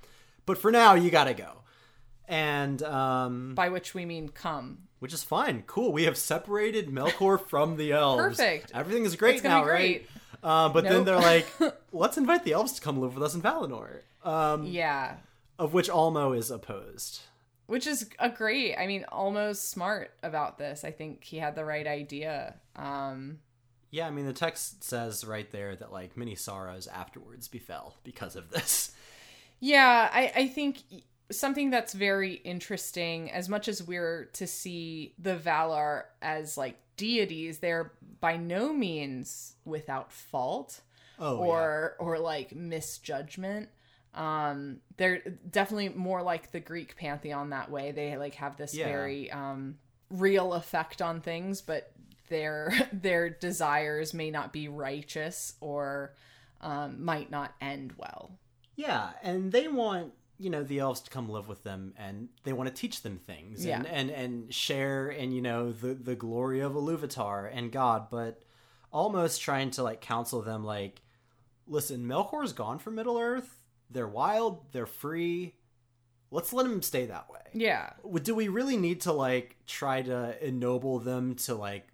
but 0.46 0.58
for 0.58 0.70
now, 0.70 0.94
you 0.94 1.10
gotta 1.10 1.34
go, 1.34 1.58
and 2.28 2.82
um, 2.82 3.54
By 3.54 3.68
which 3.68 3.94
we 3.94 4.04
mean 4.04 4.28
come. 4.28 4.78
which 5.00 5.12
is 5.12 5.22
fine. 5.24 5.62
Cool. 5.66 5.92
We 5.92 6.04
have 6.04 6.16
separated 6.16 6.88
Melkor 6.88 7.40
from 7.40 7.76
the 7.76 7.92
elves. 7.92 8.22
Perfect. 8.22 8.72
Everything 8.74 9.04
is 9.04 9.16
great 9.16 9.42
now, 9.44 9.62
great. 9.64 9.72
right? 9.72 10.06
Uh, 10.42 10.68
but 10.68 10.84
then 10.84 11.04
they're 11.04 11.16
like, 11.18 11.46
let's 11.92 12.16
invite 12.16 12.44
the 12.44 12.52
elves 12.52 12.72
to 12.74 12.80
come 12.80 13.00
live 13.00 13.14
with 13.14 13.22
us 13.24 13.34
in 13.34 13.42
Valinor. 13.42 14.00
Um, 14.24 14.64
Yeah. 14.66 15.16
of 15.58 15.72
which 15.74 15.88
Ulmo 15.88 16.36
is 16.36 16.50
opposed. 16.50 17.20
Which 17.66 17.86
is 17.86 18.08
a 18.18 18.30
great. 18.30 18.76
I 18.76 18.86
mean, 18.86 19.04
Ulmo's 19.12 19.60
smart 19.60 20.12
about 20.22 20.56
this. 20.58 20.84
I 20.84 20.92
think 20.92 21.24
he 21.24 21.38
had 21.38 21.56
the 21.56 21.64
right 21.64 21.86
idea. 21.86 22.54
Um, 22.76 23.40
Yeah, 23.90 24.06
I 24.06 24.10
mean 24.10 24.26
the 24.26 24.32
text 24.32 24.84
says 24.84 25.24
right 25.24 25.50
there 25.50 25.74
that 25.76 25.92
like 25.92 26.16
many 26.16 26.34
sorrows 26.36 26.86
afterwards 26.86 27.48
befell 27.48 27.96
because 28.04 28.36
of 28.36 28.50
this. 28.50 28.92
yeah, 29.60 30.08
I, 30.12 30.32
I 30.34 30.48
think 30.48 30.82
something 31.32 31.70
that's 31.70 31.92
very 31.92 32.34
interesting, 32.34 33.32
as 33.32 33.48
much 33.48 33.66
as 33.66 33.82
we're 33.82 34.26
to 34.34 34.46
see 34.46 35.14
the 35.18 35.36
Valar 35.36 36.04
as 36.22 36.56
like 36.56 36.78
deities, 36.96 37.58
they're 37.58 37.92
by 38.20 38.36
no 38.36 38.72
means 38.72 39.54
without 39.64 40.12
fault. 40.12 40.82
Oh, 41.18 41.38
or 41.38 41.96
or 41.98 42.18
like 42.18 42.54
misjudgment 42.54 43.70
um 44.16 44.78
they're 44.96 45.20
definitely 45.50 45.90
more 45.90 46.22
like 46.22 46.50
the 46.50 46.60
greek 46.60 46.96
pantheon 46.96 47.50
that 47.50 47.70
way 47.70 47.92
they 47.92 48.16
like 48.16 48.34
have 48.34 48.56
this 48.56 48.74
Yeah. 48.74 48.86
very 48.86 49.30
um 49.30 49.76
real 50.10 50.54
effect 50.54 51.02
on 51.02 51.20
things 51.20 51.60
but 51.60 51.92
their 52.28 52.72
their 52.92 53.28
desires 53.30 54.14
may 54.14 54.30
not 54.30 54.52
be 54.52 54.68
righteous 54.68 55.54
or 55.60 56.14
um 56.62 57.04
might 57.04 57.30
not 57.30 57.52
end 57.60 57.92
well 57.98 58.30
Yeah, 58.76 59.10
and 59.22 59.52
they 59.52 59.68
want 59.68 60.12
you 60.38 60.50
know 60.50 60.62
the 60.62 60.78
elves 60.80 61.00
to 61.00 61.10
come 61.10 61.28
live 61.30 61.48
with 61.48 61.62
them, 61.62 61.94
and 61.96 62.28
they 62.44 62.52
want 62.52 62.68
to 62.68 62.74
teach 62.74 63.00
them 63.02 63.16
things, 63.18 63.64
and 63.64 63.84
Yeah. 63.84 63.90
and 63.90 64.10
and 64.10 64.52
share 64.54 65.08
in 65.08 65.32
you 65.32 65.40
know 65.42 65.72
the 65.72 65.94
the 65.94 66.14
glory 66.14 66.60
of 66.60 66.72
Iluvatar 66.72 67.50
and 67.52 67.72
God, 67.72 68.08
but 68.10 68.42
Ulmo's 68.92 69.38
trying 69.38 69.70
to 69.72 69.82
like 69.82 70.00
counsel 70.02 70.42
them 70.42 70.62
like, 70.62 71.00
listen, 71.66 72.06
Melkor's 72.06 72.52
gone 72.52 72.78
from 72.78 72.94
Middle 72.96 73.18
Earth. 73.18 73.62
They're 73.90 74.08
wild. 74.08 74.72
They're 74.72 74.86
free. 74.86 75.54
Let's 76.30 76.52
let 76.52 76.64
them 76.64 76.82
stay 76.82 77.06
that 77.06 77.30
way. 77.30 77.40
yeah 77.54 77.90
do 78.22 78.34
we 78.34 78.48
really 78.48 78.76
need 78.76 79.00
to 79.02 79.12
like 79.12 79.56
try 79.66 80.02
to 80.02 80.46
ennoble 80.46 80.98
them 80.98 81.34
to 81.36 81.54
like 81.54 81.86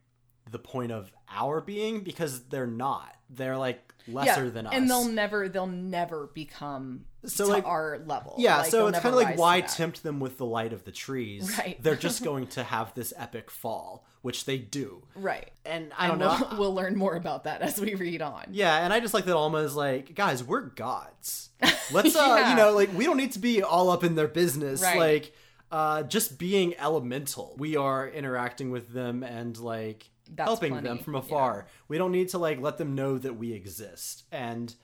the 0.50 0.58
point 0.58 0.92
of 0.92 1.12
our 1.30 1.60
being 1.60 2.00
because 2.00 2.42
they're 2.44 2.66
not. 2.66 3.14
They're 3.30 3.56
like 3.56 3.80
lesser 4.08 4.44
yeah 4.46 4.50
than 4.50 4.66
us 4.66 4.74
and 4.74 4.90
they'll 4.90 5.04
never 5.06 5.48
they'll 5.48 5.64
never 5.68 6.26
become 6.34 7.04
So, 7.24 7.46
to 7.46 7.52
like- 7.52 7.64
our 7.66 8.00
level. 8.04 8.34
yeah 8.36 8.58
Like, 8.58 8.70
so 8.72 8.88
it's 8.88 8.98
kind 8.98 9.14
of 9.14 9.20
like 9.22 9.38
why 9.38 9.60
tempt 9.60 10.02
them 10.02 10.18
with 10.18 10.38
the 10.38 10.44
light 10.44 10.72
of 10.72 10.82
the 10.84 10.90
trees? 10.90 11.56
Right. 11.56 11.80
they're 11.80 11.94
just 11.94 12.24
going 12.30 12.48
to 12.48 12.64
have 12.64 12.92
this 12.94 13.12
epic 13.16 13.48
fall 13.50 14.04
which 14.22 14.44
they 14.44 14.56
do. 14.58 15.02
Right. 15.16 15.50
And 15.64 15.92
i 15.96 16.06
don't 16.08 16.20
and 16.20 16.40
know 16.40 16.46
we'll, 16.50 16.58
we'll 16.58 16.74
learn 16.74 16.96
more 16.96 17.14
about 17.14 17.44
that 17.44 17.60
as 17.62 17.80
we 17.80 17.94
read 17.94 18.22
on. 18.22 18.46
Yeah 18.50 18.76
and 18.84 18.92
i 18.92 18.98
just 18.98 19.14
like 19.14 19.24
that 19.26 19.36
Ulmo's 19.36 19.76
like 19.76 20.14
guys 20.16 20.42
we're 20.42 20.62
gods. 20.62 21.50
Let's 21.92 22.16
uh 22.16 22.34
Yeah. 22.40 22.50
you 22.50 22.56
know 22.56 22.72
like 22.72 22.92
we 22.96 23.04
don't 23.04 23.16
need 23.16 23.32
to 23.32 23.38
be 23.38 23.62
all 23.62 23.88
up 23.88 24.02
in 24.02 24.16
their 24.16 24.28
business. 24.28 24.82
Right. 24.82 24.98
like 24.98 25.32
uh 25.70 26.02
just 26.02 26.38
being 26.38 26.74
elemental. 26.76 27.54
We 27.56 27.76
are 27.76 28.08
interacting 28.08 28.72
with 28.72 28.92
them 28.92 29.22
and 29.22 29.56
like 29.58 30.08
That's 30.34 30.48
helping 30.48 30.72
plenty, 30.72 30.88
them 30.88 30.98
from 30.98 31.14
afar. 31.14 31.66
We 31.88 31.98
don't 31.98 32.12
need 32.12 32.28
to 32.30 32.38
like 32.38 32.60
let 32.60 32.78
them 32.78 32.94
know 32.94 33.18
that 33.18 33.36
we 33.36 33.52
exist 33.52 34.24
and 34.32 34.74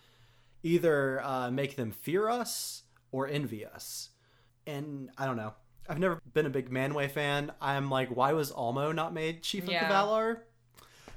either 0.62 1.20
uh 1.22 1.50
make 1.50 1.76
them 1.76 1.90
fear 1.92 2.28
us 2.28 2.82
or 3.12 3.26
envy 3.28 3.64
us. 3.64 4.10
And 4.66 5.10
i 5.16 5.24
don't 5.26 5.36
know. 5.36 5.54
I've 5.88 5.98
never 5.98 6.20
been 6.34 6.44
a 6.44 6.50
big 6.50 6.70
Manwë 6.70 7.10
fan. 7.10 7.52
I'm 7.60 7.90
like 7.90 8.08
why 8.14 8.32
was 8.32 8.52
Ulmo 8.52 8.94
not 8.94 9.14
made 9.14 9.42
chief 9.42 9.64
of 9.64 9.70
Yeah. 9.70 9.88
the 9.88 9.94
valar? 9.94 10.40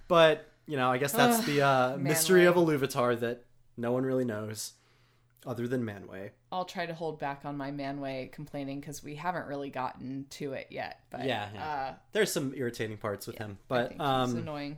But 0.08 0.48
you 0.68 0.78
know 0.78 0.92
i 0.92 0.98
guess 0.98 1.12
that's 1.12 1.44
the 1.46 1.62
uh 1.62 1.98
mystery 1.98 2.46
of 2.46 2.56
Iluvatar 2.56 3.20
that 3.20 3.44
no 3.78 3.92
one 3.92 4.04
really 4.04 4.24
knows 4.24 4.74
other 5.46 5.68
than 5.68 5.84
Manwë 5.84 6.30
I'll 6.52 6.66
try 6.66 6.86
to 6.86 6.94
hold 6.94 7.20
back 7.20 7.42
on 7.46 7.58
my 7.58 7.72
Manwë 7.72 8.32
complaining 8.32 8.80
because 8.80 9.04
we 9.04 9.16
haven't 9.16 9.48
really 9.48 9.70
gotten 9.70 10.26
to 10.32 10.54
it 10.54 10.68
yet. 10.70 11.00
But 11.10 11.26
Yeah, 11.26 11.48
yeah. 11.54 11.66
Uh, 11.66 11.94
there's 12.12 12.32
some 12.32 12.54
irritating 12.56 12.98
parts 12.98 13.26
with 13.28 13.38
him 13.38 13.58
I 13.62 13.66
but 13.68 14.00
um 14.00 14.38
annoying. 14.38 14.78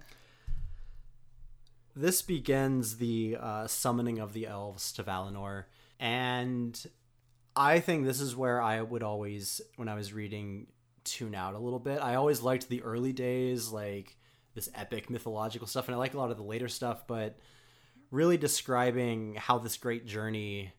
this 1.96 2.22
begins 2.22 2.98
the 2.98 3.38
uh, 3.40 3.68
summoning 3.68 4.20
of 4.20 4.34
the 4.34 4.48
elves 4.48 4.92
to 4.94 5.04
Valinor, 5.04 5.66
and 6.00 6.82
I 7.56 7.80
think 7.80 8.06
this 8.06 8.20
is 8.20 8.36
where 8.36 8.62
I 8.62 8.82
would 8.82 9.04
always, 9.04 9.62
when 9.76 9.88
I 9.88 9.96
was 9.96 10.12
reading, 10.12 10.68
tune 11.04 11.36
out 11.36 11.54
a 11.54 11.60
little 11.60 11.80
bit. 11.80 12.00
I 12.02 12.16
always 12.16 12.42
liked 12.42 12.68
the 12.68 12.82
early 12.82 13.14
days, 13.14 13.70
like 13.70 14.18
this 14.56 14.70
epic 14.74 15.10
mythological 15.10 15.68
stuff, 15.68 15.88
and 15.88 15.96
I 15.96 15.98
like 15.98 16.14
a 16.14 16.18
lot 16.18 16.32
of 16.32 16.38
the 16.38 16.44
later 16.44 16.68
stuff, 16.68 17.06
but 17.08 17.38
really 18.14 18.38
describing 18.38 19.36
how 19.36 19.58
this 19.58 19.76
great 19.76 20.06
journey 20.06 20.72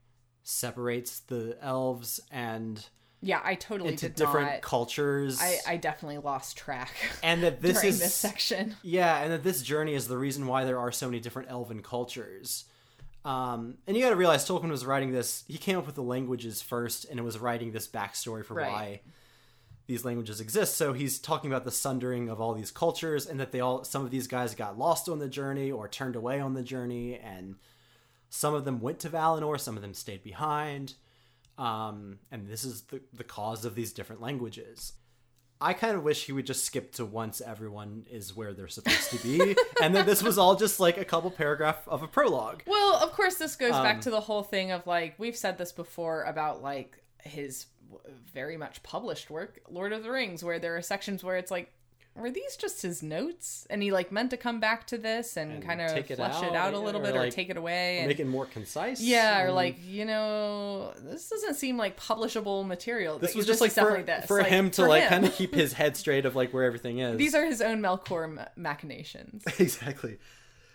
separates 0.44 1.18
the 1.20 1.56
elves 1.60 2.20
and 2.30 2.86
Yeah, 3.20 3.40
I 3.42 3.54
totally 3.56 3.90
into 3.90 4.06
did 4.08 4.14
different 4.14 4.50
not. 4.52 4.62
cultures. 4.62 5.40
I, 5.40 5.58
I 5.66 5.76
definitely 5.76 6.18
lost 6.18 6.56
track 6.56 6.94
and 7.22 7.42
that 7.42 7.60
this 7.62 7.82
is 7.82 7.98
this 8.00 8.14
section. 8.14 8.76
Yeah, 8.82 9.18
and 9.22 9.32
that 9.32 9.42
this 9.42 9.62
journey 9.62 9.94
is 9.94 10.06
the 10.06 10.16
reason 10.18 10.46
why 10.46 10.64
there 10.64 10.78
are 10.78 10.92
so 10.92 11.06
many 11.06 11.18
different 11.20 11.50
elven 11.50 11.82
cultures. 11.82 12.66
Um, 13.24 13.78
and 13.86 13.96
you 13.96 14.02
got 14.02 14.10
to 14.10 14.16
realize 14.16 14.46
Tolkien 14.46 14.70
was 14.70 14.84
writing 14.84 15.10
this. 15.10 15.44
He 15.48 15.56
came 15.56 15.78
up 15.78 15.86
with 15.86 15.94
the 15.94 16.02
languages 16.02 16.60
first, 16.60 17.06
and 17.06 17.18
it 17.18 17.22
was 17.22 17.38
writing 17.38 17.72
this 17.72 17.88
backstory 17.88 18.44
for 18.44 18.52
Right. 18.54 18.70
why 18.70 19.00
these 19.86 20.04
languages 20.04 20.40
exist. 20.40 20.76
So 20.76 20.92
he's 20.92 21.18
talking 21.18 21.50
about 21.50 21.64
the 21.64 21.70
sundering 21.70 22.28
of 22.28 22.40
all 22.40 22.54
these 22.54 22.70
cultures, 22.70 23.26
and 23.26 23.38
that 23.40 23.52
they 23.52 23.60
all 23.60 23.84
some 23.84 24.04
of 24.04 24.10
these 24.10 24.26
guys 24.26 24.54
got 24.54 24.78
lost 24.78 25.08
on 25.08 25.18
the 25.18 25.28
journey 25.28 25.70
or 25.70 25.88
turned 25.88 26.16
away 26.16 26.40
on 26.40 26.54
the 26.54 26.62
journey, 26.62 27.18
and 27.18 27.56
some 28.30 28.54
of 28.54 28.64
them 28.64 28.80
went 28.80 28.98
to 29.00 29.10
Valinor, 29.10 29.60
some 29.60 29.76
of 29.76 29.82
them 29.82 29.94
stayed 29.94 30.22
behind. 30.22 30.94
Um, 31.58 32.18
and 32.32 32.48
this 32.48 32.64
is 32.64 32.82
the 32.82 33.00
the 33.12 33.24
cause 33.24 33.64
of 33.64 33.74
these 33.74 33.92
different 33.92 34.20
languages. 34.22 34.94
I 35.60 35.72
kind 35.72 35.96
of 35.96 36.02
wish 36.02 36.26
he 36.26 36.32
would 36.32 36.46
just 36.46 36.64
skip 36.64 36.92
to 36.94 37.04
once 37.06 37.40
everyone 37.40 38.04
is 38.10 38.34
where 38.36 38.52
they're 38.52 38.68
supposed 38.68 39.10
to 39.10 39.18
be, 39.18 39.56
and 39.82 39.94
then 39.94 40.04
this 40.04 40.22
was 40.22 40.36
all 40.36 40.56
just 40.56 40.80
like 40.80 40.98
a 40.98 41.04
couple 41.04 41.30
paragraph 41.30 41.86
of 41.86 42.02
a 42.02 42.08
prologue. 42.08 42.62
Well, 42.66 42.96
of 42.96 43.12
course, 43.12 43.36
this 43.36 43.54
goes 43.54 43.72
Um, 43.72 43.82
back 43.84 44.00
to 44.02 44.10
the 44.10 44.20
whole 44.20 44.42
thing 44.42 44.72
of 44.72 44.86
like 44.86 45.14
we've 45.18 45.36
said 45.36 45.56
this 45.56 45.70
before 45.72 46.24
about 46.24 46.60
like 46.62 46.98
his 47.22 47.66
very 48.32 48.56
much 48.56 48.82
published 48.82 49.30
work, 49.30 49.60
Lord 49.68 49.92
of 49.92 50.02
the 50.02 50.10
Rings, 50.10 50.42
where 50.44 50.58
there 50.58 50.76
are 50.76 50.82
sections 50.82 51.22
where 51.24 51.36
it's 51.36 51.50
like, 51.50 51.70
were 52.16 52.30
these 52.30 52.56
just 52.56 52.82
his 52.82 53.02
notes? 53.02 53.66
And 53.68 53.82
he 53.82 53.90
like 53.90 54.12
meant 54.12 54.30
to 54.30 54.36
come 54.36 54.60
back 54.60 54.86
to 54.86 54.98
this 54.98 55.36
and, 55.36 55.54
And 55.54 55.62
kind 55.64 55.80
of 55.80 55.90
take 55.90 56.12
it 56.12 56.16
flesh 56.16 56.42
it 56.44 56.50
out, 56.50 56.54
out 56.54 56.72
a 56.74 56.76
yeah, 56.76 56.82
little 56.84 57.00
or, 57.00 57.04
bit 57.04 57.16
or 57.16 57.18
like, 57.18 57.32
take 57.34 57.50
it 57.50 57.56
away. 57.56 57.98
And, 57.98 58.06
Make 58.08 58.20
it 58.20 58.28
more 58.28 58.46
concise. 58.46 59.00
yeah, 59.00 59.42
or 59.42 59.48
mm. 59.48 59.54
like 59.54 59.78
you 59.84 60.04
know, 60.04 60.92
this 61.02 61.28
doesn't 61.28 61.54
seem 61.54 61.76
like 61.76 61.98
publishable 61.98 62.64
material. 62.64 63.18
this 63.18 63.30
Like, 63.30 63.36
was 63.38 63.46
just 63.46 63.60
like 63.60 63.72
for, 63.72 64.00
this. 64.04 64.26
for 64.26 64.38
Like, 64.38 64.46
him 64.46 64.70
to 64.70 64.82
for 64.82 64.88
like 64.88 65.02
him. 65.02 65.08
kind 65.08 65.24
of 65.24 65.34
keep 65.34 65.54
his 65.54 65.72
head 65.72 65.96
straight 65.96 66.24
of 66.24 66.36
like 66.36 66.54
where 66.54 66.62
everything 66.62 67.00
is. 67.00 67.18
These 67.18 67.34
are 67.34 67.44
his 67.44 67.60
own 67.60 67.80
Melkor 67.82 68.46
machinations. 68.56 69.42
exactly. 69.58 70.18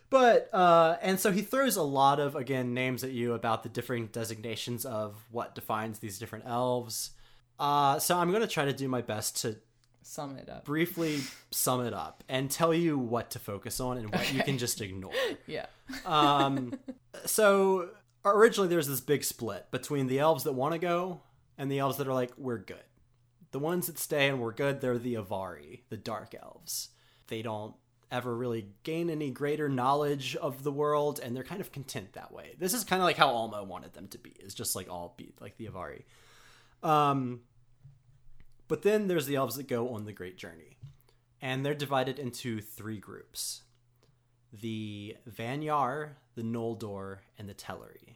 But 0.10 0.50
uh, 0.54 0.98
and 1.02 1.20
so 1.20 1.32
he 1.32 1.42
throws 1.42 1.76
a 1.76 1.84
lot 1.84 2.20
of 2.20 2.36
again 2.36 2.74
names 2.74 3.04
at 3.04 3.12
you 3.12 3.34
about 3.34 3.64
the 3.64 3.70
different 3.70 4.12
designations 4.12 4.86
of 4.86 5.16
what 5.32 5.54
defines 5.56 6.00
these 6.00 6.18
different 6.18 6.46
elves. 6.48 7.12
Uh, 7.60 8.00
so 8.00 8.18
I'm 8.18 8.32
gonna 8.32 8.48
try 8.48 8.66
to 8.66 8.74
do 8.74 8.88
my 8.88 9.02
best 9.02 9.42
to 9.42 9.58
Sum 10.02 10.38
it 10.38 10.50
up. 10.50 10.66
briefly 10.66 11.20
sum 11.52 11.86
it 11.86 11.94
up 11.94 12.24
and 12.28 12.50
tell 12.50 12.74
you 12.74 12.98
what 12.98 13.30
to 13.32 13.40
focus 13.40 13.80
on 13.80 13.98
and 13.98 14.12
what 14.12 14.34
you 14.34 14.42
can 14.42 14.58
just 14.58 14.82
ignore. 14.82 15.12
Yeah. 15.46 15.68
Um, 16.06 16.80
so 17.26 17.90
originally 18.26 18.70
there's 18.70 18.88
this 18.88 19.02
big 19.02 19.24
split 19.24 19.70
between 19.72 20.08
the 20.08 20.20
elves 20.20 20.44
that 20.46 20.54
want 20.54 20.74
to 20.74 20.80
go 20.80 21.22
and 21.58 21.72
the 21.72 21.80
elves 21.80 21.98
that 21.98 22.08
are 22.08 22.14
like 22.14 22.32
we're 22.38 22.58
good. 22.58 22.78
The 23.52 23.60
ones 23.60 23.88
that 23.88 24.00
stay 24.00 24.30
and 24.30 24.40
we're 24.40 24.54
good, 24.54 24.80
they're 24.82 24.98
the 24.98 25.16
Avari, 25.16 25.82
the 25.90 25.98
dark 25.98 26.34
elves. 26.42 26.90
They 27.28 27.42
don't 27.42 27.76
ever 28.12 28.36
really 28.36 28.68
gain 28.84 29.10
any 29.10 29.30
greater 29.32 29.70
knowledge 29.70 30.36
of 30.36 30.64
the 30.64 30.72
world 30.72 31.20
and 31.22 31.36
they're 31.36 31.44
kind 31.44 31.62
of 31.62 31.72
content 31.72 32.14
that 32.14 32.32
way. 32.32 32.56
This 32.58 32.74
is 32.74 32.84
kind 32.84 33.02
of 33.02 33.06
like 33.06 33.18
how 33.18 33.32
Ulmo 33.32 33.66
wanted 33.66 33.94
them 33.94 34.08
to 34.10 34.18
be. 34.18 34.32
Is 34.40 34.54
just 34.54 34.76
like 34.76 34.90
all 34.90 35.14
be 35.18 35.32
like 35.40 35.58
the 35.58 35.68
Avari. 35.68 36.04
Um 36.82 37.42
but 38.68 38.84
then 38.84 39.08
there's 39.08 39.26
the 39.26 39.36
elves 39.36 39.56
that 39.56 39.68
go 39.68 39.90
on 39.90 40.06
the 40.06 40.14
great 40.14 40.38
journey. 40.38 40.78
And 41.42 41.66
they're 41.66 41.74
divided 41.74 42.20
into 42.20 42.62
three 42.62 43.00
groups 43.00 43.64
the 44.52 45.16
Vanyar, 45.30 46.12
the 46.36 46.42
Noldor, 46.42 47.20
and 47.38 47.48
the 47.48 47.54
Teleri. 47.54 48.16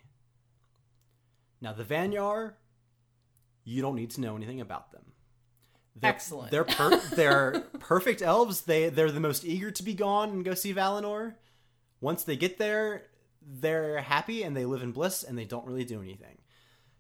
Now, 1.62 1.74
the 1.74 1.84
Vanyar, 1.84 2.54
you 3.64 3.82
don't 3.82 3.96
need 3.96 4.12
to 4.12 4.22
know 4.22 4.36
anything 4.36 4.60
about 4.60 4.92
them. 4.92 5.13
They're, 5.96 6.10
Excellent. 6.12 6.52
They're 6.52 6.64
per- 6.64 7.00
they're 7.16 7.60
perfect 7.80 8.22
elves. 8.22 8.62
They 8.62 8.90
they're 8.90 9.12
the 9.12 9.20
most 9.20 9.46
eager 9.46 9.70
to 9.72 9.84
be 9.84 9.94
gone 9.94 10.30
and 10.30 10.44
go 10.46 10.54
see 10.54 10.74
Valinor. 10.74 11.36
Once 12.02 12.24
they 12.24 12.36
get 12.36 12.58
there, 12.58 13.04
they're 13.46 14.02
happy 14.02 14.44
and 14.44 14.58
they 14.58 14.66
live 14.66 14.82
in 14.84 14.92
bliss 14.92 15.24
and 15.24 15.38
they 15.38 15.46
don't 15.46 15.66
really 15.68 15.86
do 15.86 16.02
anything. 16.02 16.38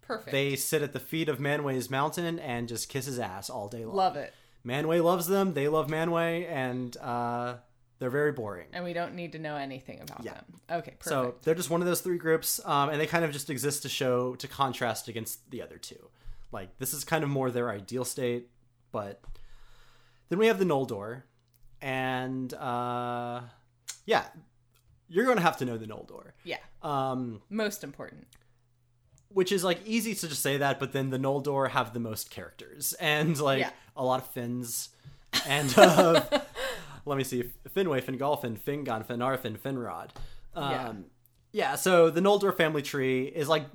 Perfect. 0.01 0.31
They 0.31 0.55
sit 0.55 0.81
at 0.81 0.93
the 0.93 0.99
feet 0.99 1.27
of 1.29 1.39
Manwë's 1.39 1.89
mountain 1.89 2.37
and 2.39 2.67
just 2.67 2.87
kiss 2.89 3.05
his 3.05 3.19
ass 3.19 3.49
all 3.49 3.67
day 3.67 3.83
long. 3.85 3.95
love 3.95 4.15
it. 4.15 4.33
Manwë 4.65 5.03
loves 5.03 5.27
them. 5.27 5.53
They 5.53 5.67
love 5.67 5.87
Manwë, 5.87 6.47
and 6.49 6.95
uh, 6.97 7.55
they're 7.99 8.09
very 8.09 8.31
boring. 8.31 8.67
And 8.73 8.83
we 8.83 8.93
don't 8.93 9.13
need 9.15 9.31
to 9.33 9.39
know 9.39 9.55
anything 9.57 9.99
about 10.01 10.23
Yeah. 10.23 10.33
them. 10.35 10.45
Okay, 10.71 10.91
perfect. 10.91 11.03
So 11.05 11.35
they're 11.43 11.55
just 11.55 11.69
one 11.69 11.81
of 11.81 11.87
those 11.87 11.99
three 12.01 12.17
groups, 12.17 12.61
um, 12.65 12.89
and 12.89 12.99
they 12.99 13.07
kind 13.07 13.25
of 13.25 13.31
just 13.31 13.49
exist 13.49 13.81
to 13.83 13.89
show 13.89 14.35
to 14.35 14.47
contrast 14.47 15.07
against 15.09 15.49
the 15.51 15.61
other 15.61 15.77
two. 15.77 16.09
Like 16.51 16.77
this 16.79 16.93
is 16.93 17.03
kind 17.03 17.23
of 17.23 17.29
more 17.29 17.49
their 17.51 17.69
ideal 17.69 18.05
state, 18.05 18.49
but 18.93 19.21
then 20.29 20.39
we 20.39 20.47
have 20.47 20.57
the 20.59 20.65
Noldor, 20.65 21.23
and 21.81 22.53
uh, 22.53 23.41
yeah, 24.05 24.23
you're 25.09 25.25
going 25.25 25.35
to 25.37 25.43
have 25.43 25.57
to 25.57 25.65
know 25.65 25.77
the 25.77 25.85
Noldor, 25.87 26.31
yeah, 26.45 26.57
um, 26.81 27.41
most 27.49 27.83
important. 27.83 28.25
which 29.29 29.51
is 29.51 29.63
like 29.63 29.79
easy 29.85 30.15
to 30.15 30.27
just 30.29 30.41
say 30.41 30.57
that, 30.57 30.79
but 30.79 30.93
then 30.93 31.09
the 31.09 31.17
Noldor 31.19 31.71
have 31.71 31.93
the 31.93 31.99
most 31.99 32.29
characters 32.29 32.93
and 32.99 33.37
like 33.39 33.59
Yeah. 33.59 33.71
a 33.97 34.03
lot 34.05 34.21
of 34.21 34.27
Finns, 34.33 34.89
and 35.47 35.73
uh, 35.77 36.21
let 37.05 37.17
me 37.17 37.23
see, 37.23 37.51
Finwë, 37.75 38.01
Fingolfin, 38.03 38.57
Fingon, 38.59 39.05
Finarfin, 39.05 39.57
Finrod. 39.59 40.11
Um, 40.55 40.71
Yeah. 40.71 40.93
yeah. 41.51 41.75
so 41.75 42.09
the 42.09 42.21
Noldor 42.21 42.55
family 42.55 42.81
tree 42.83 43.23
is 43.25 43.49
like 43.49 43.65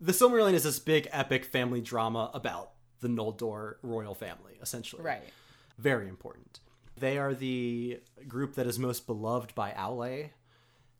the 0.00 0.12
Silmarillion 0.12 0.52
is 0.54 0.64
this 0.64 0.78
big 0.80 1.08
epic 1.12 1.44
family 1.46 1.80
drama 1.80 2.30
about 2.34 2.72
the 3.04 3.10
Noldor 3.10 3.74
royal 3.82 4.14
family, 4.14 4.54
essentially. 4.62 5.02
Right. 5.02 5.22
Very 5.78 6.08
important. 6.08 6.60
They 6.96 7.18
are 7.18 7.34
the 7.34 8.00
group 8.26 8.54
that 8.54 8.66
is 8.66 8.78
most 8.78 9.06
beloved 9.06 9.54
by 9.54 9.72
Aule, 9.72 10.30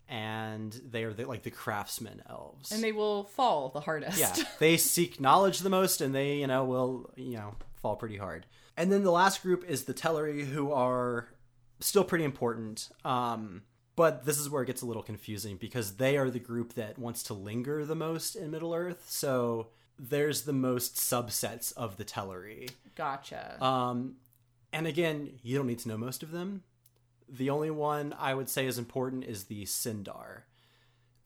and 0.07 0.73
they 0.91 1.05
are 1.05 1.15
the, 1.15 1.25
like 1.25 1.45
the 1.45 1.51
craftsmen 1.51 2.23
elves. 2.29 2.71
And 2.73 2.85
they 2.85 2.93
will 2.93 3.25
fall 3.25 3.71
the 3.71 3.81
hardest. 3.81 4.19
yeah, 4.19 4.35
they 4.59 4.77
seek 4.77 5.19
knowledge 5.19 5.61
the 5.61 5.71
most, 5.71 6.03
and 6.03 6.15
they 6.15 6.37
you 6.37 6.47
know 6.47 6.65
will 6.65 7.11
you 7.17 7.37
know 7.39 7.55
fall 7.81 7.97
pretty 7.97 8.19
hard. 8.19 8.45
And 8.77 8.93
then 8.93 9.03
the 9.03 9.11
last 9.11 9.43
group 9.43 9.65
is 9.67 9.85
the 9.85 9.95
Teleri, 9.95 10.45
who 10.45 10.73
are 10.73 11.29
still 11.81 12.05
pretty 12.05 12.25
important. 12.25 12.91
Um, 13.05 13.63
but 13.97 14.27
this 14.27 14.39
is 14.39 14.51
where 14.51 14.63
it 14.63 14.67
gets 14.67 14.83
a 14.83 14.87
little 14.87 15.03
confusing 15.03 15.57
because 15.57 15.97
they 15.97 16.19
are 16.19 16.29
the 16.29 16.41
group 16.41 16.75
that 16.75 16.99
wants 16.99 17.23
to 17.25 17.35
linger 17.35 17.85
the 17.87 17.95
most 17.95 18.35
in 18.35 18.51
Middle 18.51 18.75
Earth. 18.75 19.07
So 19.09 19.69
there's 19.99 20.43
the 20.43 20.53
most 20.53 20.97
subsets 20.97 21.73
of 21.77 21.97
the 21.97 22.05
Teleri. 22.05 22.71
gotcha. 22.95 23.63
Um, 23.65 24.17
and 24.73 24.87
again, 24.87 25.39
you 25.43 25.57
don't 25.57 25.67
need 25.67 25.79
to 25.81 25.89
know 25.89 25.97
most 25.97 26.23
of 26.23 26.31
them. 26.31 26.63
The 27.29 27.51
only 27.51 27.71
one 27.71 28.15
I 28.19 28.35
would 28.35 28.49
say 28.49 28.67
is 28.67 28.79
important 28.79 29.25
is 29.25 29.45
the 29.45 29.65
Sindar. 29.65 30.43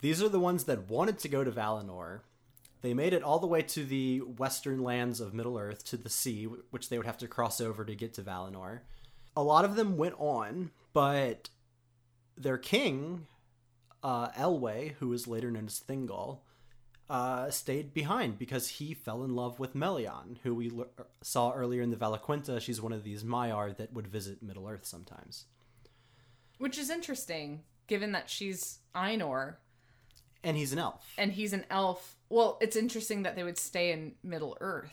These 0.00 0.22
are 0.22 0.28
the 0.28 0.38
ones 0.38 0.64
that 0.64 0.88
wanted 0.88 1.18
to 1.20 1.28
go 1.28 1.42
to 1.42 1.50
Valinor. 1.50 2.20
They 2.82 2.94
made 2.94 3.12
it 3.12 3.24
all 3.24 3.40
the 3.40 3.48
way 3.48 3.62
to 3.62 3.84
the 3.84 4.18
western 4.20 4.82
lands 4.84 5.20
of 5.20 5.34
Middle 5.34 5.58
Earth, 5.58 5.84
to 5.86 5.96
the 5.96 6.10
sea, 6.10 6.44
which 6.44 6.88
they 6.88 6.96
would 6.96 7.06
have 7.06 7.18
to 7.18 7.26
cross 7.26 7.60
over 7.60 7.84
to 7.84 7.94
get 7.94 8.14
to 8.14 8.22
Valinor. 8.22 8.80
A 9.36 9.42
lot 9.42 9.64
of 9.64 9.74
them 9.74 9.96
went 9.96 10.14
on, 10.18 10.70
but 10.92 11.48
their 12.36 12.58
king, 12.58 13.26
uh, 14.02 14.28
Elwë, 14.30 14.92
who 15.00 15.08
was 15.08 15.26
later 15.26 15.50
known 15.50 15.66
as 15.66 15.80
Thingol, 15.80 16.38
uh, 17.10 17.50
stayed 17.50 17.94
behind 17.94 18.38
because 18.38 18.68
he 18.68 18.92
fell 18.94 19.24
in 19.24 19.34
love 19.34 19.58
with 19.58 19.74
Melian, 19.74 20.38
who 20.42 20.54
we 20.54 20.70
l- 20.70 20.86
saw 21.22 21.52
earlier 21.52 21.80
in 21.82 21.90
the 21.90 21.96
Valaquenta. 21.96 22.60
She's 22.60 22.80
one 22.82 22.92
of 22.92 23.02
these 23.04 23.24
Maiar 23.24 23.76
that 23.78 23.92
would 23.92 24.06
visit 24.06 24.42
Middle 24.42 24.68
Earth 24.68 24.84
sometimes. 24.84 25.46
Which 26.58 26.76
is 26.78 26.90
interesting, 26.90 27.62
given 27.86 28.12
that 28.12 28.28
she's 28.28 28.78
Ainur 28.94 29.54
And 30.44 30.56
he's 30.56 30.72
an 30.72 30.78
elf. 30.78 31.06
and 31.16 31.32
he's 31.32 31.52
an 31.52 31.64
elf. 31.70 32.16
Well, 32.28 32.58
it's 32.60 32.76
interesting 32.76 33.22
that 33.22 33.36
they 33.36 33.44
would 33.44 33.58
stay 33.58 33.92
in 33.92 34.12
Middle 34.22 34.56
Earth 34.60 34.92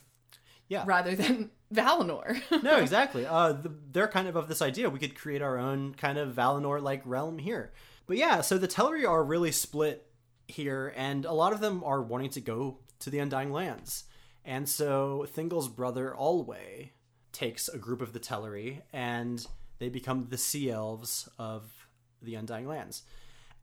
Yeah. 0.69 0.83
rather 0.85 1.15
than 1.15 1.51
Valinor. 1.73 2.39
no, 2.63 2.77
exactly. 2.81 3.25
Uh, 3.25 3.51
the, 3.53 3.73
they're 3.91 4.07
kind 4.07 4.27
of 4.27 4.35
of 4.35 4.47
this 4.47 4.61
idea 4.61 4.89
we 4.89 4.99
could 4.99 5.15
create 5.15 5.41
our 5.41 5.57
own 5.57 5.95
kind 5.95 6.17
of 6.17 6.33
Valinor 6.35 6.81
like 6.81 7.01
realm 7.03 7.39
here. 7.39 7.73
But 8.07 8.17
yeah, 8.17 8.41
so 8.41 8.57
the 8.59 8.67
Teleri 8.67 9.05
are 9.09 9.23
really 9.23 9.51
split 9.51 10.04
here, 10.47 10.93
and 10.95 11.25
a 11.25 11.33
lot 11.33 11.53
of 11.53 11.59
them 11.59 11.83
are 11.83 12.01
wanting 12.01 12.29
to 12.31 12.41
go 12.41 12.79
to 12.99 13.09
the 13.09 13.19
Undying 13.19 13.51
Lands. 13.51 14.05
And 14.43 14.69
so 14.69 15.25
Thingol's 15.35 15.67
brother 15.67 16.15
Olwë 16.17 16.89
takes 17.31 17.67
a 17.67 17.77
group 17.77 18.01
of 18.01 18.13
the 18.13 18.19
Teleri, 18.19 18.81
and 18.93 19.45
they 19.79 19.89
become 19.89 20.27
the 20.29 20.37
Sea 20.37 20.71
Elves 20.71 21.27
of 21.37 21.87
the 22.21 22.35
Undying 22.35 22.67
Lands. 22.67 23.03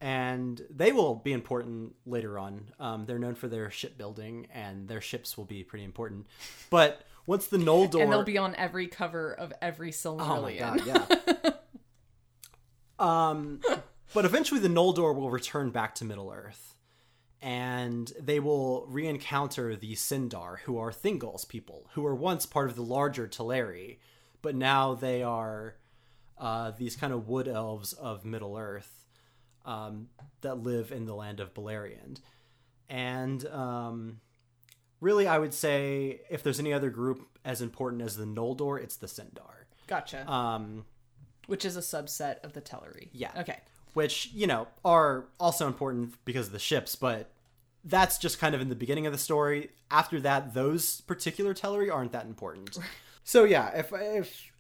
And 0.00 0.60
they 0.68 0.90
will 0.90 1.14
be 1.14 1.32
important 1.32 1.94
later 2.04 2.38
on. 2.38 2.72
Um, 2.80 3.06
they're 3.06 3.20
known 3.20 3.36
for 3.36 3.46
their 3.46 3.70
shipbuilding, 3.70 4.48
and 4.52 4.88
their 4.88 5.00
ships 5.00 5.38
will 5.38 5.44
be 5.44 5.62
pretty 5.62 5.84
important. 5.84 6.26
But 6.70 7.06
once 7.26 7.46
the 7.46 7.58
Noldor 7.58 8.02
and 8.02 8.10
they'll 8.10 8.24
be 8.24 8.38
on 8.38 8.54
every 8.56 8.88
cover 8.88 9.32
of 9.32 9.52
every 9.62 9.92
Oh 10.04 10.42
my 10.42 10.56
god, 10.56 10.82
yeah. 10.84 11.52
um, 13.30 13.60
but 14.14 14.24
eventually 14.24 14.60
the 14.60 14.68
Noldor 14.68 15.14
will 15.14 15.30
return 15.30 15.70
back 15.70 15.94
to 15.96 16.04
Middle 16.04 16.30
Earth, 16.30 16.74
and 17.40 18.12
they 18.20 18.40
will 18.40 18.86
re-encounter 18.86 19.76
the 19.76 19.94
Sindar, 19.94 20.60
who 20.60 20.78
are 20.78 20.92
Thingol's 20.92 21.44
people, 21.44 21.88
who 21.94 22.02
were 22.02 22.14
once 22.14 22.46
part 22.46 22.70
of 22.70 22.76
the 22.76 22.82
larger 22.82 23.26
Teleri, 23.26 23.98
but 24.42 24.54
now 24.54 24.94
they 24.94 25.22
are 25.22 25.76
uh, 26.38 26.72
these 26.72 26.96
kind 26.96 27.12
of 27.12 27.28
wood 27.28 27.48
elves 27.48 27.92
of 27.92 28.24
Middle 28.24 28.56
Earth 28.56 29.06
um, 29.64 30.08
that 30.40 30.62
live 30.62 30.92
in 30.92 31.06
the 31.06 31.14
land 31.14 31.40
of 31.40 31.54
Beleriand. 31.54 32.18
And 32.88 33.46
um, 33.46 34.20
really, 35.00 35.26
I 35.26 35.38
would 35.38 35.54
say 35.54 36.20
if 36.30 36.42
there's 36.42 36.60
any 36.60 36.72
other 36.72 36.90
group 36.90 37.26
as 37.44 37.62
important 37.62 38.02
as 38.02 38.16
the 38.16 38.24
Noldor, 38.24 38.82
it's 38.82 38.96
the 38.96 39.06
Sindar. 39.06 39.66
Gotcha. 39.86 40.30
Um, 40.30 40.84
Which 41.46 41.64
is 41.64 41.76
a 41.76 41.80
subset 41.80 42.40
of 42.44 42.52
the 42.52 42.60
Teleri. 42.60 43.08
Yeah. 43.12 43.30
Okay. 43.36 43.60
Which 43.94 44.30
you 44.32 44.46
know 44.46 44.68
are 44.84 45.26
also 45.38 45.66
important 45.66 46.14
because 46.24 46.46
of 46.46 46.52
the 46.52 46.58
ships 46.58 46.96
but 46.96 47.30
that's 47.84 48.16
just 48.16 48.38
kind 48.38 48.54
of 48.54 48.60
in 48.60 48.68
the 48.68 48.76
beginning 48.76 49.06
of 49.06 49.12
the 49.12 49.18
story. 49.18 49.70
After 49.90 50.20
that 50.20 50.54
those 50.54 51.00
particular 51.02 51.54
Teleri 51.54 51.92
aren't 51.92 52.12
that 52.12 52.26
important. 52.26 52.78
So 53.24 53.44
yeah 53.44 53.68
if 53.76 53.92
if 53.92 54.52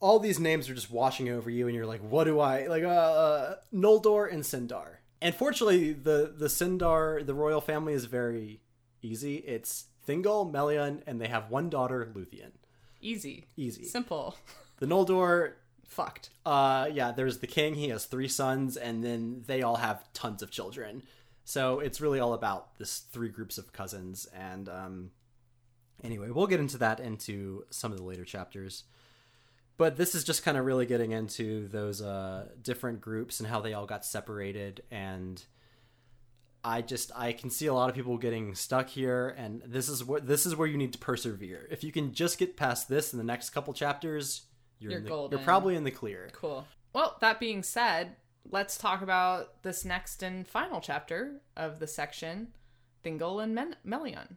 all 0.00 0.18
these 0.18 0.38
names 0.38 0.68
are 0.68 0.74
just 0.74 0.90
washing 0.90 1.30
over 1.30 1.48
you 1.48 1.66
and 1.66 1.74
you're 1.74 1.86
like 1.86 2.02
what 2.02 2.24
do 2.24 2.40
i 2.40 2.66
like 2.66 2.84
uh 2.84 3.54
noldor 3.72 4.30
and 4.30 4.42
sindar. 4.42 4.96
And 5.22 5.34
fortunately 5.34 5.94
the 5.94 6.34
the 6.36 6.48
sindar 6.48 7.24
the 7.24 7.32
royal 7.32 7.62
family 7.62 7.94
is 7.94 8.04
very 8.04 8.60
easy. 9.00 9.36
It's 9.36 9.86
thingol 10.06 10.52
melian 10.52 11.02
and 11.06 11.20
they 11.20 11.28
have 11.28 11.50
one 11.50 11.70
daughter 11.70 12.12
luthien. 12.14 12.52
Easy. 13.00 13.46
easy. 13.56 13.84
Simple. 13.84 14.36
the 14.78 14.86
noldor 14.86 15.52
Fucked. 15.88 16.30
uh, 16.44 16.88
yeah, 16.92 17.12
there's 17.12 17.38
the 17.38 17.46
king. 17.46 17.74
He 17.74 17.88
has 17.88 18.04
three 18.04 18.28
sons, 18.28 18.76
and 18.76 19.02
then 19.02 19.44
they 19.46 19.62
all 19.62 19.76
have 19.76 20.12
tons 20.12 20.42
of 20.42 20.50
children. 20.50 21.02
So 21.44 21.78
it's 21.80 22.00
really 22.00 22.18
all 22.18 22.34
about 22.34 22.76
this 22.78 22.98
three 23.12 23.28
groups 23.28 23.56
of 23.56 23.72
cousins. 23.72 24.26
And 24.34 24.68
um, 24.68 25.10
anyway, 26.02 26.30
we'll 26.30 26.48
get 26.48 26.60
into 26.60 26.76
that 26.78 26.98
into 27.00 27.64
some 27.70 27.92
of 27.92 27.98
the 27.98 28.04
later 28.04 28.24
chapters. 28.24 28.84
But 29.78 29.96
this 29.96 30.14
is 30.14 30.24
just 30.24 30.42
kind 30.42 30.56
of 30.56 30.64
really 30.64 30.86
getting 30.86 31.12
into 31.12 31.68
those 31.68 32.02
uh, 32.02 32.46
different 32.62 33.00
groups 33.00 33.40
and 33.40 33.48
how 33.48 33.60
they 33.60 33.74
all 33.74 33.86
got 33.86 34.04
separated. 34.04 34.82
And 34.90 35.42
I 36.64 36.82
just 36.82 37.12
I 37.14 37.32
can 37.32 37.48
see 37.48 37.66
a 37.66 37.74
lot 37.74 37.88
of 37.88 37.94
people 37.94 38.18
getting 38.18 38.54
stuck 38.56 38.88
here, 38.88 39.34
and 39.38 39.62
this 39.64 39.88
is 39.88 40.02
what 40.02 40.26
this 40.26 40.46
is 40.46 40.56
where 40.56 40.66
you 40.66 40.76
need 40.76 40.92
to 40.94 40.98
persevere. 40.98 41.68
If 41.70 41.84
you 41.84 41.92
can 41.92 42.12
just 42.12 42.38
get 42.38 42.56
past 42.56 42.88
this 42.88 43.12
in 43.12 43.18
the 43.18 43.24
next 43.24 43.50
couple 43.50 43.72
chapters, 43.72 44.42
you're 44.78 44.92
You're 44.92 45.00
the, 45.00 45.08
golden. 45.08 45.38
you're 45.38 45.44
probably 45.44 45.76
in 45.76 45.84
the 45.84 45.90
clear. 45.90 46.28
Cool. 46.32 46.66
Well, 46.92 47.16
that 47.20 47.38
being 47.40 47.62
said, 47.62 48.16
let's 48.50 48.76
talk 48.78 49.02
about 49.02 49.62
this 49.62 49.84
next 49.84 50.22
and 50.22 50.46
final 50.46 50.80
chapter 50.80 51.40
of 51.56 51.78
the 51.78 51.86
section 51.86 52.48
Thingol 53.04 53.42
and 53.42 53.54
Men- 53.54 53.76
Melian. 53.84 54.36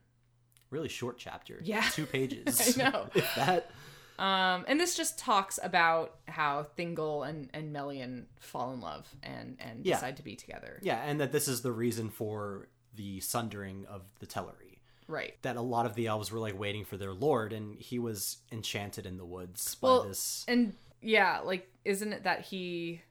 really 0.70 0.90
short 0.90 1.18
chapter. 1.18 1.60
Yeah. 1.64 1.82
two 1.92 2.06
pages. 2.06 2.78
I 2.80 2.90
know. 2.92 3.08
if 3.16 3.36
that. 3.36 3.72
Um, 4.20 4.66
and 4.68 4.80
this 4.80 4.96
just 4.98 5.18
talks 5.18 5.60
about 5.64 6.16
how 6.28 6.68
Thingol 6.78 7.28
and, 7.28 7.50
and 7.54 7.72
Melian 7.74 8.28
fall 8.40 8.74
in 8.74 8.82
love 8.82 9.08
and, 9.24 9.58
and 9.60 9.86
Yeah. 9.86 9.96
decide 9.96 10.18
to 10.18 10.24
be 10.24 10.36
together. 10.36 10.80
Yeah, 10.84 11.02
and 11.04 11.20
that 11.22 11.32
this 11.32 11.48
is 11.48 11.62
the 11.62 11.72
reason 11.72 12.10
for 12.10 12.68
the 12.96 13.22
sundering 13.22 13.86
of 13.88 14.02
the 14.20 14.26
Teleri. 14.28 14.69
Right. 15.10 15.34
That 15.42 15.58
a 15.58 15.62
lot 15.62 15.86
of 15.88 15.96
the 15.96 16.06
elves 16.08 16.32
were 16.32 16.40
like 16.40 16.58
waiting 16.58 16.86
for 16.86 16.96
their 16.96 17.14
lord, 17.14 17.52
and 17.52 17.78
he 17.80 17.98
was 18.00 18.38
enchanted 18.52 19.06
in 19.08 19.18
the 19.18 19.26
woods 19.26 19.76
by 19.76 19.88
Well, 19.88 20.04
this. 20.04 20.46
And 20.48 20.76
yeah, 21.02 21.40
like, 21.44 21.68
isn't 21.84 22.14
it 22.14 22.24
that 22.24 22.42
he. 22.42 23.02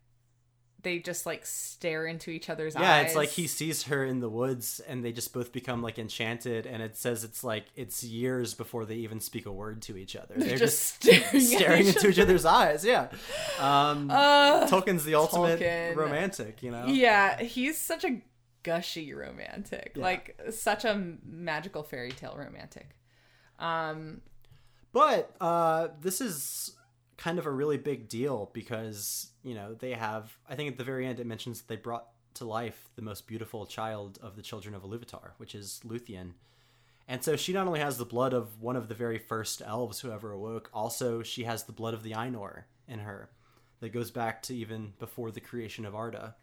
They 0.81 1.01
just 1.01 1.27
like 1.27 1.45
stare 1.45 2.07
into 2.07 2.31
each 2.31 2.49
other's 2.49 2.77
eyes. 2.77 2.83
Yeah, 2.83 3.01
it's 3.01 3.17
like 3.17 3.31
he 3.31 3.49
sees 3.49 3.83
her 3.85 4.05
in 4.05 4.21
the 4.21 4.29
woods, 4.29 4.81
and 4.87 5.05
they 5.05 5.11
just 5.11 5.33
both 5.33 5.51
become 5.51 5.83
like 5.83 5.99
enchanted. 5.99 6.67
And 6.67 6.81
it 6.81 6.97
says 6.97 7.25
it's 7.25 7.43
like 7.43 7.65
it's 7.75 8.05
years 8.05 8.55
before 8.55 8.85
they 8.85 8.95
even 8.95 9.19
speak 9.19 9.47
a 9.47 9.53
word 9.53 9.83
to 9.83 9.97
each 9.97 10.15
other. 10.15 10.35
They're, 10.37 10.57
just 10.57 11.03
just, 11.03 11.25
staring, 11.33 11.41
staring 11.45 11.87
each 11.89 11.97
into 11.97 12.09
each 12.11 12.21
other's 12.21 12.45
eyes. 12.45 12.85
Yeah, 12.85 13.09
um, 13.59 14.09
Uh, 14.09 14.69
Tolkien's 14.69 15.05
the 15.05 15.17
ultimate 15.17 15.59
Tolkien. 15.59 15.97
romantic. 15.97 16.63
You 16.63 16.71
know. 16.71 16.87
Yeah, 16.87 17.41
he's 17.43 17.77
such 17.77 18.05
a 18.05 18.21
gushy 18.63 19.13
romantic. 19.15 19.93
Yeah. 19.95 20.03
Like 20.03 20.41
such 20.51 20.85
a 20.85 21.17
magical 21.25 21.83
fairy 21.83 22.13
tale 22.13 22.37
romantic. 22.37 22.97
Um 23.59 24.21
But 24.93 25.35
uh, 25.41 25.89
this 26.01 26.21
is 26.21 26.75
kind 27.17 27.39
of 27.39 27.47
a 27.47 27.51
really 27.51 27.77
big 27.77 28.09
deal 28.09 28.51
because 28.53 29.31
you 29.43 29.55
know 29.55 29.75
they 29.75 29.93
have. 29.93 30.37
I 30.49 30.55
think 30.55 30.71
at 30.71 30.79
the 30.79 30.85
very 30.85 31.07
end 31.07 31.21
it 31.21 31.27
mentions 31.27 31.63
they 31.63 31.77
brought 31.77 32.07
to 32.35 32.45
life 32.45 32.89
the 32.95 33.03
most 33.03 33.27
beautiful 33.27 33.67
child 33.67 34.19
of 34.23 34.37
the 34.37 34.43
children 34.43 34.75
of 34.75 34.83
Iluvatar, 34.83 35.33
which 35.39 35.55
is 35.55 35.81
Luthien. 35.85 36.33
And 37.09 37.25
so 37.25 37.37
she 37.37 37.53
not 37.53 37.67
only 37.67 37.81
has 37.81 37.97
the 37.97 38.05
blood 38.05 38.35
of 38.35 38.61
one 38.61 38.77
of 38.77 38.89
the 38.89 38.95
very 38.95 39.19
first 39.19 39.63
elves 39.65 40.01
who 40.01 40.13
ever 40.13 40.31
awoke, 40.31 40.71
also 40.73 41.23
she 41.23 41.45
has 41.45 41.65
the 41.65 41.73
blood 41.73 41.95
of 41.95 42.03
the 42.03 42.13
Ainur 42.13 42.65
in 42.87 43.01
her, 43.01 43.31
that 43.81 43.95
goes 43.95 44.11
back 44.11 44.43
to 44.43 44.55
even 44.55 44.93
before 44.99 45.31
the 45.31 45.41
creation 45.41 45.87
of 45.87 45.95
Arda. 45.95 46.37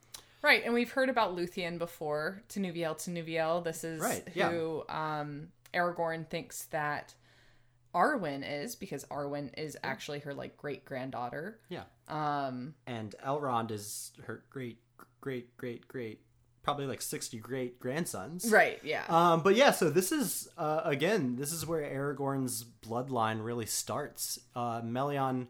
Right, 0.45 0.63
and 0.63 0.75
we've 0.75 0.91
heard 0.91 1.09
about 1.09 1.35
Luthien 1.35 1.79
before, 1.79 2.43
Tinúviel 2.49 2.95
Tinúviel. 2.95 3.63
This 3.63 3.83
is 3.83 3.99
Right, 3.99 4.23
yeah. 4.35 4.51
who 4.51 4.83
um 4.87 5.47
Aragorn 5.73 6.29
thinks 6.29 6.65
that 6.65 7.15
Arwen 7.95 8.43
is 8.47 8.75
because 8.75 9.05
Arwen 9.05 9.49
is 9.57 9.75
actually 9.83 10.19
her 10.19 10.35
like 10.35 10.55
great 10.55 10.85
granddaughter. 10.85 11.59
Yeah. 11.69 11.85
Um 12.07 12.75
And 12.85 13.15
Elrond 13.25 13.71
is 13.71 14.11
her 14.25 14.43
great, 14.51 14.77
great, 15.19 15.57
great, 15.57 15.87
great, 15.87 16.21
probably 16.61 16.85
like 16.85 17.01
sixty 17.01 17.39
great 17.39 17.79
grandsons. 17.79 18.51
right, 18.51 18.79
yeah. 18.83 19.05
Um, 19.09 19.41
but 19.41 19.55
yeah, 19.55 19.71
so 19.71 19.89
this 19.89 20.11
is 20.11 20.47
uh, 20.59 20.81
again, 20.83 21.37
this 21.37 21.51
is 21.51 21.65
where 21.65 21.81
Aragorn's 21.81 22.63
bloodline 22.85 23.43
really 23.43 23.65
starts. 23.65 24.37
Uh, 24.55 24.81
Melian 24.83 25.47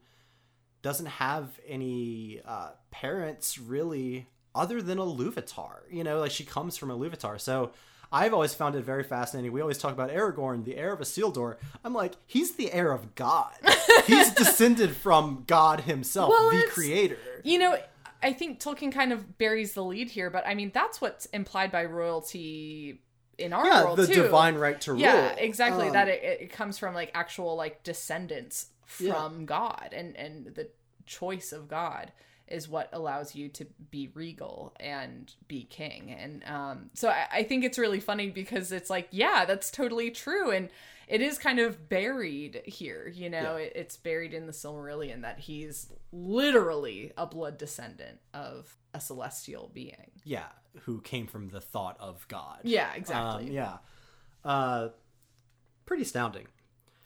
doesn't 0.81 1.07
have 1.07 1.59
any 1.67 2.41
uh, 2.45 2.69
parents 2.91 3.57
really, 3.57 4.27
other 4.55 4.81
than 4.81 4.97
Iluvatar. 4.97 5.79
You 5.91 6.03
know, 6.03 6.19
like 6.19 6.31
she 6.31 6.43
comes 6.45 6.77
from 6.77 6.89
Iluvatar. 6.89 7.39
So 7.39 7.71
I've 8.11 8.33
always 8.33 8.53
found 8.53 8.75
it 8.75 8.83
very 8.83 9.03
fascinating. 9.03 9.51
We 9.51 9.61
always 9.61 9.77
talk 9.77 9.91
about 9.91 10.09
Aragorn, 10.11 10.63
the 10.63 10.77
heir 10.77 10.93
of 10.93 10.99
Isildur. 10.99 11.57
I'm 11.83 11.93
like, 11.93 12.13
he's 12.25 12.53
the 12.55 12.71
heir 12.71 12.91
of 12.91 13.15
God. 13.15 13.51
he's 14.07 14.31
descended 14.31 14.95
from 14.95 15.43
God 15.47 15.81
himself, 15.81 16.29
Well, 16.29 16.49
the 16.51 16.65
creator. 16.69 17.17
You 17.43 17.59
know, 17.59 17.77
I 18.23 18.33
think 18.33 18.59
Tolkien 18.59 18.91
kind 18.91 19.11
of 19.11 19.37
buries 19.37 19.73
the 19.73 19.83
lead 19.83 20.09
here, 20.09 20.29
but 20.29 20.47
I 20.47 20.55
mean 20.55 20.71
that's 20.73 21.01
what's 21.01 21.25
implied 21.27 21.71
by 21.71 21.85
royalty 21.85 23.01
in 23.37 23.51
our 23.53 23.65
Yeah, 23.65 23.83
world 23.83 23.97
the 23.99 24.07
too. 24.07 24.23
divine 24.23 24.55
right 24.55 24.79
to 24.81 24.93
rule. 24.93 25.01
yeah, 25.01 25.33
exactly. 25.33 25.87
Um, 25.87 25.93
that 25.93 26.07
it, 26.07 26.23
it 26.41 26.51
comes 26.51 26.77
from 26.77 26.93
like 26.95 27.11
actual 27.13 27.55
like 27.55 27.83
descendants 27.83 28.67
Yeah. 28.99 29.13
from 29.13 29.45
God, 29.45 29.89
and 29.93 30.15
and 30.15 30.55
the 30.55 30.69
choice 31.05 31.51
of 31.51 31.67
God 31.67 32.11
is 32.47 32.69
what 32.69 32.89
allows 32.93 33.33
you 33.35 33.49
to 33.49 33.65
be 33.89 34.09
regal 34.13 34.73
and 34.79 35.33
be 35.47 35.63
king. 35.63 36.11
And 36.11 36.43
um, 36.45 36.89
so 36.93 37.09
I, 37.09 37.25
I 37.31 37.43
think 37.43 37.63
it's 37.63 37.77
really 37.79 37.99
funny 37.99 38.29
because 38.29 38.71
it's 38.71 38.89
like, 38.89 39.07
yeah, 39.11 39.45
that's 39.45 39.71
totally 39.71 40.11
true, 40.11 40.51
and 40.51 40.69
it 41.07 41.21
is 41.21 41.37
kind 41.37 41.59
of 41.59 41.87
buried 41.89 42.61
here. 42.65 43.11
You 43.13 43.29
know, 43.29 43.55
it, 43.55 43.73
it's 43.75 43.97
buried 43.97 44.33
in 44.33 44.45
the 44.45 44.51
Silmarillion 44.51 45.21
that 45.21 45.39
he's 45.39 45.91
literally 46.11 47.11
a 47.17 47.25
blood 47.25 47.57
descendant 47.57 48.19
of 48.33 48.75
a 48.93 48.99
celestial 48.99 49.69
being. 49.73 50.11
yeah, 50.23 50.47
who 50.83 51.01
came 51.01 51.27
from 51.27 51.49
the 51.49 51.61
thought 51.61 51.97
of 51.99 52.27
God. 52.27 52.59
Yeah, 52.63 52.93
exactly. 52.95 53.45
Um, 53.47 53.51
yeah. 53.51 53.77
Uh, 54.43 54.89
pretty 55.85 56.03
astounding. 56.03 56.47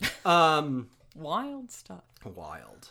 Um, 0.26 0.90
Wild 1.16 1.72
stuff. 1.72 2.04
wild. 2.24 2.90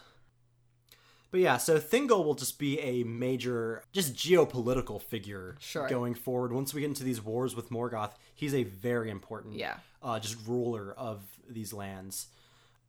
But 1.30 1.40
yeah, 1.40 1.58
so 1.58 1.78
Thingol 1.78 2.24
will 2.24 2.34
just 2.34 2.58
be 2.58 2.80
a 2.80 3.04
major, 3.04 3.82
just 3.92 4.14
geopolitical 4.14 5.00
figure 5.00 5.56
Sure. 5.60 5.86
going 5.88 6.14
forward. 6.14 6.52
Once 6.52 6.72
we 6.72 6.80
get 6.80 6.86
into 6.86 7.04
these 7.04 7.20
wars 7.22 7.54
with 7.54 7.68
Morgoth, 7.70 8.12
he's 8.34 8.54
a 8.54 8.62
very 8.64 9.10
important, 9.10 9.54
Yeah. 9.54 9.76
uh, 10.02 10.18
just 10.18 10.36
ruler 10.46 10.94
of 10.96 11.22
these 11.48 11.72
lands. 11.74 12.28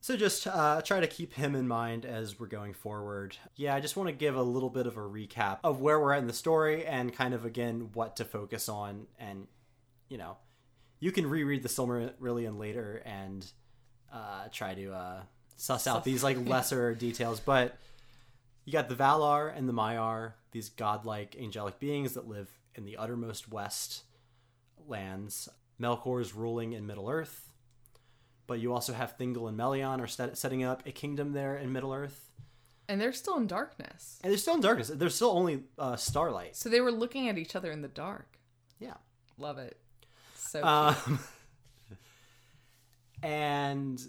So 0.01 0.15
just 0.15 0.47
uh, 0.47 0.81
try 0.81 1.01
to 1.01 1.07
keep 1.07 1.33
him 1.33 1.53
in 1.55 1.67
mind 1.67 2.05
as 2.05 2.39
we're 2.39 2.47
going 2.47 2.73
forward. 2.73 3.35
Yeah, 3.57 3.75
I 3.75 3.81
just 3.81 3.97
want 3.97 4.07
to 4.07 4.13
give 4.13 4.37
a 4.37 4.41
little 4.41 4.69
bit 4.69 4.87
of 4.87 4.95
a 4.95 5.01
recap 5.01 5.59
of 5.61 5.81
where 5.81 5.99
we're 5.99 6.13
at 6.13 6.19
in 6.19 6.27
the 6.27 6.31
story 6.33 6.85
and 6.85 7.13
kind 7.13 7.33
of 7.33 7.43
again 7.43 7.89
what 7.93 8.15
to 8.15 8.23
focus 8.25 8.69
on. 8.69 9.07
And 9.19 9.47
you 10.07 10.17
know, 10.17 10.37
you 11.01 11.11
can 11.11 11.29
reread 11.29 11.63
the 11.63 11.69
Silmarillion 11.69 12.57
later 12.57 13.01
and 13.05 13.45
uh, 14.13 14.47
try 14.53 14.73
to 14.73 14.93
uh, 14.93 15.21
suss 15.57 15.85
out 15.85 16.05
these 16.05 16.23
like 16.23 16.37
lesser 16.47 16.95
details. 16.95 17.41
But 17.41 17.75
you 18.70 18.74
got 18.74 18.88
the 18.88 18.95
Valar 18.95 19.51
and 19.57 19.67
the 19.67 19.74
Maiar, 19.74 20.34
these 20.51 20.70
godlike 20.70 21.36
angelic 21.41 21.80
beings 21.80 22.13
that 22.13 22.28
live 22.28 22.49
in 22.76 22.86
the 22.86 22.97
uttermost 22.97 23.51
west 23.51 24.03
lands. 24.88 25.49
Melkor 25.82 26.22
is 26.22 26.36
ruling 26.36 26.74
in 26.74 26.86
Middle 26.86 27.09
Earth 27.09 27.49
but 28.49 28.59
you 28.59 28.74
also 28.74 28.93
have 28.93 29.15
Thingol 29.15 29.47
and 29.47 29.55
Melian 29.55 30.01
are 30.01 30.07
set, 30.07 30.36
setting 30.36 30.63
up 30.63 30.82
a 30.88 30.91
kingdom 30.91 31.34
there 31.34 31.55
in 31.55 31.72
Middle 31.72 31.93
Earth, 31.93 32.32
And 32.88 32.99
they're 32.99 33.13
still 33.13 33.38
in 33.38 33.45
darkness. 33.45 34.20
and 34.24 34.32
they're 34.32 34.39
still 34.39 34.55
in 34.55 34.61
darkness. 34.61 34.88
They're 34.88 35.09
still 35.11 35.30
only 35.30 35.65
uh, 35.78 35.95
starlight. 35.95 36.55
So 36.55 36.67
they 36.67 36.82
were 36.82 36.91
looking 36.91 37.30
at 37.30 37.38
each 37.38 37.55
other 37.55 37.72
in 37.72 37.84
the 37.84 37.88
dark. 37.88 38.39
Yeah, 38.80 38.95
Love 39.38 39.59
it. 39.59 39.78
So 40.36 40.63
Um, 40.63 41.20
and 43.24 44.01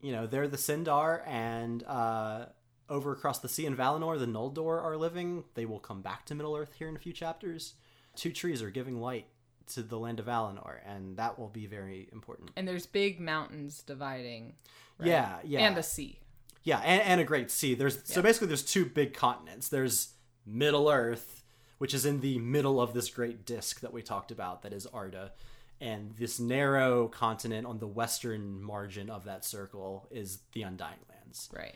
you 0.00 0.12
know 0.12 0.28
they're 0.28 0.46
the 0.46 0.56
Sindar, 0.56 1.26
and 1.26 1.82
uh, 1.82 2.46
over 2.92 3.12
across 3.12 3.38
the 3.40 3.48
sea 3.48 3.66
in 3.66 3.74
Valinor, 3.76 4.18
the 4.18 4.26
Noldor 4.26 4.80
are 4.82 4.96
living. 4.96 5.44
They 5.54 5.64
will 5.66 5.80
come 5.80 6.02
back 6.02 6.26
to 6.26 6.34
Middle 6.34 6.54
Earth 6.56 6.74
here 6.78 6.88
in 6.88 6.94
a 6.96 6.98
few 7.00 7.12
chapters. 7.12 7.74
Two 8.14 8.30
trees 8.32 8.62
are 8.62 8.70
giving 8.70 9.00
light 9.00 9.26
to 9.74 9.82
the 9.82 9.98
land 9.98 10.20
of 10.20 10.26
Valinor, 10.26 10.78
and 10.86 11.16
that 11.16 11.38
will 11.38 11.48
be 11.48 11.66
very 11.66 12.08
important. 12.12 12.50
and 12.56 12.68
there's 12.68 12.84
big 12.86 13.18
mountains 13.20 13.82
dividing. 13.82 14.54
right? 14.98 15.08
Yeah, 15.08 15.38
yeah, 15.44 15.60
And 15.60 15.78
a 15.78 15.82
sea. 15.82 16.18
yeah, 16.64 16.78
and, 16.84 17.00
and 17.02 17.20
a 17.20 17.24
great 17.24 17.50
sea. 17.50 17.74
There's 17.74 17.98
so 18.04 18.20
basically 18.22 18.48
there's 18.48 18.64
two 18.64 18.84
big 18.84 19.14
continents. 19.14 19.68
There's 19.68 20.14
Middle 20.44 20.88
Earth, 20.90 21.42
which 21.78 21.94
is 21.94 22.04
in 22.04 22.20
the 22.20 22.38
middle 22.38 22.80
of 22.80 22.92
this 22.92 23.08
great 23.08 23.46
disk 23.46 23.80
that 23.80 23.92
we 23.92 24.02
talked 24.02 24.30
about, 24.30 24.62
that 24.62 24.72
is 24.72 24.86
Arda, 24.86 25.32
and 25.80 26.14
this 26.18 26.38
narrow 26.38 27.08
continent 27.08 27.66
on 27.66 27.78
the 27.78 27.86
western 27.86 28.60
margin 28.62 29.08
of 29.08 29.24
that 29.24 29.44
circle 29.44 30.06
is 30.10 30.40
the 30.52 30.62
Undying 30.62 30.98
Lands, 31.08 31.48
Right. 31.56 31.74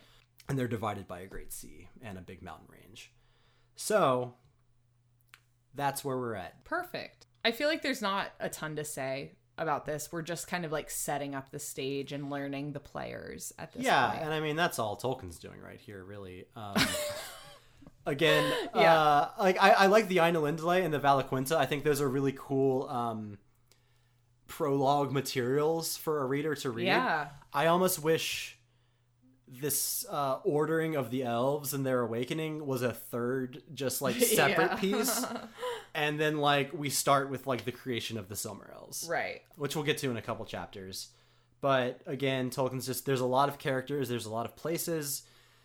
And 0.49 0.57
they're 0.57 0.67
divided 0.67 1.07
by 1.07 1.19
a 1.19 1.27
great 1.27 1.51
sea 1.51 1.89
and 2.01 2.17
a 2.17 2.21
big 2.21 2.41
mountain 2.41 2.67
range. 2.71 3.11
So 3.75 4.35
that's 5.75 6.03
where 6.05 6.17
we're 6.17 6.35
at. 6.35 6.63
Perfect. 6.63 7.25
I 7.43 7.51
feel 7.51 7.67
like 7.67 7.81
there's 7.81 8.01
not 8.01 8.31
a 8.39 8.49
ton 8.49 8.75
to 8.77 8.83
say 8.83 9.33
about 9.57 9.85
this. 9.85 10.09
We're 10.11 10.21
just 10.21 10.47
kind 10.47 10.65
of 10.65 10.71
like 10.71 10.89
setting 10.89 11.35
up 11.35 11.49
the 11.51 11.59
stage 11.59 12.11
and 12.13 12.29
learning 12.29 12.73
the 12.73 12.79
players 12.79 13.53
at 13.59 13.73
this 13.73 13.83
yeah, 13.83 14.09
point. 14.11 14.23
and 14.23 14.33
I 14.33 14.39
mean 14.39 14.55
that's 14.55 14.79
all 14.79 14.97
Tolkien's 14.97 15.39
doing 15.39 15.59
right 15.61 15.79
here, 15.79 16.03
really. 16.03 16.45
Um, 16.55 16.75
again, 18.05 18.51
Yeah. 18.75 18.93
uh, 18.99 19.29
like 19.39 19.61
I, 19.61 19.71
I 19.71 19.85
like 19.87 20.07
the 20.07 20.17
Ainulindale 20.17 20.83
and 20.83 20.93
the 20.93 20.99
Valaquenta. 20.99 21.55
I 21.57 21.65
think 21.65 21.83
those 21.83 22.01
are 22.01 22.09
really 22.09 22.33
cool 22.37 22.87
um, 22.89 23.37
prologue 24.47 25.11
materials 25.11 25.97
for 25.97 26.21
a 26.21 26.25
reader 26.25 26.55
to 26.55 26.69
read. 26.71 26.85
Yeah. 26.87 27.27
I 27.53 27.67
almost 27.67 28.01
wish 28.01 28.56
this 29.47 30.05
uh, 30.09 30.39
ordering 30.43 30.95
of 30.95 31.09
the 31.09 31.23
elves 31.23 31.73
and 31.73 31.85
their 31.85 32.01
awakening 32.01 32.65
was 32.65 32.81
a 32.81 32.91
third, 32.91 33.63
just 33.73 34.01
like 34.01 34.15
separate 34.21 34.71
Yeah. 34.71 34.75
piece, 34.75 35.25
and 35.95 36.19
then 36.19 36.37
like 36.37 36.71
we 36.73 36.89
start 36.89 37.29
with 37.29 37.47
like 37.47 37.63
the 37.65 37.71
creation 37.71 38.17
of 38.17 38.27
the 38.29 38.35
Silmarils 38.35 39.07
Right. 39.09 39.41
which 39.55 39.75
we'll 39.75 39.85
get 39.85 39.97
to 39.99 40.09
in 40.11 40.17
a 40.17 40.21
couple 40.21 40.45
chapters. 40.45 41.09
But 41.61 42.01
again, 42.05 42.49
Tolkien's 42.49 42.85
just 42.85 43.05
there's 43.05 43.21
a 43.21 43.25
lot 43.25 43.49
of 43.49 43.57
characters, 43.57 44.09
there's 44.09 44.25
a 44.25 44.31
lot 44.31 44.45
of 44.45 44.55
places. 44.55 45.23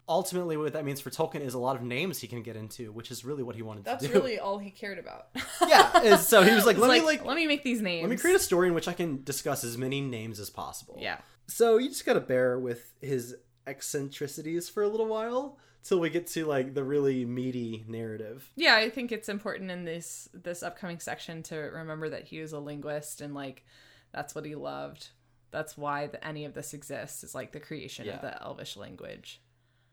Ultimately, 0.08 0.56
what 0.56 0.72
that 0.72 0.84
means 0.84 1.00
for 1.00 1.10
Tolkien 1.10 1.42
is 1.42 1.54
a 1.54 1.58
lot 1.60 1.76
of 1.76 1.82
names 1.82 2.18
he 2.18 2.26
can 2.26 2.42
get 2.42 2.56
into, 2.56 2.90
which 2.90 3.10
is 3.12 3.24
really 3.24 3.44
what 3.44 3.54
he 3.54 3.62
wanted 3.62 3.84
That's 3.84 4.02
to 4.02 4.08
do. 4.08 4.14
really 4.14 4.38
all 4.38 4.58
he 4.58 4.70
cared 4.70 4.98
about. 4.98 5.28
yeah. 5.68 6.16
So 6.16 6.42
he 6.42 6.52
was 6.54 6.66
like, 6.66 6.76
let 6.76 6.90
me 6.90 7.00
like 7.00 7.24
let 7.24 7.36
me 7.36 7.46
make 7.46 7.62
these 7.62 7.80
names. 7.80 8.02
let 8.02 8.10
me 8.10 8.16
create 8.16 8.34
a 8.34 8.40
story 8.40 8.68
in 8.68 8.74
which 8.74 8.88
I 8.88 8.92
can 8.94 9.22
discuss 9.22 9.62
as 9.64 9.78
many 9.78 10.00
names 10.00 10.40
as 10.40 10.50
possible. 10.50 10.96
Yeah. 11.00 11.18
So 11.46 11.78
you 11.78 11.88
just 11.88 12.04
gotta 12.04 12.20
bear 12.20 12.58
with 12.58 12.92
his 13.00 13.36
eccentricities 13.66 14.68
for 14.68 14.82
a 14.82 14.88
little 14.88 15.06
while 15.06 15.58
till 15.82 15.98
we 16.00 16.10
get 16.10 16.26
to 16.28 16.44
like 16.46 16.74
the 16.74 16.84
really 16.84 17.24
meaty 17.24 17.84
narrative. 17.88 18.50
Yeah, 18.56 18.76
I 18.76 18.88
think 18.90 19.12
it's 19.12 19.28
important 19.28 19.70
in 19.70 19.84
this 19.84 20.28
this 20.32 20.62
upcoming 20.62 21.00
section 21.00 21.42
to 21.44 21.56
remember 21.56 22.08
that 22.10 22.24
he 22.24 22.40
was 22.40 22.52
a 22.52 22.58
linguist 22.58 23.20
and 23.20 23.34
like 23.34 23.64
that's 24.12 24.34
what 24.34 24.44
he 24.44 24.54
loved. 24.54 25.08
That's 25.50 25.76
why 25.76 26.06
the, 26.06 26.24
any 26.26 26.44
of 26.44 26.54
this 26.54 26.72
exists 26.72 27.24
is 27.24 27.34
like 27.34 27.52
the 27.52 27.60
creation 27.60 28.06
Yeah. 28.06 28.14
of 28.16 28.20
the 28.22 28.42
Elvish 28.42 28.76
language. 28.76 29.40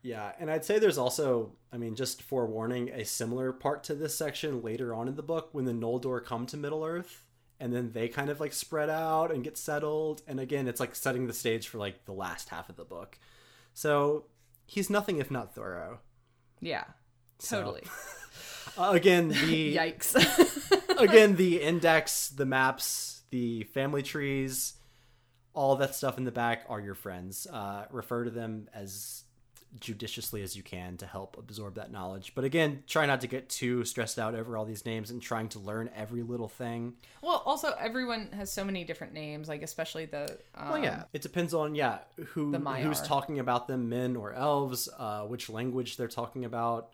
Yeah, 0.01 0.31
and 0.39 0.49
I'd 0.49 0.63
say 0.63 0.79
there's 0.79 0.97
also, 0.97 1.51
I 1.73 1.77
mean, 1.77 1.93
just 1.95 2.21
forewarning, 2.21 2.87
a 2.89 3.03
similar 3.03 3.51
part 3.51 3.83
to 3.85 3.95
this 3.95 4.15
section 4.15 4.61
later 4.61 4.93
on 4.93 5.09
in 5.09 5.15
the 5.17 5.21
book 5.23 5.49
when 5.51 5.65
the 5.65 5.73
Noldor 5.73 6.23
come 6.23 6.45
to 6.45 6.55
Middle 6.55 6.85
Earth, 6.85 7.25
and 7.59 7.73
then 7.75 7.91
they 7.91 8.07
kind 8.07 8.29
of 8.29 8.39
like 8.39 8.53
spread 8.53 8.89
out 8.89 9.29
and 9.29 9.43
get 9.43 9.57
settled. 9.57 10.21
And 10.25 10.39
again, 10.39 10.69
it's 10.69 10.79
like 10.79 10.95
setting 10.95 11.27
the 11.27 11.33
stage 11.33 11.67
for 11.67 11.79
like 11.79 12.05
the 12.05 12.13
last 12.13 12.47
half 12.47 12.69
of 12.69 12.77
the 12.77 12.85
book. 12.85 13.19
So 13.73 14.25
he's 14.65 14.89
nothing 14.89 15.17
if 15.17 15.29
not 15.31 15.53
thorough. 15.55 15.99
Yeah. 16.61 16.83
So- 17.39 17.59
Totally. 17.59 17.83
Uh, 18.77 18.91
again, 18.91 19.29
the 19.29 19.75
Yikes. 19.77 20.15
again 20.99 21.35
the 21.35 21.61
index, 21.61 22.29
the 22.29 22.45
maps, 22.45 23.23
the 23.31 23.63
family 23.63 24.03
trees, 24.03 24.73
all 25.53 25.75
that 25.77 25.95
stuff 25.95 26.17
in 26.17 26.23
the 26.23 26.31
back 26.31 26.63
are 26.69 26.79
your 26.79 26.93
friends. 26.93 27.47
Uh, 27.51 27.85
refer 27.89 28.23
to 28.23 28.29
them 28.29 28.69
as 28.73 29.23
judiciously 29.79 30.41
as 30.41 30.55
you 30.55 30.63
can 30.63 30.97
to 30.97 31.05
help 31.05 31.37
absorb 31.37 31.75
that 31.75 31.91
knowledge. 31.91 32.33
But 32.35 32.43
again, 32.43 32.83
try 32.87 33.05
not 33.05 33.21
to 33.21 33.27
get 33.27 33.49
too 33.49 33.85
stressed 33.85 34.17
out 34.17 34.35
over 34.35 34.57
all 34.57 34.65
these 34.65 34.85
names 34.85 35.11
and 35.11 35.21
trying 35.21 35.49
to 35.49 35.59
learn 35.59 35.89
every 35.95 36.23
little 36.23 36.47
thing. 36.47 36.93
well, 37.21 37.43
also 37.45 37.73
everyone 37.79 38.29
has 38.33 38.53
so 38.53 38.63
many 38.63 38.83
different 38.83 39.13
names, 39.13 39.47
like 39.47 39.61
especially 39.61 40.05
the 40.05 40.37
um, 40.55 40.69
Well, 40.69 40.83
yeah, 40.83 41.03
it 41.13 41.21
depends 41.21 41.53
on 41.53 41.75
yeah 41.75 41.99
who 42.29 42.51
The 42.51 42.59
who's 42.59 43.01
talking 43.01 43.39
about 43.39 43.67
them, 43.67 43.89
men 43.89 44.15
or 44.15 44.33
elves, 44.33 44.89
uh, 44.97 45.21
which 45.23 45.49
language 45.49 45.97
they're 45.97 46.07
talking 46.07 46.45
about, 46.45 46.89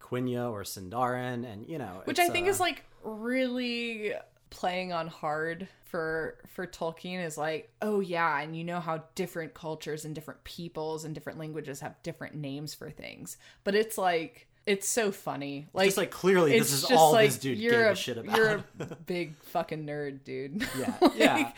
Quenya 0.00 0.50
or 0.50 0.62
Sindarin, 0.62 1.50
and 1.50 1.66
you 1.68 1.78
know, 1.78 2.02
which 2.04 2.18
I 2.18 2.28
think 2.28 2.46
uh, 2.46 2.50
is 2.50 2.60
like 2.60 2.84
really 3.02 4.12
playing 4.54 4.92
on 4.92 5.08
hard 5.08 5.68
for 5.82 6.38
for 6.48 6.66
Tolkien 6.66 7.24
is 7.24 7.36
like, 7.36 7.70
oh 7.82 8.00
yeah, 8.00 8.40
and 8.40 8.56
you 8.56 8.64
know 8.64 8.80
how 8.80 9.02
different 9.14 9.52
cultures 9.52 10.04
and 10.04 10.14
different 10.14 10.42
peoples 10.44 11.04
and 11.04 11.14
different 11.14 11.38
languages 11.38 11.80
have 11.80 12.00
different 12.02 12.36
names 12.36 12.72
for 12.72 12.88
things, 12.88 13.36
but 13.64 13.74
it's 13.74 13.98
like 13.98 14.46
it's 14.66 14.88
so 14.88 15.10
funny, 15.12 15.66
like 15.74 15.86
just 15.86 15.98
like 15.98 16.10
clearly 16.10 16.58
this 16.58 16.72
is 16.72 16.84
all 16.90 17.12
like 17.12 17.30
this 17.30 17.38
dude 17.38 17.58
you're 17.58 17.72
gave 17.72 17.80
a, 17.80 17.90
a, 17.90 17.96
shit 17.96 18.16
about. 18.16 18.36
You're 18.36 18.64
a 18.80 18.96
big 19.06 19.36
fucking 19.42 19.86
nerd, 19.86 20.24
dude. 20.24 20.66
Yeah, 20.78 20.94
Like, 21.00 21.12
yeah. 21.16 21.52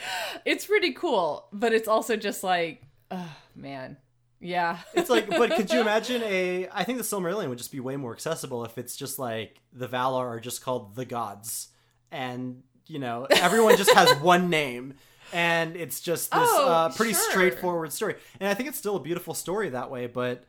It's 0.44 0.66
pretty 0.66 0.92
cool, 0.92 1.46
but 1.52 1.72
it's 1.72 1.86
also 1.86 2.16
just 2.16 2.42
like, 2.42 2.82
oh 3.10 3.36
man, 3.54 3.98
yeah. 4.40 4.78
It's 4.94 5.10
like, 5.10 5.28
but 5.28 5.52
could 5.52 5.70
you 5.70 5.80
imagine 5.82 6.22
a? 6.24 6.68
I 6.72 6.84
think 6.84 6.98
the 6.98 7.04
Silmarillion 7.04 7.48
would 7.48 7.58
just 7.58 7.72
be 7.72 7.80
way 7.80 7.96
more 7.96 8.12
accessible 8.12 8.64
if 8.64 8.78
it's 8.78 8.96
just 8.96 9.18
like 9.18 9.60
the 9.72 9.88
Valar 9.88 10.26
are 10.26 10.40
just 10.40 10.62
called 10.62 10.96
the 10.96 11.04
gods, 11.04 11.68
and 12.10 12.62
you 12.86 12.98
know 12.98 13.26
everyone 13.30 13.76
just 13.76 13.92
has 13.92 14.12
one 14.20 14.50
name, 14.50 14.94
and 15.32 15.76
it's 15.76 16.00
just 16.00 16.30
this 16.30 16.40
Oh, 16.42 16.68
uh, 16.68 16.88
pretty 16.92 17.12
sure. 17.14 17.30
straightforward 17.30 17.92
story. 17.92 18.16
And 18.40 18.48
I 18.48 18.54
think 18.54 18.68
it's 18.68 18.78
still 18.78 18.96
a 18.96 19.00
beautiful 19.00 19.34
story 19.34 19.70
that 19.70 19.90
way. 19.90 20.06
But 20.06 20.44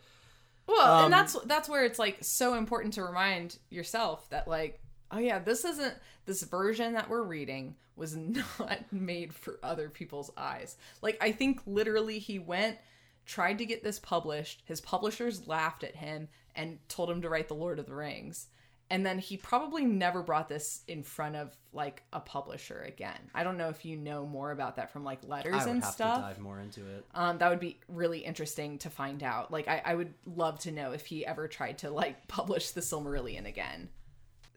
Well, 0.68 0.80
Um, 1.00 1.06
and 1.06 1.14
that's 1.14 1.34
that's 1.46 1.70
where 1.70 1.86
it's 1.86 2.00
like 2.00 2.18
so 2.22 2.54
important 2.56 2.94
to 2.96 3.04
remind 3.04 3.58
yourself 3.70 4.30
that 4.30 4.48
like, 4.48 4.80
oh 5.12 5.20
yeah, 5.20 5.40
this 5.40 5.66
isn't 5.66 5.96
this 6.26 6.44
version 6.44 6.94
that 6.94 7.10
we're 7.10 7.24
reading 7.24 7.76
was 7.96 8.16
not 8.60 8.92
made 8.92 9.34
for 9.34 9.60
other 9.64 9.90
people's 9.90 10.30
eyes. 10.38 10.78
Like 11.02 11.18
I 11.22 11.32
think 11.32 11.62
literally 11.66 12.20
he 12.20 12.40
went 12.40 12.78
tried 13.26 13.58
to 13.58 13.66
get 13.66 13.84
this 13.84 14.00
published. 14.00 14.62
His 14.66 14.80
publishers 14.80 15.48
laughed 15.48 15.84
at 15.84 15.96
him 15.98 16.30
and 16.56 16.80
told 16.88 17.10
him 17.10 17.22
to 17.22 17.30
write 17.30 17.50
The 17.50 17.56
Lord 17.56 17.78
of 17.78 17.86
the 17.86 17.94
Rings. 17.94 18.48
And 18.90 19.06
then 19.06 19.20
he 19.20 19.36
probably 19.36 19.84
never 19.86 20.24
brought 20.24 20.48
this 20.48 20.82
in 20.88 21.04
front 21.04 21.36
of 21.36 21.56
like 21.74 22.04
a 22.14 22.20
publisher 22.20 22.84
again. 22.88 23.20
I 23.36 23.44
don't 23.44 23.58
know 23.58 23.68
if 23.70 23.84
you 23.84 23.98
know 23.98 24.26
more 24.26 24.52
about 24.52 24.78
that 24.78 24.92
from 24.92 25.04
like 25.04 25.20
letters 25.28 25.66
and 25.66 25.84
have 25.84 25.94
stuff. 25.94 26.16
to 26.16 26.22
dive 26.22 26.40
more 26.40 26.60
into 26.60 26.82
it. 26.82 27.06
Um, 27.14 27.38
that 27.40 27.50
would 27.50 27.60
be 27.60 27.80
really 27.90 28.20
interesting 28.20 28.78
to 28.80 28.90
find 28.90 29.24
out. 29.24 29.52
Like, 29.52 29.68
I, 29.68 29.82
I 29.84 29.96
would 29.96 30.14
love 30.26 30.60
to 30.60 30.72
know 30.72 30.92
if 30.92 31.06
he 31.06 31.26
ever 31.26 31.48
tried 31.48 31.80
to 31.80 31.92
like 31.92 32.28
publish 32.30 32.72
the 32.72 32.82
Silmarillion 32.82 33.46
again. 33.46 33.90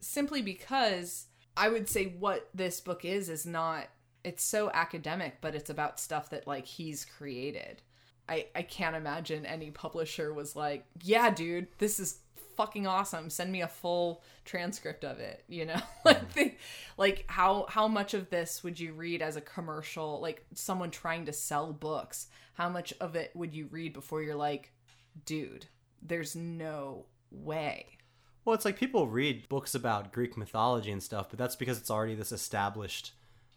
Simply 0.01 0.43
because 0.43 1.27
I 1.57 1.69
would 1.69 1.89
say 1.89 2.07
what 2.07 2.49
this 2.55 2.81
book 2.81 3.05
is 3.05 3.29
is 3.29 3.47
not. 3.47 3.89
It's 4.23 4.45
so 4.45 4.71
academic, 4.73 5.39
but 5.41 5.55
it's 5.55 5.71
about 5.71 5.99
stuff 5.99 6.31
that 6.31 6.47
like 6.47 6.67
he's 6.67 7.05
created. 7.05 7.83
I 8.29 8.47
I 8.55 8.63
can't 8.63 8.97
imagine 8.97 9.45
any 9.45 9.71
publisher 9.71 10.33
was 10.33 10.55
like, 10.55 10.85
yeah, 11.03 11.31
dude, 11.31 11.69
this 11.79 11.99
is 11.99 12.21
fucking 12.61 12.87
awesome. 12.87 13.31
Send 13.31 13.51
me 13.51 13.63
a 13.63 13.69
full 13.69 14.23
transcript 14.45 15.05
of 15.05 15.19
it. 15.19 15.45
You 15.49 15.67
know, 15.67 15.81
like 16.05 16.33
they, 16.35 16.57
like 16.99 17.25
how 17.29 17.67
how 17.69 17.89
much 17.89 18.15
of 18.15 18.29
this 18.31 18.63
would 18.63 18.79
you 18.79 18.93
read 18.93 19.23
as 19.23 19.37
a 19.37 19.41
commercial? 19.41 20.21
Like 20.21 20.45
someone 20.55 20.91
trying 20.91 21.27
to 21.27 21.33
sell 21.33 21.73
books. 21.73 22.29
How 22.55 22.69
much 22.69 22.93
of 23.01 23.17
it 23.17 23.31
would 23.35 23.55
you 23.55 23.69
read 23.71 23.93
before 23.95 24.23
you're 24.23 24.35
like, 24.35 24.73
dude, 25.25 25.67
there's 26.03 26.37
no 26.37 27.07
way. 27.31 27.87
Well, 28.45 28.55
it's 28.55 28.65
like 28.65 28.79
people 28.79 29.07
read 29.07 29.49
books 29.49 29.75
about 29.75 30.13
Greek 30.13 30.37
mythology 30.37 30.91
and 30.91 31.03
stuff, 31.03 31.29
but 31.31 31.39
that's 31.39 31.57
because 31.57 31.79
it's 31.79 31.91
already 31.91 32.15
this 32.15 32.33
established. 32.33 33.13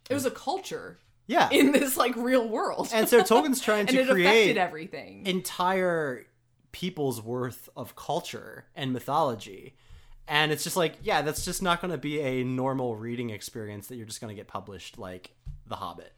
It 0.10 0.14
was 0.14 0.26
a 0.26 0.32
culture 0.32 1.00
Yeah, 1.26 1.50
in 1.52 1.72
this 1.72 1.98
like 1.98 2.16
real 2.16 2.48
world, 2.48 2.90
and 2.94 3.08
so 3.10 3.22
Tolkien's 3.22 3.62
trying 3.62 3.82
and 3.88 3.90
to 3.90 4.00
it 4.02 4.10
create 4.10 4.58
everything. 4.58 5.26
entire 5.26 6.26
people's 6.74 7.22
worth 7.22 7.70
of 7.78 7.96
culture 7.96 8.66
and 8.76 8.92
mythology. 8.92 9.76
And 10.28 10.52
it's 10.52 10.64
just 10.66 10.76
like, 10.76 10.98
yeah, 11.02 11.22
that's 11.22 11.46
just 11.46 11.62
not 11.62 11.80
going 11.82 11.92
to 11.92 11.98
be 11.98 12.20
a 12.20 12.44
normal 12.44 12.96
reading 12.98 13.30
experience 13.30 13.88
that 13.88 13.96
you're 13.96 14.06
just 14.06 14.20
going 14.20 14.36
to 14.36 14.40
get 14.40 14.48
published 14.48 14.98
like 14.98 15.32
The 15.68 15.76
Hobbit. 15.78 16.14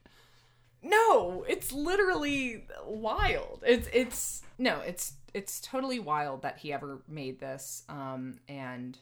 No, 0.82 1.44
it's 1.48 1.72
literally 1.72 2.66
wild. 2.86 3.64
It's 3.66 3.88
it's 3.92 4.44
no, 4.60 4.82
it's 4.82 5.14
it's 5.34 5.60
totally 5.60 6.00
wild 6.00 6.44
that 6.44 6.60
he 6.60 6.72
ever 6.72 7.02
made 7.08 7.40
this 7.40 7.84
um 7.90 8.38
and 8.48 8.98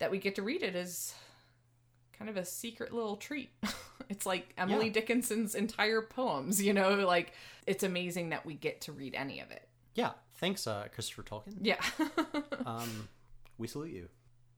that 0.00 0.10
we 0.10 0.18
get 0.18 0.34
to 0.34 0.42
read 0.42 0.62
it 0.64 0.74
is 0.74 1.14
kind 2.18 2.28
of 2.28 2.36
a 2.36 2.44
secret 2.44 2.92
little 2.92 3.16
treat. 3.16 3.50
it's 4.08 4.26
like 4.26 4.52
Emily 4.58 4.86
Yeah. 4.86 4.92
Dickinson's 4.94 5.54
entire 5.54 6.02
poems, 6.02 6.60
you 6.60 6.72
know, 6.72 6.94
like 7.06 7.32
it's 7.68 7.84
amazing 7.84 8.30
that 8.30 8.44
we 8.44 8.54
get 8.54 8.80
to 8.82 8.92
read 8.92 9.14
any 9.14 9.38
of 9.38 9.52
it. 9.52 9.68
Yeah. 9.94 10.10
Thanks, 10.36 10.66
uh, 10.66 10.86
Christopher 10.94 11.22
Tolkien. 11.22 11.56
Yeah. 11.60 11.80
Um, 12.66 13.08
we 13.58 13.68
salute 13.68 13.90
you. 13.92 14.08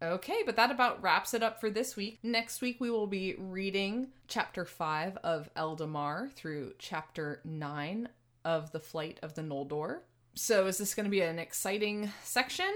Okay, 0.01 0.43
but 0.47 0.55
that 0.57 0.71
about 0.71 1.03
wraps 1.03 1.35
it 1.35 1.43
up 1.43 1.61
for 1.61 1.71
this 1.71 1.97
week. 1.97 2.21
Next 2.23 2.61
week, 2.61 2.77
we 2.81 2.89
will 2.91 3.09
be 3.09 3.35
reading 3.37 4.09
chapter 4.29 4.65
5 4.65 5.17
of 5.25 5.49
Eldamar 5.57 6.31
through 6.35 6.75
chapter 6.79 7.41
9 7.45 8.09
of 8.45 8.71
The 8.71 8.79
Flight 8.79 9.19
of 9.25 9.35
the 9.35 9.43
Noldor. 9.43 10.01
So, 10.35 10.67
is 10.67 10.79
this 10.79 10.95
going 10.95 11.05
to 11.05 11.11
be 11.11 11.23
an 11.23 11.41
exciting 11.41 12.13
section? 12.23 12.71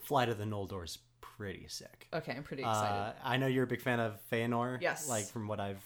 Flight 0.00 0.28
of 0.28 0.36
the 0.36 0.44
Noldor 0.44 0.84
is 0.84 0.98
pretty 1.22 1.66
sick. 1.68 2.08
Okay, 2.12 2.32
I'm 2.36 2.42
pretty 2.42 2.62
excited. 2.62 2.94
Uh, 2.94 3.12
I 3.24 3.38
know 3.38 3.46
you're 3.46 3.64
a 3.64 3.68
big 3.68 3.80
fan 3.80 4.00
of 4.00 4.18
Feanor. 4.30 4.82
Yes. 4.82 5.08
Like 5.08 5.24
from 5.26 5.48
what 5.48 5.60
I've 5.60 5.82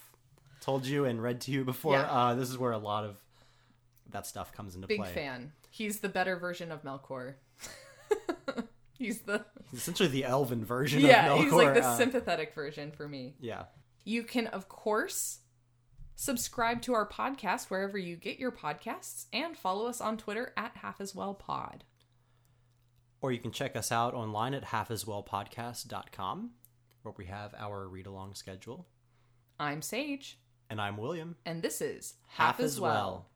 told 0.59 0.85
you 0.85 1.05
and 1.05 1.21
read 1.23 1.39
to 1.41 1.51
you 1.51 1.63
before, 1.63 1.93
Yeah. 1.93 2.11
uh, 2.11 2.33
this 2.33 2.49
is 2.49 2.57
where 2.57 2.71
a 2.73 2.77
lot 2.77 3.05
of 3.05 3.15
that 4.09 4.25
stuff 4.27 4.51
comes 4.51 4.75
into 4.75 4.87
Big 4.87 4.99
play. 4.99 5.13
fan. 5.13 5.51
He's 5.75 5.99
the 5.99 6.07
better 6.07 6.37
version 6.37 6.71
of 6.71 6.83
Melkor. 6.83 7.33
he's 8.97 9.19
the 9.23 9.43
He's 9.71 9.81
essentially 9.81 10.07
the 10.07 10.23
elven 10.23 10.63
version 10.63 11.01
yeah, 11.01 11.33
of 11.33 11.39
Melkor. 11.39 11.43
he's 11.43 11.51
like 11.51 11.73
the 11.73 11.83
uh, 11.85 11.97
sympathetic 11.97 12.53
version 12.55 12.91
for 12.91 13.09
me. 13.09 13.35
yeah. 13.41 13.63
You 14.05 14.23
can, 14.23 14.47
of 14.47 14.69
course, 14.69 15.39
subscribe 16.15 16.81
to 16.83 16.93
our 16.93 17.05
podcast 17.09 17.65
wherever 17.69 17.97
you 17.97 18.15
get 18.15 18.39
your 18.39 18.53
podcasts 18.53 19.25
and 19.33 19.57
follow 19.57 19.87
us 19.87 19.99
on 19.99 20.15
Twitter 20.15 20.53
at 20.55 20.77
Half 20.77 21.01
As 21.01 21.13
Well 21.13 21.33
Pod. 21.33 21.83
Or 23.19 23.33
you 23.33 23.39
can 23.39 23.51
check 23.51 23.75
us 23.75 23.91
out 23.91 24.13
online 24.13 24.53
at 24.53 24.63
halfaswellpodcast.com, 24.63 26.51
where 27.01 27.13
we 27.17 27.25
have 27.25 27.53
our 27.57 27.85
read 27.89 28.05
along 28.07 28.35
schedule. 28.35 28.87
I'm 29.59 29.81
Sage, 29.81 30.39
And 30.69 30.79
I'm 30.79 30.95
William. 30.95 31.35
and 31.45 31.61
this 31.61 31.81
is 31.81 32.13
Half 32.27 32.61
as 32.61 32.79
well. 32.79 33.25